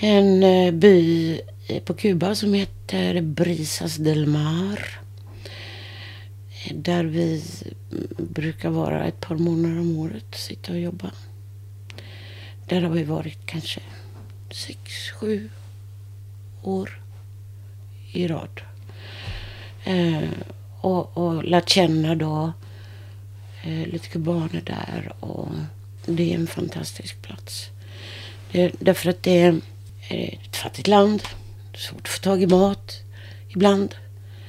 en 0.00 0.42
eh, 0.42 0.72
by 0.72 1.40
på 1.84 1.94
Kuba 1.94 2.34
som 2.34 2.54
heter 2.54 3.20
Brisas 3.20 3.96
del 3.96 4.26
Mar. 4.26 5.01
Där 6.70 7.04
vi 7.04 7.42
brukar 8.16 8.70
vara 8.70 9.04
ett 9.04 9.20
par 9.20 9.36
månader 9.36 9.80
om 9.80 9.98
året, 9.98 10.34
sitta 10.34 10.72
och 10.72 10.80
jobba. 10.80 11.10
Där 12.66 12.82
har 12.82 12.90
vi 12.90 13.04
varit 13.04 13.46
kanske 13.46 13.80
sex, 14.50 15.10
sju 15.10 15.50
år 16.62 17.00
i 18.12 18.28
rad. 18.28 18.60
Eh, 19.84 20.28
och, 20.80 21.16
och 21.16 21.44
lärt 21.44 21.68
känna 21.68 22.14
då 22.14 22.52
eh, 23.62 23.86
lite 23.86 24.08
kubaner 24.08 24.62
där. 24.66 25.12
Och 25.20 25.48
det 26.06 26.30
är 26.30 26.38
en 26.38 26.46
fantastisk 26.46 27.22
plats. 27.22 27.70
Det, 28.52 28.72
därför 28.78 29.10
att 29.10 29.22
det 29.22 29.40
är 29.40 29.60
eh, 30.08 30.38
ett 30.44 30.56
fattigt 30.56 30.88
land. 30.88 31.22
Svårt 31.74 32.00
att 32.00 32.08
få 32.08 32.22
tag 32.22 32.42
i 32.42 32.46
mat 32.46 33.02
ibland. 33.48 33.94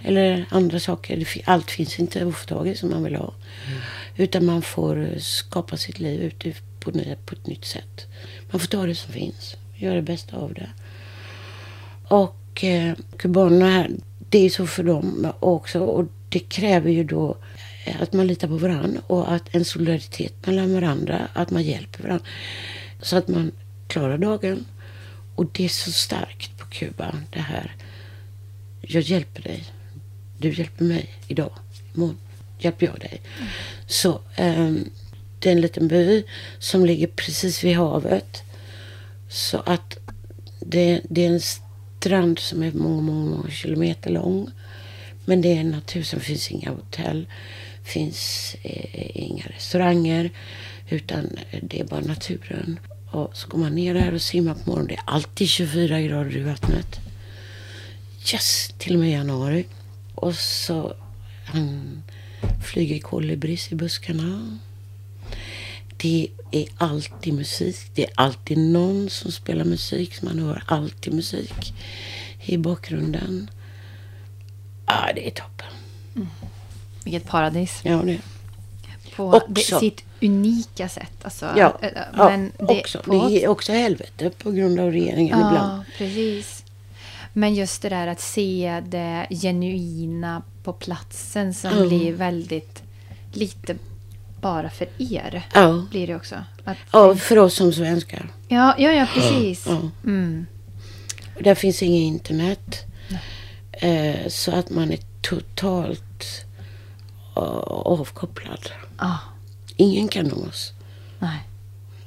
Eller 0.04 0.46
andra 0.50 0.80
saker. 0.80 1.28
Allt 1.46 1.72
finns 1.72 2.00
inte 2.00 2.28
att 2.28 2.36
få 2.36 2.46
tag 2.46 2.68
i 2.68 2.76
som 2.76 2.90
man 2.90 3.04
vill 3.04 3.16
ha. 3.16 3.34
Mm. 3.68 3.82
Utan 4.18 4.46
man 4.46 4.62
får 4.62 5.20
skapa 5.20 5.78
sitt 5.78 6.00
liv 6.00 6.22
ute 6.22 6.54
på, 6.80 6.92
på 7.26 7.36
ett 7.36 7.48
nytt 7.48 7.66
sätt. 7.66 8.08
Man 8.52 8.60
får 8.60 8.68
ta 8.68 8.86
det 8.86 8.96
som 8.96 9.14
finns. 9.14 9.56
Göra 9.76 9.96
det 9.96 10.02
bästa 10.02 10.38
av 10.38 10.54
det. 10.54 10.70
Och 12.08 12.64
eh, 12.64 12.94
kubanerna 13.18 13.70
här, 13.70 13.92
det 14.30 14.46
är 14.46 14.50
så 14.50 14.68
för 14.68 14.84
dem 14.84 15.32
också. 15.40 15.80
Och 15.80 16.06
det 16.30 16.40
kräver 16.40 16.92
ju 16.92 17.04
då 17.04 17.38
eh, 17.86 18.02
att 18.02 18.14
man 18.14 18.28
litar 18.28 18.48
på 18.48 18.58
varandra 18.58 19.02
och 19.08 19.32
att 19.34 19.56
en 19.56 19.66
solidaritet 19.66 20.48
mellan 20.48 20.74
varandra. 20.74 21.28
Att 21.34 21.52
man 21.52 21.64
hjälper 21.64 22.04
varandra. 22.04 22.26
Så 23.02 23.18
att 23.18 23.28
man 23.28 23.52
klarar 23.88 24.18
dagen. 24.18 24.66
Och 25.36 25.46
det 25.52 25.66
är 25.66 25.70
så 25.70 25.92
starkt 25.92 26.58
på 26.58 26.66
Kuba 26.66 27.16
det 27.32 27.40
här. 27.40 27.76
Jag 28.82 29.02
hjälper 29.02 29.42
dig. 29.42 29.64
Du 30.44 30.54
hjälper 30.54 30.86
mig 30.86 31.10
idag. 31.28 31.52
Imorgon 31.96 32.18
hjälper 32.60 32.86
jag 32.86 33.00
dig. 33.00 33.22
Mm. 33.38 33.50
Så 33.88 34.22
um, 34.40 34.90
det 35.40 35.50
är 35.50 35.54
en 35.54 35.62
liten 35.62 35.88
by 35.88 36.24
som 36.60 36.86
ligger 36.86 37.08
precis 37.08 37.64
vid 37.64 37.76
havet. 37.76 38.44
Så 39.30 39.60
att 39.60 39.98
det, 40.60 41.02
det 41.10 41.26
är 41.26 41.30
en 41.30 41.42
strand 41.42 42.40
som 42.40 42.64
är 42.64 42.72
många, 42.72 43.02
många, 43.02 43.30
många 43.30 43.50
kilometer 43.50 44.10
lång. 44.10 44.50
Men 45.26 45.42
det 45.42 45.58
är 45.58 45.64
natur. 45.64 46.04
Sen 46.04 46.20
finns 46.20 46.52
inga 46.52 46.70
hotell. 46.70 47.28
finns 47.86 48.56
eh, 48.62 49.18
inga 49.24 49.44
restauranger. 49.46 50.32
Utan 50.90 51.40
det 51.62 51.80
är 51.80 51.84
bara 51.86 52.02
naturen. 52.02 52.80
Och 53.12 53.38
så 53.38 53.48
går 53.48 53.60
man 53.60 53.76
ner 53.76 53.94
där 53.94 54.14
och 54.14 54.22
simmar 54.22 54.54
på 54.54 54.70
morgonen. 54.70 54.88
Det 54.88 54.94
är 54.94 55.04
alltid 55.06 55.50
24 55.50 56.02
grader 56.02 56.38
i 56.38 56.44
vattnet. 56.44 57.00
Yes, 58.34 58.74
till 58.78 58.94
och 58.94 59.00
med 59.00 59.12
januari. 59.12 59.66
Och 60.16 60.36
så 60.36 60.94
han 61.46 62.04
flyger 62.64 63.00
kolibris 63.00 63.72
i 63.72 63.76
buskarna. 63.76 64.60
Det 65.98 66.28
är 66.52 66.66
alltid 66.78 67.34
musik. 67.34 67.78
Det 67.96 68.04
är 68.04 68.12
alltid 68.16 68.58
någon 68.58 69.10
som 69.10 69.32
spelar 69.32 69.66
musik. 69.66 70.22
Man 70.22 70.40
hör 70.40 70.64
alltid 70.66 71.14
musik 71.14 71.74
i 72.42 72.58
bakgrunden. 72.58 73.50
Ja, 74.86 75.12
det 75.16 75.28
är 75.28 75.32
toppen. 75.32 75.68
Mm. 76.16 76.28
Vilket 77.04 77.28
paradis. 77.28 77.82
Ja, 77.84 78.02
det 78.06 78.20
På 79.16 79.34
också. 79.34 79.80
sitt 79.80 80.04
unika 80.22 80.90
sätt. 80.90 81.12
Alltså, 81.22 81.46
ja, 81.58 81.80
äh, 81.82 81.90
men 82.14 82.52
ja 82.58 82.66
det, 82.66 82.80
också. 82.80 83.00
På... 83.00 83.28
det 83.28 83.44
är 83.44 83.48
också 83.48 83.72
helvete 83.72 84.32
på 84.38 84.52
grund 84.52 84.80
av 84.80 84.92
regeringen 84.92 85.40
ja, 85.40 85.48
ibland. 85.48 85.84
precis. 85.98 86.63
Men 87.34 87.56
just 87.56 87.82
det 87.82 87.90
där 87.90 88.08
att 88.08 88.22
se 88.22 88.84
det 88.88 89.28
genuina 89.30 90.42
på 90.64 90.74
platsen 90.74 91.54
som 91.54 91.72
mm. 91.72 91.88
blir 91.88 92.14
väldigt 92.14 92.84
lite 93.32 93.76
bara 94.42 94.70
för 94.70 94.88
er. 94.98 95.48
Ja. 95.54 95.86
Blir 95.90 96.08
det 96.08 96.16
också. 96.16 96.36
Att, 96.64 96.78
ja, 96.92 97.16
för 97.16 97.38
oss 97.38 97.56
som 97.56 97.74
svenskar. 97.74 98.30
Ja, 98.48 98.76
ja, 98.78 98.92
ja 98.92 99.08
precis. 99.14 99.66
Ja. 99.68 99.82
Mm. 100.04 100.46
Där 101.40 101.56
finns 101.56 101.84
inget 101.84 102.14
internet. 102.14 102.86
Eh, 103.72 104.28
så 104.28 104.52
att 104.52 104.70
man 104.70 104.92
är 104.92 105.00
totalt 105.22 106.46
uh, 107.38 107.44
avkopplad. 107.68 108.70
Ah. 108.98 109.18
Ingen 109.76 110.08
kan 110.08 110.26
nå 110.26 110.36
oss. 110.36 110.72
Nej. 111.20 111.40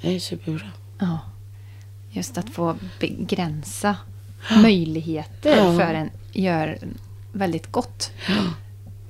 Det 0.01 0.15
är 0.15 0.21
superbra. 0.21 0.71
Ja. 0.99 1.19
Just 2.11 2.39
att 2.39 2.51
få 2.51 2.77
begränsa 3.01 3.97
möjligheter 4.63 5.57
ja. 5.57 5.79
för 5.79 5.95
en 5.95 6.11
gör 6.33 6.79
väldigt 7.33 7.73
gott. 7.73 8.11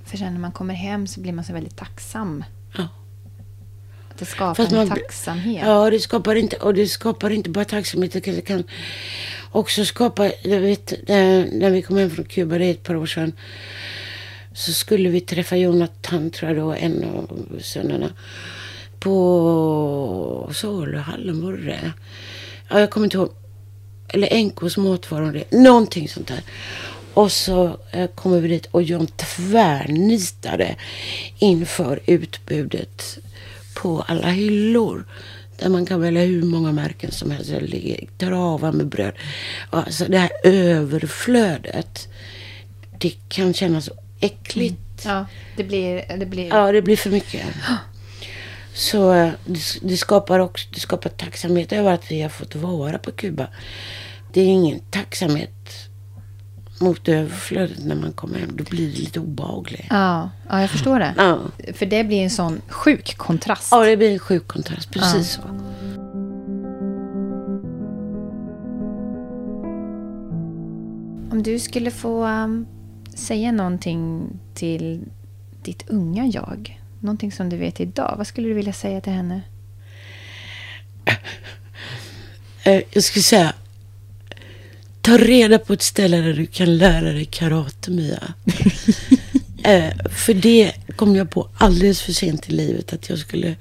För 0.04 0.16
sen 0.16 0.32
när 0.32 0.40
man 0.40 0.52
kommer 0.52 0.74
hem 0.74 1.06
så 1.06 1.20
blir 1.20 1.32
man 1.32 1.44
så 1.44 1.52
väldigt 1.52 1.76
tacksam. 1.76 2.44
Att 4.10 4.18
det 4.18 4.24
skapar 4.24 4.70
man, 4.70 4.80
en 4.80 4.88
tacksamhet. 4.88 5.62
Ja, 5.66 5.90
det 5.90 6.00
skapar 6.00 6.34
inte, 6.34 6.56
och 6.56 6.74
det 6.74 6.86
skapar 6.86 7.30
inte 7.30 7.50
bara 7.50 7.64
tacksamhet. 7.64 8.12
Det 8.12 8.46
kan 8.46 8.64
också 9.52 9.84
skapa, 9.84 10.30
jag 10.42 10.60
vet, 10.60 10.92
när 11.08 11.70
vi 11.70 11.82
kom 11.82 11.96
hem 11.96 12.10
från 12.10 12.24
Kuba, 12.24 12.58
det 12.58 12.64
är 12.64 12.70
ett 12.70 12.82
par 12.82 12.96
år 12.96 13.06
sedan. 13.06 13.32
Så 14.52 14.72
skulle 14.72 15.08
vi 15.08 15.20
träffa 15.20 15.56
Jonathan, 15.56 16.30
tror 16.30 16.50
jag 16.50 16.58
då, 16.58 16.72
en 16.72 17.04
av 17.04 17.58
sönerna. 17.60 18.10
På 18.98 20.50
Saluhallen 20.52 21.42
var 21.42 21.52
det 21.52 21.92
Ja, 22.68 22.80
jag 22.80 22.90
kommer 22.90 23.06
inte 23.06 23.16
ihåg. 23.16 23.32
Eller 24.08 24.44
NKs 24.44 24.76
matvaror. 24.76 25.44
Någonting 25.50 26.08
sånt 26.08 26.28
där. 26.28 26.42
Och 27.14 27.32
så 27.32 27.78
eh, 27.90 28.06
kommer 28.06 28.40
vi 28.40 28.48
dit 28.48 28.66
och 28.70 28.82
John 28.82 29.06
tvärnitade 29.06 30.76
inför 31.38 32.00
utbudet 32.06 33.18
på 33.74 34.04
alla 34.08 34.28
hyllor. 34.28 35.04
Där 35.58 35.68
man 35.68 35.86
kan 35.86 36.00
välja 36.00 36.22
hur 36.22 36.42
många 36.42 36.72
märken 36.72 37.12
som 37.12 37.30
helst. 37.30 37.50
Det 37.50 37.60
ligger 37.60 38.08
travar 38.18 38.72
med 38.72 38.86
bröd. 38.86 39.12
Alltså 39.70 40.04
det 40.04 40.18
här 40.18 40.30
överflödet. 40.44 42.08
Det 42.98 43.14
kan 43.28 43.54
kännas 43.54 43.90
äckligt. 44.20 45.04
Mm. 45.04 45.16
Ja, 45.16 45.26
det 45.56 45.64
blir, 45.64 46.16
det 46.18 46.26
blir... 46.26 46.46
Ja, 46.46 46.72
det 46.72 46.82
blir 46.82 46.96
för 46.96 47.10
mycket. 47.10 47.44
Så 48.76 49.12
eh, 49.12 49.32
det, 49.44 49.60
det, 49.82 49.96
skapar 49.96 50.38
också 50.38 50.68
det 50.74 50.80
skapar 50.80 51.10
tacksamhet 51.10 51.72
över 51.72 51.92
att 51.92 52.10
vi 52.10 52.22
har 52.22 52.28
fått 52.28 52.54
vara 52.54 52.98
på 52.98 53.12
Kuba. 53.12 53.46
Det 54.32 54.40
är 54.40 54.46
ingen 54.46 54.80
tacksamhet 54.90 55.50
mot 56.80 57.08
överflödet 57.08 57.84
när 57.84 57.96
man 57.96 58.12
kommer 58.12 58.38
hem. 58.38 58.56
Då 58.56 58.64
blir 58.64 58.90
det 58.90 58.98
lite 58.98 59.20
obehagligt. 59.20 59.86
Ja, 59.90 60.30
ja 60.48 60.60
jag 60.60 60.70
förstår 60.70 60.98
det. 60.98 61.14
Ja. 61.16 61.38
För 61.74 61.86
det 61.86 62.04
blir 62.04 62.24
en 62.24 62.30
sån 62.30 62.60
sjuk 62.68 63.16
kontrast. 63.16 63.68
Ja, 63.70 63.84
det 63.84 63.96
blir 63.96 64.12
en 64.12 64.18
sjuk 64.18 64.48
kontrast. 64.48 64.90
Precis 64.90 65.38
ja. 65.42 65.42
så. 65.42 65.48
Om 71.32 71.42
du 71.42 71.58
skulle 71.58 71.90
få 71.90 72.26
um, 72.26 72.66
säga 73.14 73.52
någonting 73.52 74.28
till 74.54 75.04
ditt 75.62 75.90
unga 75.90 76.26
jag. 76.26 76.80
Någonting 77.00 77.32
som 77.32 77.48
du 77.48 77.56
vet 77.56 77.80
idag. 77.80 78.14
Vad 78.18 78.26
skulle 78.26 78.48
du 78.48 78.54
vilja 78.54 78.72
säga 78.72 79.00
till 79.00 79.12
henne? 79.12 79.42
Eh, 82.64 82.82
jag 82.90 83.04
skulle 83.04 83.22
säga 83.22 83.54
Ta 85.06 85.18
reda 85.18 85.58
på 85.58 85.72
ett 85.72 85.82
ställe 85.82 86.16
där 86.16 86.32
du 86.32 86.46
kan 86.46 86.78
lära 86.78 87.12
dig 87.12 87.24
karate, 87.24 87.90
Mia. 87.90 88.34
eh, 89.64 89.96
för 90.10 90.34
det 90.34 90.72
kom 90.96 91.16
jag 91.16 91.30
på 91.30 91.48
alldeles 91.56 92.02
för 92.02 92.12
sent 92.12 92.48
i 92.48 92.52
livet. 92.52 92.92
Att 92.92 93.08
jag 93.08 93.18
skulle, 93.18 93.56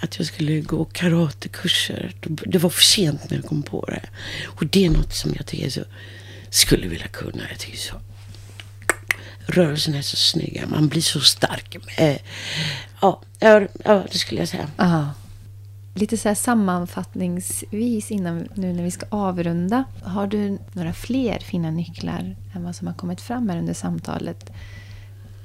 att 0.00 0.18
jag 0.18 0.26
skulle 0.26 0.60
gå 0.60 0.84
karatekurser. 0.84 2.12
Det 2.46 2.58
var 2.58 2.70
för 2.70 2.82
sent 2.82 3.30
när 3.30 3.36
jag 3.36 3.46
kom 3.46 3.62
på 3.62 3.86
det. 3.86 4.08
Och 4.46 4.66
det 4.66 4.84
är 4.84 4.90
något 4.90 5.14
som 5.14 5.32
jag 5.36 5.46
tycker 5.46 5.70
så, 5.70 5.80
skulle 6.50 6.88
vilja 6.88 7.08
kunna. 7.08 7.42
Jag 7.50 7.58
tycker 7.58 7.78
så. 7.78 7.94
Rörelserna 9.46 9.98
är 9.98 10.02
så 10.02 10.16
snygga. 10.16 10.66
Man 10.66 10.88
blir 10.88 11.02
så 11.02 11.20
stark. 11.20 11.76
Eh, 11.96 12.16
ja, 13.00 13.20
ja, 13.38 14.02
det 14.12 14.18
skulle 14.18 14.40
jag 14.40 14.48
säga. 14.48 14.68
Aha. 14.76 15.10
Lite 15.94 16.16
så 16.16 16.34
sammanfattningsvis 16.34 18.10
innan 18.10 18.48
nu 18.54 18.72
när 18.72 18.82
vi 18.82 18.90
ska 18.90 19.06
avrunda. 19.08 19.84
Har 20.02 20.26
du 20.26 20.58
några 20.72 20.92
fler 20.92 21.38
fina 21.38 21.70
nycklar 21.70 22.36
än 22.54 22.64
vad 22.64 22.76
som 22.76 22.86
har 22.86 22.94
kommit 22.94 23.20
fram 23.20 23.48
här 23.48 23.58
under 23.58 23.74
samtalet? 23.74 24.50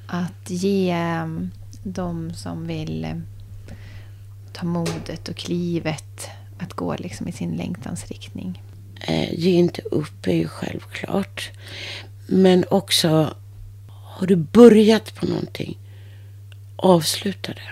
Att 0.08 0.50
ge 0.50 0.89
ehm, 0.91 1.52
de 1.84 2.34
som 2.34 2.68
vill 2.68 3.06
eh, 3.06 3.16
ta 4.54 4.66
modet 4.66 5.30
och 5.30 5.36
klivet 5.36 6.30
att 6.60 6.74
gå 6.74 6.95
liksom 6.95 7.28
i 7.28 7.32
sin 7.32 7.52
längtansriktning? 7.52 8.64
Eh, 9.02 9.34
ge 9.34 9.52
inte 9.52 9.82
upp 9.82 10.28
är 10.28 10.36
ju 10.36 10.47
självklart. 10.47 11.52
Men 12.28 12.66
också, 12.70 13.34
har 14.20 14.28
du 14.28 14.36
börjat 14.36 15.15
på 15.15 15.26
någonting, 15.26 15.78
avsluta 16.76 17.53
det. 17.53 17.72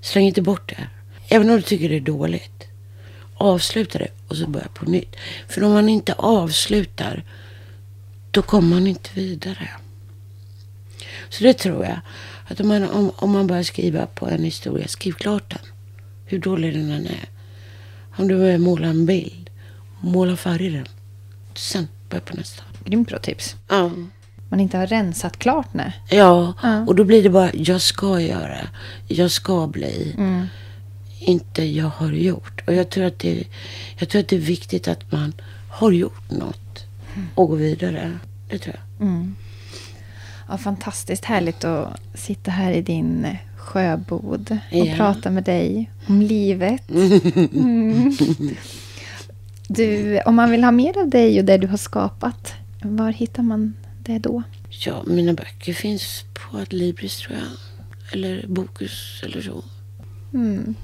Släng 0.00 0.26
inte 0.26 0.42
bort 0.42 0.68
det. 0.68 0.88
Även 1.28 1.50
om 1.50 1.56
du 1.56 1.62
tycker 1.62 1.88
det 1.88 1.96
är 1.96 2.00
dåligt. 2.00 2.64
Avsluta 3.34 3.98
det 3.98 4.08
och 4.28 4.36
så 4.36 4.46
börja 4.46 4.68
på 4.68 4.84
nytt. 4.84 5.16
För 5.48 5.62
om 5.64 5.72
man 5.72 5.88
inte 5.88 6.12
avslutar, 6.12 7.24
då 8.30 8.42
kommer 8.42 8.68
man 8.68 8.86
inte 8.86 9.10
vidare. 9.14 9.68
Så 11.28 11.44
det 11.44 11.54
tror 11.54 11.84
jag. 11.84 12.00
Att 12.48 12.60
om 12.60 12.68
man, 12.68 12.90
om, 12.90 13.12
om 13.16 13.30
man 13.30 13.46
börjar 13.46 13.62
skriva 13.62 14.06
på 14.06 14.28
en 14.28 14.44
historia, 14.44 14.88
skriv 14.88 15.12
klart 15.12 15.50
den. 15.50 15.72
Hur 16.26 16.38
dålig 16.38 16.74
den 16.74 16.90
än 16.90 17.06
är. 17.06 17.28
Om 18.16 18.28
du 18.28 18.36
börjar 18.36 18.58
måla 18.58 18.86
en 18.86 19.06
bild, 19.06 19.50
måla 20.00 20.36
färg 20.36 20.66
i 20.66 20.70
den. 20.70 20.86
Sen 21.54 21.88
börja 22.08 22.20
på 22.20 22.36
nästa. 22.36 22.62
Grymt 22.84 23.08
bra 23.08 23.18
tips. 23.18 23.56
Ja. 23.68 23.90
Man 24.50 24.60
inte 24.60 24.78
har 24.78 24.86
rensat 24.86 25.38
klart 25.38 25.68
nej. 25.72 25.92
Ja, 26.10 26.54
Ja. 26.62 26.84
och 26.86 26.94
då 26.96 27.04
blir 27.04 27.22
det 27.22 27.30
bara 27.30 27.50
jag 27.54 27.80
ska 27.80 28.20
göra, 28.20 28.58
jag 29.08 29.30
ska 29.30 29.66
bli. 29.66 30.14
Mm. 30.18 30.46
Inte 31.20 31.62
jag 31.64 31.86
har 31.88 32.12
gjort. 32.12 32.62
Och 32.66 32.74
jag 32.74 32.90
tror, 32.90 33.04
att 33.04 33.18
det, 33.18 33.44
jag 33.98 34.08
tror 34.08 34.20
att 34.20 34.28
det 34.28 34.36
är 34.36 34.40
viktigt 34.40 34.88
att 34.88 35.12
man 35.12 35.32
har 35.70 35.90
gjort 35.92 36.30
något 36.30 36.84
och 37.34 37.48
går 37.48 37.56
vidare. 37.56 38.18
Det 38.50 38.58
tror 38.58 38.76
jag. 38.98 39.06
Mm. 39.08 39.34
Ja, 40.48 40.58
fantastiskt 40.58 41.24
härligt 41.24 41.64
att 41.64 42.00
sitta 42.14 42.50
här 42.50 42.72
i 42.72 42.82
din 42.82 43.26
sjöbod 43.56 44.58
och 44.72 44.76
Ja. 44.86 44.94
prata 44.96 45.30
med 45.30 45.44
dig 45.44 45.90
om 46.06 46.22
livet. 46.22 46.82
Mm. 47.52 48.16
Du, 49.68 50.20
om 50.26 50.34
man 50.34 50.50
vill 50.50 50.64
ha 50.64 50.70
mer 50.70 50.98
av 50.98 51.08
dig 51.08 51.38
och 51.38 51.44
det 51.44 51.56
du 51.58 51.66
har 51.66 51.76
skapat, 51.76 52.52
var 52.82 53.10
hittar 53.10 53.42
man 53.42 53.74
det 54.12 54.18
då? 54.18 54.42
Ja, 54.68 55.02
mina 55.06 55.32
böcker 55.32 55.72
finns 55.72 56.24
på 56.34 56.58
Adlibris 56.58 57.18
tror 57.18 57.38
jag. 57.38 57.46
Eller 58.12 58.46
Bokus 58.46 59.22
eller 59.24 59.40
så. 59.40 59.64
Mm. 60.34 60.74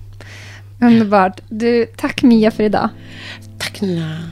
Underbart. 0.81 1.41
Du, 1.49 1.87
tack 1.87 2.23
Mia 2.23 2.51
för 2.51 2.63
idag. 2.63 2.89
Tack 3.59 3.81
Nina. 3.81 4.31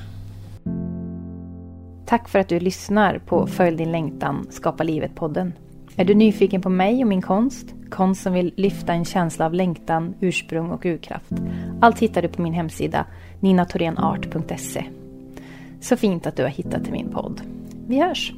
Tack 2.07 2.29
för 2.29 2.39
att 2.39 2.49
du 2.49 2.61
lyssnar 2.61 3.19
på 3.19 3.47
Följ 3.47 3.77
din 3.77 3.93
längtan, 3.93 4.47
Skapa 4.51 4.85
livet-podden. 4.85 5.53
Är 5.97 6.05
du 6.05 6.15
nyfiken 6.15 6.63
på 6.63 6.69
mig 6.69 7.03
och 7.03 7.09
min 7.09 7.23
konst? 7.23 7.75
Konst 7.91 8.23
som 8.23 8.33
vill 8.33 8.53
lyfta 8.57 8.93
en 8.93 9.05
känsla 9.05 9.47
av 9.47 9.55
längtan, 9.55 10.15
ursprung 10.21 10.71
och 10.71 10.87
urkraft. 10.87 11.33
Allt 11.81 11.99
hittar 11.99 12.23
du 12.23 12.29
på 12.29 12.43
min 12.43 12.53
hemsida 12.53 13.07
ninatorenart.se. 13.41 14.85
Så 15.81 15.97
fint 15.97 16.27
att 16.27 16.37
du 16.37 16.43
har 16.43 16.51
hittat 16.51 16.85
till 16.85 16.93
min 16.93 17.09
podd. 17.09 17.41
Vi 17.87 18.01
hörs! 18.01 18.33